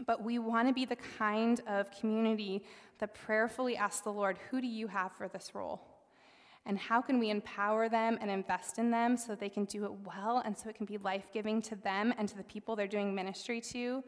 But 0.07 0.23
we 0.23 0.39
want 0.39 0.67
to 0.69 0.75
be 0.75 0.85
the 0.85 0.97
kind 0.97 1.61
of 1.69 1.91
community 1.91 2.65
that 2.99 3.15
prayerfully 3.15 3.77
asks 3.77 4.01
the 4.01 4.13
Lord, 4.13 4.39
who 4.51 4.61
do 4.61 4.67
you 4.67 4.89
have 4.89 5.13
for 5.13 5.29
this 5.29 5.55
role? 5.55 5.81
And 6.67 6.79
how 6.79 7.03
can 7.03 7.19
we 7.19 7.31
empower 7.31 7.89
them 7.89 8.19
and 8.21 8.31
invest 8.31 8.79
in 8.79 8.91
them 8.91 9.17
so 9.17 9.29
that 9.29 9.41
they 9.41 9.51
can 9.51 9.65
do 9.67 9.85
it 9.85 9.93
well 10.07 10.43
and 10.45 10.57
so 10.57 10.71
it 10.71 10.77
can 10.77 10.87
be 10.87 10.97
life 10.99 11.27
giving 11.33 11.61
to 11.63 11.77
them 11.77 12.15
and 12.17 12.29
to 12.29 12.37
the 12.37 12.45
people 12.45 12.75
they're 12.75 12.87
doing 12.87 13.15
ministry 13.15 13.61
to? 13.61 14.03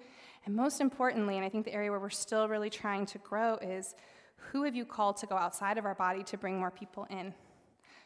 And 0.47 0.55
most 0.55 0.81
importantly, 0.81 1.37
and 1.37 1.45
I 1.45 1.49
think 1.49 1.67
the 1.67 1.75
area 1.75 1.91
where 1.91 2.01
we're 2.01 2.09
still 2.09 2.49
really 2.49 2.71
trying 2.71 3.05
to 3.07 3.19
grow 3.19 3.57
is 3.57 3.95
who 4.37 4.63
have 4.63 4.75
you 4.75 4.87
called 4.87 5.17
to 5.19 5.27
go 5.27 5.37
outside 5.37 5.77
of 5.77 5.85
our 5.85 5.95
body 5.95 6.23
to 6.25 6.39
bring 6.39 6.59
more 6.59 6.71
people 6.71 7.07
in? 7.11 7.35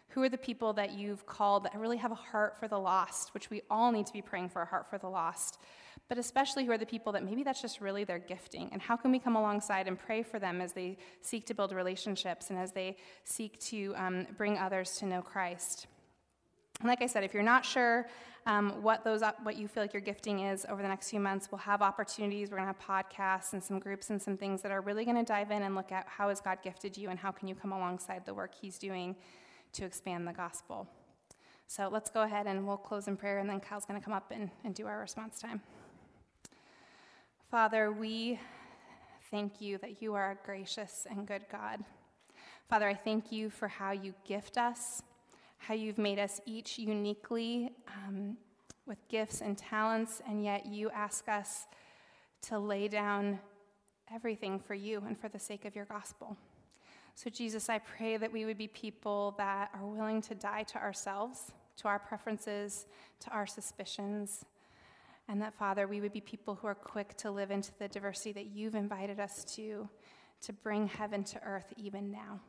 Who 0.09 0.23
are 0.23 0.29
the 0.29 0.39
people 0.39 0.73
that 0.73 0.93
you've 0.93 1.25
called 1.27 1.65
that 1.65 1.79
really 1.79 1.99
have 1.99 2.11
a 2.11 2.17
heart 2.17 2.59
for 2.59 2.67
the 2.67 2.79
lost, 2.79 3.33
which 3.33 3.51
we 3.51 3.63
all 3.71 3.93
need 3.93 4.07
to 4.07 4.13
be 4.13 4.23
praying 4.23 4.49
for 4.49 4.63
a 4.63 4.67
heart 4.67 4.91
for 4.91 4.99
the 4.99 5.09
lost? 5.09 5.59
But 6.11 6.19
especially 6.19 6.65
who 6.65 6.73
are 6.73 6.77
the 6.77 6.85
people 6.85 7.13
that 7.13 7.25
maybe 7.25 7.45
that's 7.45 7.63
just 7.63 7.81
really 7.81 8.03
their 8.03 8.19
gifting? 8.19 8.69
And 8.73 8.83
how 8.83 8.97
can 8.97 9.13
we 9.13 9.21
come 9.21 9.37
alongside 9.37 9.87
and 9.87 9.97
pray 9.97 10.25
for 10.25 10.41
them 10.41 10.61
as 10.61 10.73
they 10.73 10.99
seek 11.21 11.47
to 11.47 11.55
build 11.55 11.71
relationships 11.71 12.51
and 12.51 12.59
as 12.59 12.73
they 12.73 12.97
seek 13.23 13.61
to 13.61 13.95
um, 13.97 14.27
bring 14.37 14.59
others 14.59 14.97
to 14.99 15.07
know 15.07 15.23
Christ? 15.23 15.87
And 16.81 16.89
like 16.89 17.01
I 17.01 17.07
said, 17.07 17.23
if 17.23 17.33
you're 17.33 17.45
not 17.45 17.65
sure 17.65 18.09
um, 18.45 18.83
what 18.83 19.05
those 19.05 19.23
what 19.45 19.57
you 19.57 19.69
feel 19.69 19.85
like 19.85 19.93
your 19.93 20.03
gifting 20.03 20.41
is 20.41 20.67
over 20.69 20.83
the 20.83 20.89
next 20.89 21.11
few 21.11 21.21
months, 21.21 21.49
we'll 21.53 21.61
have 21.61 21.81
opportunities. 21.81 22.51
We're 22.51 22.57
going 22.57 22.69
to 22.69 22.75
have 22.77 23.07
podcasts 23.07 23.53
and 23.53 23.63
some 23.63 23.79
groups 23.79 24.11
and 24.11 24.21
some 24.21 24.37
things 24.37 24.63
that 24.63 24.73
are 24.73 24.81
really 24.81 25.05
going 25.05 25.17
to 25.17 25.23
dive 25.23 25.53
in 25.53 25.63
and 25.63 25.77
look 25.77 25.93
at 25.93 26.09
how 26.09 26.29
has 26.29 26.41
God 26.41 26.59
gifted 26.65 26.99
you 26.99 27.11
and 27.11 27.21
how 27.21 27.31
can 27.31 27.47
you 27.47 27.55
come 27.55 27.71
alongside 27.71 28.27
the 28.27 28.35
work 28.35 28.53
He's 28.61 28.79
doing 28.79 29.15
to 29.75 29.85
expand 29.85 30.27
the 30.27 30.33
gospel. 30.33 30.89
So 31.69 31.89
let's 31.89 32.11
go 32.11 32.23
ahead 32.23 32.49
and 32.49 32.67
we'll 32.67 32.79
close 32.79 33.07
in 33.07 33.17
prayer, 33.17 33.39
and 33.39 33.49
then 33.49 33.61
Kyle's 33.61 33.85
going 33.85 34.01
to 34.01 34.05
come 34.05 34.13
up 34.13 34.33
and, 34.33 34.51
and 34.65 34.75
do 34.75 34.89
our 34.89 34.99
response 34.99 35.39
time. 35.39 35.61
Father, 37.51 37.91
we 37.91 38.39
thank 39.31 39.61
you 39.61 39.79
that 39.79 40.01
you 40.01 40.15
are 40.15 40.31
a 40.31 40.47
gracious 40.47 41.07
and 41.11 41.27
good 41.27 41.45
God. 41.51 41.83
Father, 42.69 42.87
I 42.87 42.95
thank 42.95 43.33
you 43.33 43.51
for 43.51 43.67
how 43.67 43.91
you 43.91 44.15
gift 44.25 44.57
us 44.57 45.03
how 45.61 45.75
you've 45.75 45.99
made 45.99 46.19
us 46.19 46.41
each 46.47 46.79
uniquely 46.79 47.71
um, 47.87 48.37
with 48.87 49.07
gifts 49.09 49.43
and 49.43 49.57
talents, 49.59 50.23
and 50.27 50.43
yet 50.43 50.65
you 50.65 50.91
ask 50.91 51.29
us 51.29 51.67
to 52.43 52.59
lay 52.59 52.89
down 52.89 53.39
everything 54.13 54.59
for 54.59 54.75
you 54.75 55.03
and 55.07 55.19
for 55.19 55.29
the 55.29 55.39
sake 55.39 55.67
of 55.67 55.77
your 55.77 55.85
gospel. 55.85 56.37
So, 57.15 57.29
Jesus, 57.29 57.69
I 57.69 57.79
pray 57.79 58.17
that 58.17 58.33
we 58.33 58.47
would 58.47 58.57
be 58.57 58.69
people 58.69 59.35
that 59.37 59.71
are 59.75 59.85
willing 59.85 60.23
to 60.23 60.35
die 60.35 60.63
to 60.63 60.79
ourselves, 60.79 61.53
to 61.77 61.89
our 61.89 61.99
preferences, 61.99 62.87
to 63.21 63.31
our 63.31 63.47
suspicions, 63.47 64.47
and 65.31 65.41
that, 65.41 65.55
Father, 65.55 65.87
we 65.87 66.01
would 66.01 66.13
be 66.13 66.21
people 66.21 66.57
who 66.57 66.67
are 66.67 66.75
quick 66.75 67.17
to 67.19 67.31
live 67.31 67.53
into 67.53 67.71
the 67.79 67.87
diversity 67.87 68.33
that 68.33 68.47
you've 68.47 68.75
invited 68.75 69.21
us 69.21 69.45
to, 69.55 69.89
to 70.43 70.53
bring 70.53 70.89
heaven 70.89 71.23
to 71.23 71.41
earth 71.45 71.73
even 71.77 72.11
now. 72.11 72.41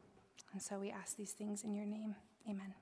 And 0.52 0.60
so 0.60 0.80
we 0.80 0.90
ask 0.90 1.16
these 1.16 1.32
things 1.32 1.64
in 1.64 1.76
your 1.76 1.86
name. 1.86 2.16
Amen. 2.50 2.74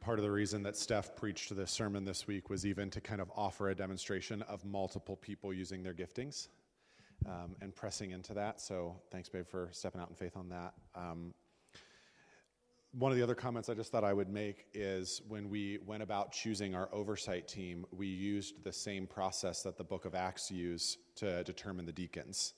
Part 0.00 0.18
of 0.18 0.24
the 0.24 0.30
reason 0.30 0.62
that 0.62 0.74
Steph 0.74 1.14
preached 1.14 1.54
this 1.54 1.70
sermon 1.70 2.06
this 2.06 2.26
week 2.26 2.48
was 2.48 2.64
even 2.64 2.88
to 2.90 3.00
kind 3.02 3.20
of 3.20 3.30
offer 3.36 3.68
a 3.68 3.74
demonstration 3.74 4.40
of 4.42 4.64
multiple 4.64 5.16
people 5.16 5.52
using 5.52 5.82
their 5.82 5.94
giftings 5.94 6.48
um, 7.26 7.56
and 7.60 7.76
pressing 7.76 8.10
into 8.10 8.32
that. 8.32 8.58
So 8.58 8.96
thanks, 9.10 9.28
babe, 9.28 9.46
for 9.46 9.68
stepping 9.70 10.00
out 10.00 10.08
in 10.08 10.16
faith 10.16 10.38
on 10.38 10.48
that. 10.48 10.72
Um, 10.94 11.34
one 12.92 13.10
of 13.10 13.16
the 13.16 13.22
other 13.22 13.34
comments 13.34 13.70
I 13.70 13.74
just 13.74 13.90
thought 13.90 14.04
I 14.04 14.12
would 14.12 14.28
make 14.28 14.66
is 14.74 15.22
when 15.26 15.48
we 15.48 15.78
went 15.86 16.02
about 16.02 16.30
choosing 16.30 16.74
our 16.74 16.90
oversight 16.92 17.48
team, 17.48 17.86
we 17.90 18.06
used 18.06 18.62
the 18.64 18.72
same 18.72 19.06
process 19.06 19.62
that 19.62 19.78
the 19.78 19.84
book 19.84 20.04
of 20.04 20.14
Acts 20.14 20.50
used 20.50 20.98
to 21.16 21.42
determine 21.44 21.86
the 21.86 21.92
deacons. 21.92 22.52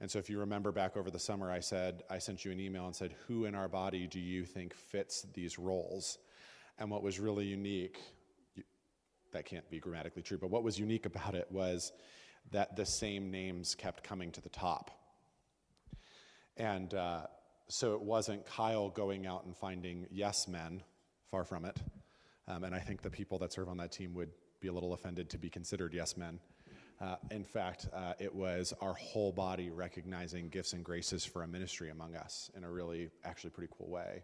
And 0.00 0.10
so 0.10 0.18
if 0.18 0.28
you 0.28 0.40
remember 0.40 0.72
back 0.72 0.96
over 0.96 1.10
the 1.10 1.20
summer, 1.20 1.52
I 1.52 1.60
said, 1.60 2.02
I 2.10 2.18
sent 2.18 2.44
you 2.44 2.50
an 2.50 2.58
email 2.58 2.86
and 2.86 2.96
said, 2.96 3.14
Who 3.28 3.44
in 3.44 3.54
our 3.54 3.68
body 3.68 4.08
do 4.08 4.18
you 4.18 4.44
think 4.44 4.74
fits 4.74 5.24
these 5.34 5.56
roles? 5.56 6.18
And 6.78 6.90
what 6.90 7.02
was 7.02 7.20
really 7.20 7.44
unique, 7.44 8.00
that 9.32 9.44
can't 9.44 9.68
be 9.70 9.78
grammatically 9.78 10.22
true, 10.22 10.38
but 10.38 10.50
what 10.50 10.64
was 10.64 10.80
unique 10.80 11.06
about 11.06 11.36
it 11.36 11.46
was 11.50 11.92
that 12.50 12.74
the 12.74 12.86
same 12.86 13.30
names 13.30 13.76
kept 13.76 14.02
coming 14.02 14.32
to 14.32 14.40
the 14.40 14.48
top. 14.48 14.90
And 16.56 16.92
uh, 16.92 17.26
so 17.70 17.94
it 17.94 18.02
wasn't 18.02 18.44
Kyle 18.44 18.90
going 18.90 19.26
out 19.26 19.44
and 19.44 19.56
finding 19.56 20.06
yes 20.10 20.48
men, 20.48 20.82
far 21.30 21.44
from 21.44 21.64
it. 21.64 21.76
Um, 22.48 22.64
and 22.64 22.74
I 22.74 22.80
think 22.80 23.00
the 23.00 23.10
people 23.10 23.38
that 23.38 23.52
serve 23.52 23.68
on 23.68 23.76
that 23.76 23.92
team 23.92 24.12
would 24.14 24.30
be 24.60 24.68
a 24.68 24.72
little 24.72 24.92
offended 24.92 25.30
to 25.30 25.38
be 25.38 25.48
considered 25.48 25.94
yes 25.94 26.16
men. 26.16 26.40
Uh, 27.00 27.14
in 27.30 27.44
fact, 27.44 27.88
uh, 27.94 28.12
it 28.18 28.34
was 28.34 28.74
our 28.80 28.92
whole 28.94 29.32
body 29.32 29.70
recognizing 29.70 30.48
gifts 30.48 30.72
and 30.72 30.84
graces 30.84 31.24
for 31.24 31.42
a 31.42 31.48
ministry 31.48 31.90
among 31.90 32.14
us 32.14 32.50
in 32.56 32.64
a 32.64 32.70
really, 32.70 33.08
actually, 33.24 33.50
pretty 33.50 33.72
cool 33.78 33.88
way. 33.88 34.22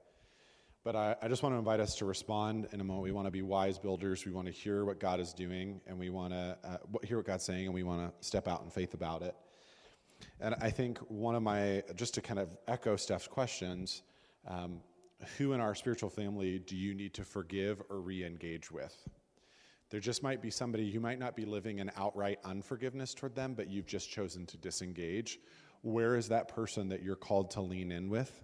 But 0.84 0.94
I, 0.94 1.16
I, 1.22 1.28
just 1.28 1.42
want 1.42 1.54
to 1.54 1.58
invite 1.58 1.80
us 1.80 1.96
to 1.96 2.04
respond 2.04 2.68
in 2.72 2.80
a 2.80 2.84
moment. 2.84 3.04
We 3.04 3.12
want 3.12 3.26
to 3.26 3.32
be 3.32 3.42
wise 3.42 3.78
builders. 3.78 4.26
We 4.26 4.32
want 4.32 4.46
to 4.46 4.52
hear 4.52 4.84
what 4.84 5.00
God 5.00 5.20
is 5.20 5.32
doing, 5.32 5.80
and 5.86 5.98
we 5.98 6.10
want 6.10 6.32
to 6.32 6.58
uh, 6.64 6.76
hear 7.02 7.16
what 7.16 7.26
God's 7.26 7.44
saying, 7.44 7.64
and 7.64 7.74
we 7.74 7.82
want 7.82 8.02
to 8.02 8.26
step 8.26 8.46
out 8.46 8.62
in 8.62 8.70
faith 8.70 8.92
about 8.92 9.22
it. 9.22 9.34
And 10.40 10.54
I 10.60 10.70
think 10.70 10.98
one 11.08 11.34
of 11.34 11.42
my, 11.42 11.82
just 11.94 12.14
to 12.14 12.20
kind 12.20 12.38
of 12.38 12.56
echo 12.68 12.96
Steph's 12.96 13.28
questions, 13.28 14.02
um, 14.46 14.80
who 15.38 15.52
in 15.52 15.60
our 15.60 15.74
spiritual 15.74 16.10
family 16.10 16.58
do 16.58 16.76
you 16.76 16.94
need 16.94 17.14
to 17.14 17.24
forgive 17.24 17.82
or 17.88 18.00
re 18.00 18.24
engage 18.24 18.70
with? 18.70 18.94
There 19.90 20.00
just 20.00 20.22
might 20.22 20.42
be 20.42 20.50
somebody, 20.50 20.84
you 20.84 21.00
might 21.00 21.18
not 21.18 21.36
be 21.36 21.44
living 21.44 21.78
in 21.78 21.90
outright 21.96 22.38
unforgiveness 22.44 23.14
toward 23.14 23.34
them, 23.34 23.54
but 23.54 23.68
you've 23.68 23.86
just 23.86 24.10
chosen 24.10 24.44
to 24.46 24.56
disengage. 24.56 25.38
Where 25.82 26.16
is 26.16 26.28
that 26.28 26.48
person 26.48 26.88
that 26.88 27.02
you're 27.02 27.16
called 27.16 27.50
to 27.52 27.60
lean 27.60 27.92
in 27.92 28.08
with? 28.08 28.42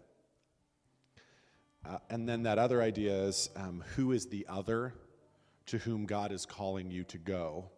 Uh, 1.84 1.98
and 2.10 2.28
then 2.28 2.44
that 2.44 2.58
other 2.58 2.80
idea 2.80 3.12
is 3.24 3.50
um, 3.56 3.82
who 3.96 4.12
is 4.12 4.26
the 4.26 4.46
other 4.48 4.94
to 5.66 5.78
whom 5.78 6.06
God 6.06 6.30
is 6.30 6.46
calling 6.46 6.90
you 6.90 7.02
to 7.04 7.18
go? 7.18 7.70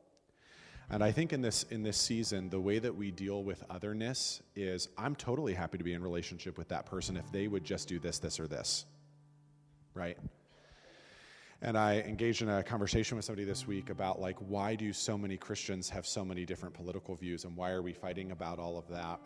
And 0.90 1.02
I 1.02 1.12
think 1.12 1.32
in 1.32 1.40
this 1.40 1.64
in 1.64 1.82
this 1.82 1.96
season, 1.96 2.50
the 2.50 2.60
way 2.60 2.78
that 2.78 2.94
we 2.94 3.10
deal 3.10 3.42
with 3.42 3.64
otherness 3.70 4.42
is 4.54 4.88
I'm 4.98 5.14
totally 5.16 5.54
happy 5.54 5.78
to 5.78 5.84
be 5.84 5.94
in 5.94 6.02
relationship 6.02 6.58
with 6.58 6.68
that 6.68 6.86
person 6.86 7.16
if 7.16 7.30
they 7.32 7.48
would 7.48 7.64
just 7.64 7.88
do 7.88 7.98
this, 7.98 8.18
this, 8.18 8.38
or 8.38 8.46
this. 8.46 8.84
Right? 9.94 10.18
And 11.62 11.78
I 11.78 12.00
engaged 12.00 12.42
in 12.42 12.50
a 12.50 12.62
conversation 12.62 13.16
with 13.16 13.24
somebody 13.24 13.44
this 13.44 13.66
week 13.66 13.88
about 13.88 14.20
like 14.20 14.36
why 14.38 14.74
do 14.74 14.92
so 14.92 15.16
many 15.16 15.38
Christians 15.38 15.88
have 15.88 16.06
so 16.06 16.24
many 16.24 16.44
different 16.44 16.74
political 16.74 17.14
views 17.14 17.44
and 17.44 17.56
why 17.56 17.70
are 17.70 17.80
we 17.80 17.94
fighting 17.94 18.32
about 18.32 18.58
all 18.58 18.76
of 18.76 18.86
that? 18.88 19.18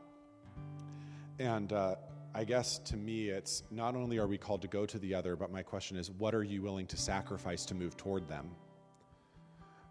And 1.41 1.73
uh, 1.73 1.97
I 2.35 2.45
guess 2.45 2.79
to 2.81 2.97
me, 2.97 3.31
it's 3.31 3.65
not 3.71 3.97
only 3.97 4.19
are 4.19 4.27
we 4.27 4.39
called 4.39 4.63
to 4.63 4.69
go 4.69 4.87
to 4.87 4.99
the 4.99 5.15
other, 5.15 5.35
but 5.35 5.51
my 5.51 5.63
question 5.63 5.97
is, 5.97 6.11
what 6.11 6.35
are 6.35 6.45
you 6.45 6.63
willing 6.63 6.87
to 6.87 6.97
sacrifice 6.97 7.65
to 7.67 7.75
move 7.75 7.97
toward 7.97 8.29
them? 8.29 8.51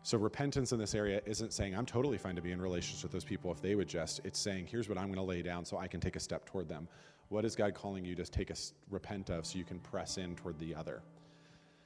So, 0.08 0.18
repentance 0.18 0.72
in 0.72 0.80
this 0.80 0.96
area 0.96 1.20
isn't 1.26 1.52
saying, 1.52 1.76
I'm 1.76 1.86
totally 1.86 2.18
fine 2.18 2.38
to 2.38 2.42
be 2.42 2.54
in 2.54 2.62
relationship 2.62 3.04
with 3.04 3.12
those 3.12 3.26
people 3.26 3.52
if 3.52 3.62
they 3.62 3.76
would 3.76 3.90
just. 3.90 4.22
It's 4.24 4.40
saying, 4.40 4.68
here's 4.72 4.88
what 4.88 4.98
I'm 4.98 5.08
going 5.08 5.18
to 5.18 5.22
lay 5.22 5.42
down 5.42 5.66
so 5.66 5.78
I 5.78 5.88
can 5.88 6.00
take 6.00 6.16
a 6.16 6.20
step 6.22 6.46
toward 6.46 6.70
them. 6.70 6.88
What 7.28 7.44
is 7.44 7.58
God 7.58 7.74
calling 7.74 8.06
you 8.06 8.16
to 8.16 8.24
take 8.24 8.50
a 8.50 8.56
repent 8.90 9.30
of 9.30 9.46
so 9.46 9.58
you 9.58 9.66
can 9.66 9.80
press 9.80 10.18
in 10.18 10.34
toward 10.38 10.58
the 10.60 10.74
other? 10.74 11.02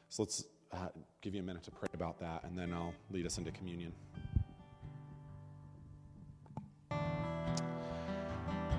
So, 0.09 0.21
let's 0.21 0.45
uh, 0.71 0.89
give 1.21 1.33
you 1.33 1.41
a 1.41 1.43
minute 1.43 1.63
to 1.63 1.71
pray 1.71 1.89
about 1.95 2.19
that, 2.19 2.43
and 2.43 2.55
then 2.55 2.71
I'll 2.73 2.93
lead 3.09 3.25
us 3.25 3.39
into 3.39 3.49
communion. 3.49 3.91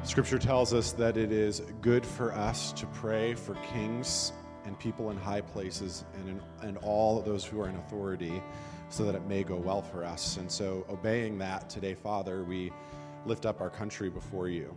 Scripture 0.05 0.39
tells 0.39 0.73
us 0.73 0.93
that 0.93 1.17
it 1.17 1.33
is 1.33 1.63
good 1.81 2.07
for 2.07 2.33
us 2.33 2.71
to 2.75 2.87
pray 2.87 3.35
for 3.35 3.57
kings 3.73 4.33
and 4.65 4.79
people 4.79 5.11
in 5.11 5.17
high 5.17 5.41
places 5.41 6.05
and, 6.15 6.29
in, 6.29 6.41
and 6.61 6.77
all 6.79 7.21
those 7.23 7.45
who 7.45 7.61
are 7.61 7.69
in 7.69 7.75
authority 7.75 8.41
so 8.93 9.05
that 9.05 9.15
it 9.15 9.27
may 9.27 9.43
go 9.43 9.57
well 9.57 9.81
for 9.81 10.05
us. 10.05 10.37
And 10.37 10.53
so, 10.53 10.85
obeying 10.91 11.39
that 11.39 11.71
today, 11.71 11.95
Father, 11.95 12.45
we 12.45 12.71
lift 13.25 13.47
up 13.47 13.63
our 13.63 13.71
country 13.71 14.11
before 14.11 14.49
you. 14.49 14.77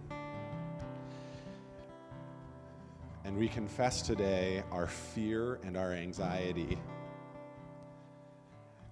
And 3.25 3.37
we 3.37 3.49
confess 3.49 4.01
today 4.01 4.63
our 4.71 4.87
fear 4.87 5.59
and 5.65 5.75
our 5.75 5.91
anxiety 5.91 6.77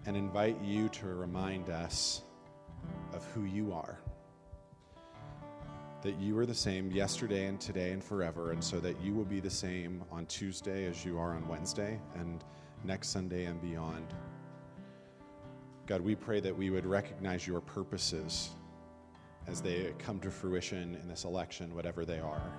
and 0.06 0.18
invite 0.18 0.62
you 0.62 0.90
to 0.90 1.08
remind 1.08 1.70
us 1.70 2.24
of 3.14 3.24
who 3.28 3.46
you 3.46 3.72
are 3.72 4.00
that 6.02 6.20
you 6.20 6.38
are 6.38 6.46
the 6.46 6.54
same 6.54 6.92
yesterday 6.92 7.46
and 7.46 7.62
today 7.62 7.94
and 7.94 8.04
forever, 8.04 8.52
and 8.52 8.62
so 8.62 8.78
that 8.78 9.00
you 9.00 9.14
will 9.14 9.24
be 9.24 9.40
the 9.40 9.50
same 9.50 10.04
on 10.12 10.26
Tuesday 10.26 10.86
as 10.86 11.06
you 11.06 11.18
are 11.18 11.34
on 11.34 11.48
Wednesday 11.48 11.98
and 12.16 12.44
next 12.84 13.08
Sunday 13.08 13.46
and 13.46 13.62
beyond. 13.62 14.06
God, 15.86 16.00
we 16.00 16.16
pray 16.16 16.40
that 16.40 16.58
we 16.58 16.70
would 16.70 16.86
recognize 16.86 17.46
your 17.46 17.60
purposes 17.60 18.52
as 19.48 19.62
they 19.62 19.94
come 20.00 20.20
to 20.22 20.32
fruition 20.32 20.96
in 20.96 21.10
this 21.10 21.26
election, 21.26 21.76
whatever 21.76 22.06
they 22.06 22.20
are. 22.20 22.54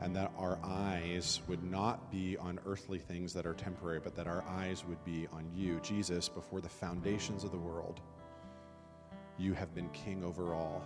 And 0.00 0.14
that 0.14 0.32
our 0.38 0.58
eyes 0.62 1.40
would 1.48 1.64
not 1.64 2.12
be 2.12 2.36
on 2.36 2.60
earthly 2.64 2.98
things 2.98 3.32
that 3.34 3.44
are 3.44 3.54
temporary, 3.54 3.98
but 3.98 4.14
that 4.14 4.28
our 4.28 4.44
eyes 4.48 4.84
would 4.86 5.04
be 5.04 5.26
on 5.32 5.50
you, 5.52 5.80
Jesus, 5.82 6.28
before 6.28 6.60
the 6.60 6.68
foundations 6.68 7.42
of 7.42 7.50
the 7.50 7.58
world. 7.58 8.00
You 9.36 9.52
have 9.54 9.74
been 9.74 9.88
king 9.90 10.22
over 10.22 10.54
all. 10.54 10.84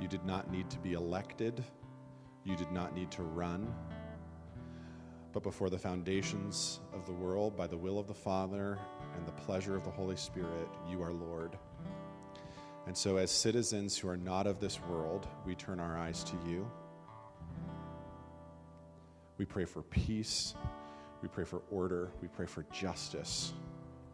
You 0.00 0.08
did 0.08 0.24
not 0.24 0.50
need 0.50 0.70
to 0.70 0.78
be 0.78 0.94
elected. 0.94 1.62
You 2.44 2.56
did 2.56 2.70
not 2.72 2.94
need 2.94 3.10
to 3.12 3.22
run 3.22 3.70
but 5.36 5.42
before 5.42 5.68
the 5.68 5.78
foundations 5.78 6.80
of 6.94 7.04
the 7.04 7.12
world, 7.12 7.54
by 7.58 7.66
the 7.66 7.76
will 7.76 7.98
of 7.98 8.06
the 8.06 8.14
Father 8.14 8.78
and 9.14 9.26
the 9.26 9.32
pleasure 9.32 9.76
of 9.76 9.84
the 9.84 9.90
Holy 9.90 10.16
Spirit, 10.16 10.66
you 10.90 11.02
are 11.02 11.12
Lord. 11.12 11.58
And 12.86 12.96
so, 12.96 13.18
as 13.18 13.30
citizens 13.30 13.98
who 13.98 14.08
are 14.08 14.16
not 14.16 14.46
of 14.46 14.60
this 14.60 14.80
world, 14.88 15.28
we 15.44 15.54
turn 15.54 15.78
our 15.78 15.98
eyes 15.98 16.24
to 16.24 16.36
you. 16.48 16.66
We 19.36 19.44
pray 19.44 19.66
for 19.66 19.82
peace. 19.82 20.54
We 21.20 21.28
pray 21.28 21.44
for 21.44 21.60
order. 21.70 22.12
We 22.22 22.28
pray 22.28 22.46
for 22.46 22.64
justice 22.72 23.52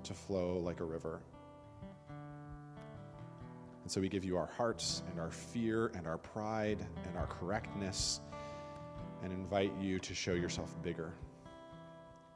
to 0.02 0.14
flow 0.14 0.58
like 0.58 0.80
a 0.80 0.84
river. 0.84 1.20
And 3.84 3.92
so 3.92 4.00
we 4.00 4.08
give 4.08 4.24
you 4.24 4.36
our 4.36 4.50
hearts 4.56 5.04
and 5.08 5.20
our 5.20 5.30
fear 5.30 5.92
and 5.94 6.04
our 6.08 6.18
pride 6.18 6.84
and 7.06 7.16
our 7.16 7.28
correctness 7.28 8.22
and 9.22 9.32
invite 9.32 9.72
you 9.80 9.98
to 9.98 10.14
show 10.14 10.32
yourself 10.32 10.74
bigger. 10.82 11.12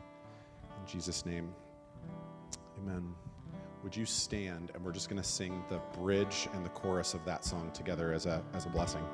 In 0.01 0.87
Jesus' 0.87 1.27
name, 1.27 1.53
amen. 2.79 3.15
Would 3.83 3.97
you 3.97 4.07
stand 4.07 4.71
and 4.75 4.85
we're 4.85 4.93
just 4.93 5.09
going 5.09 5.21
to 5.21 5.29
sing 5.29 5.63
the 5.69 5.81
bridge 6.01 6.49
and 6.53 6.65
the 6.65 6.71
chorus 6.71 7.15
of 7.15 7.25
that 7.25 7.45
song 7.45 7.71
together 7.73 8.13
as 8.13 8.27
a, 8.27 8.43
as 8.55 8.67
a 8.67 8.69
blessing? 8.69 9.05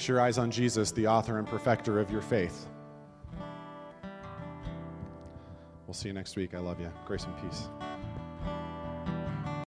fix 0.00 0.08
your 0.08 0.18
eyes 0.18 0.38
on 0.38 0.50
Jesus, 0.50 0.92
the 0.92 1.06
author 1.06 1.38
and 1.38 1.46
perfecter 1.46 2.00
of 2.00 2.10
your 2.10 2.22
faith. 2.22 2.66
We'll 5.86 5.92
see 5.92 6.08
you 6.08 6.14
next 6.14 6.36
week. 6.36 6.54
I 6.54 6.58
love 6.58 6.80
you. 6.80 6.90
Grace 7.06 7.24
and 7.24 7.36
peace. 7.42 7.68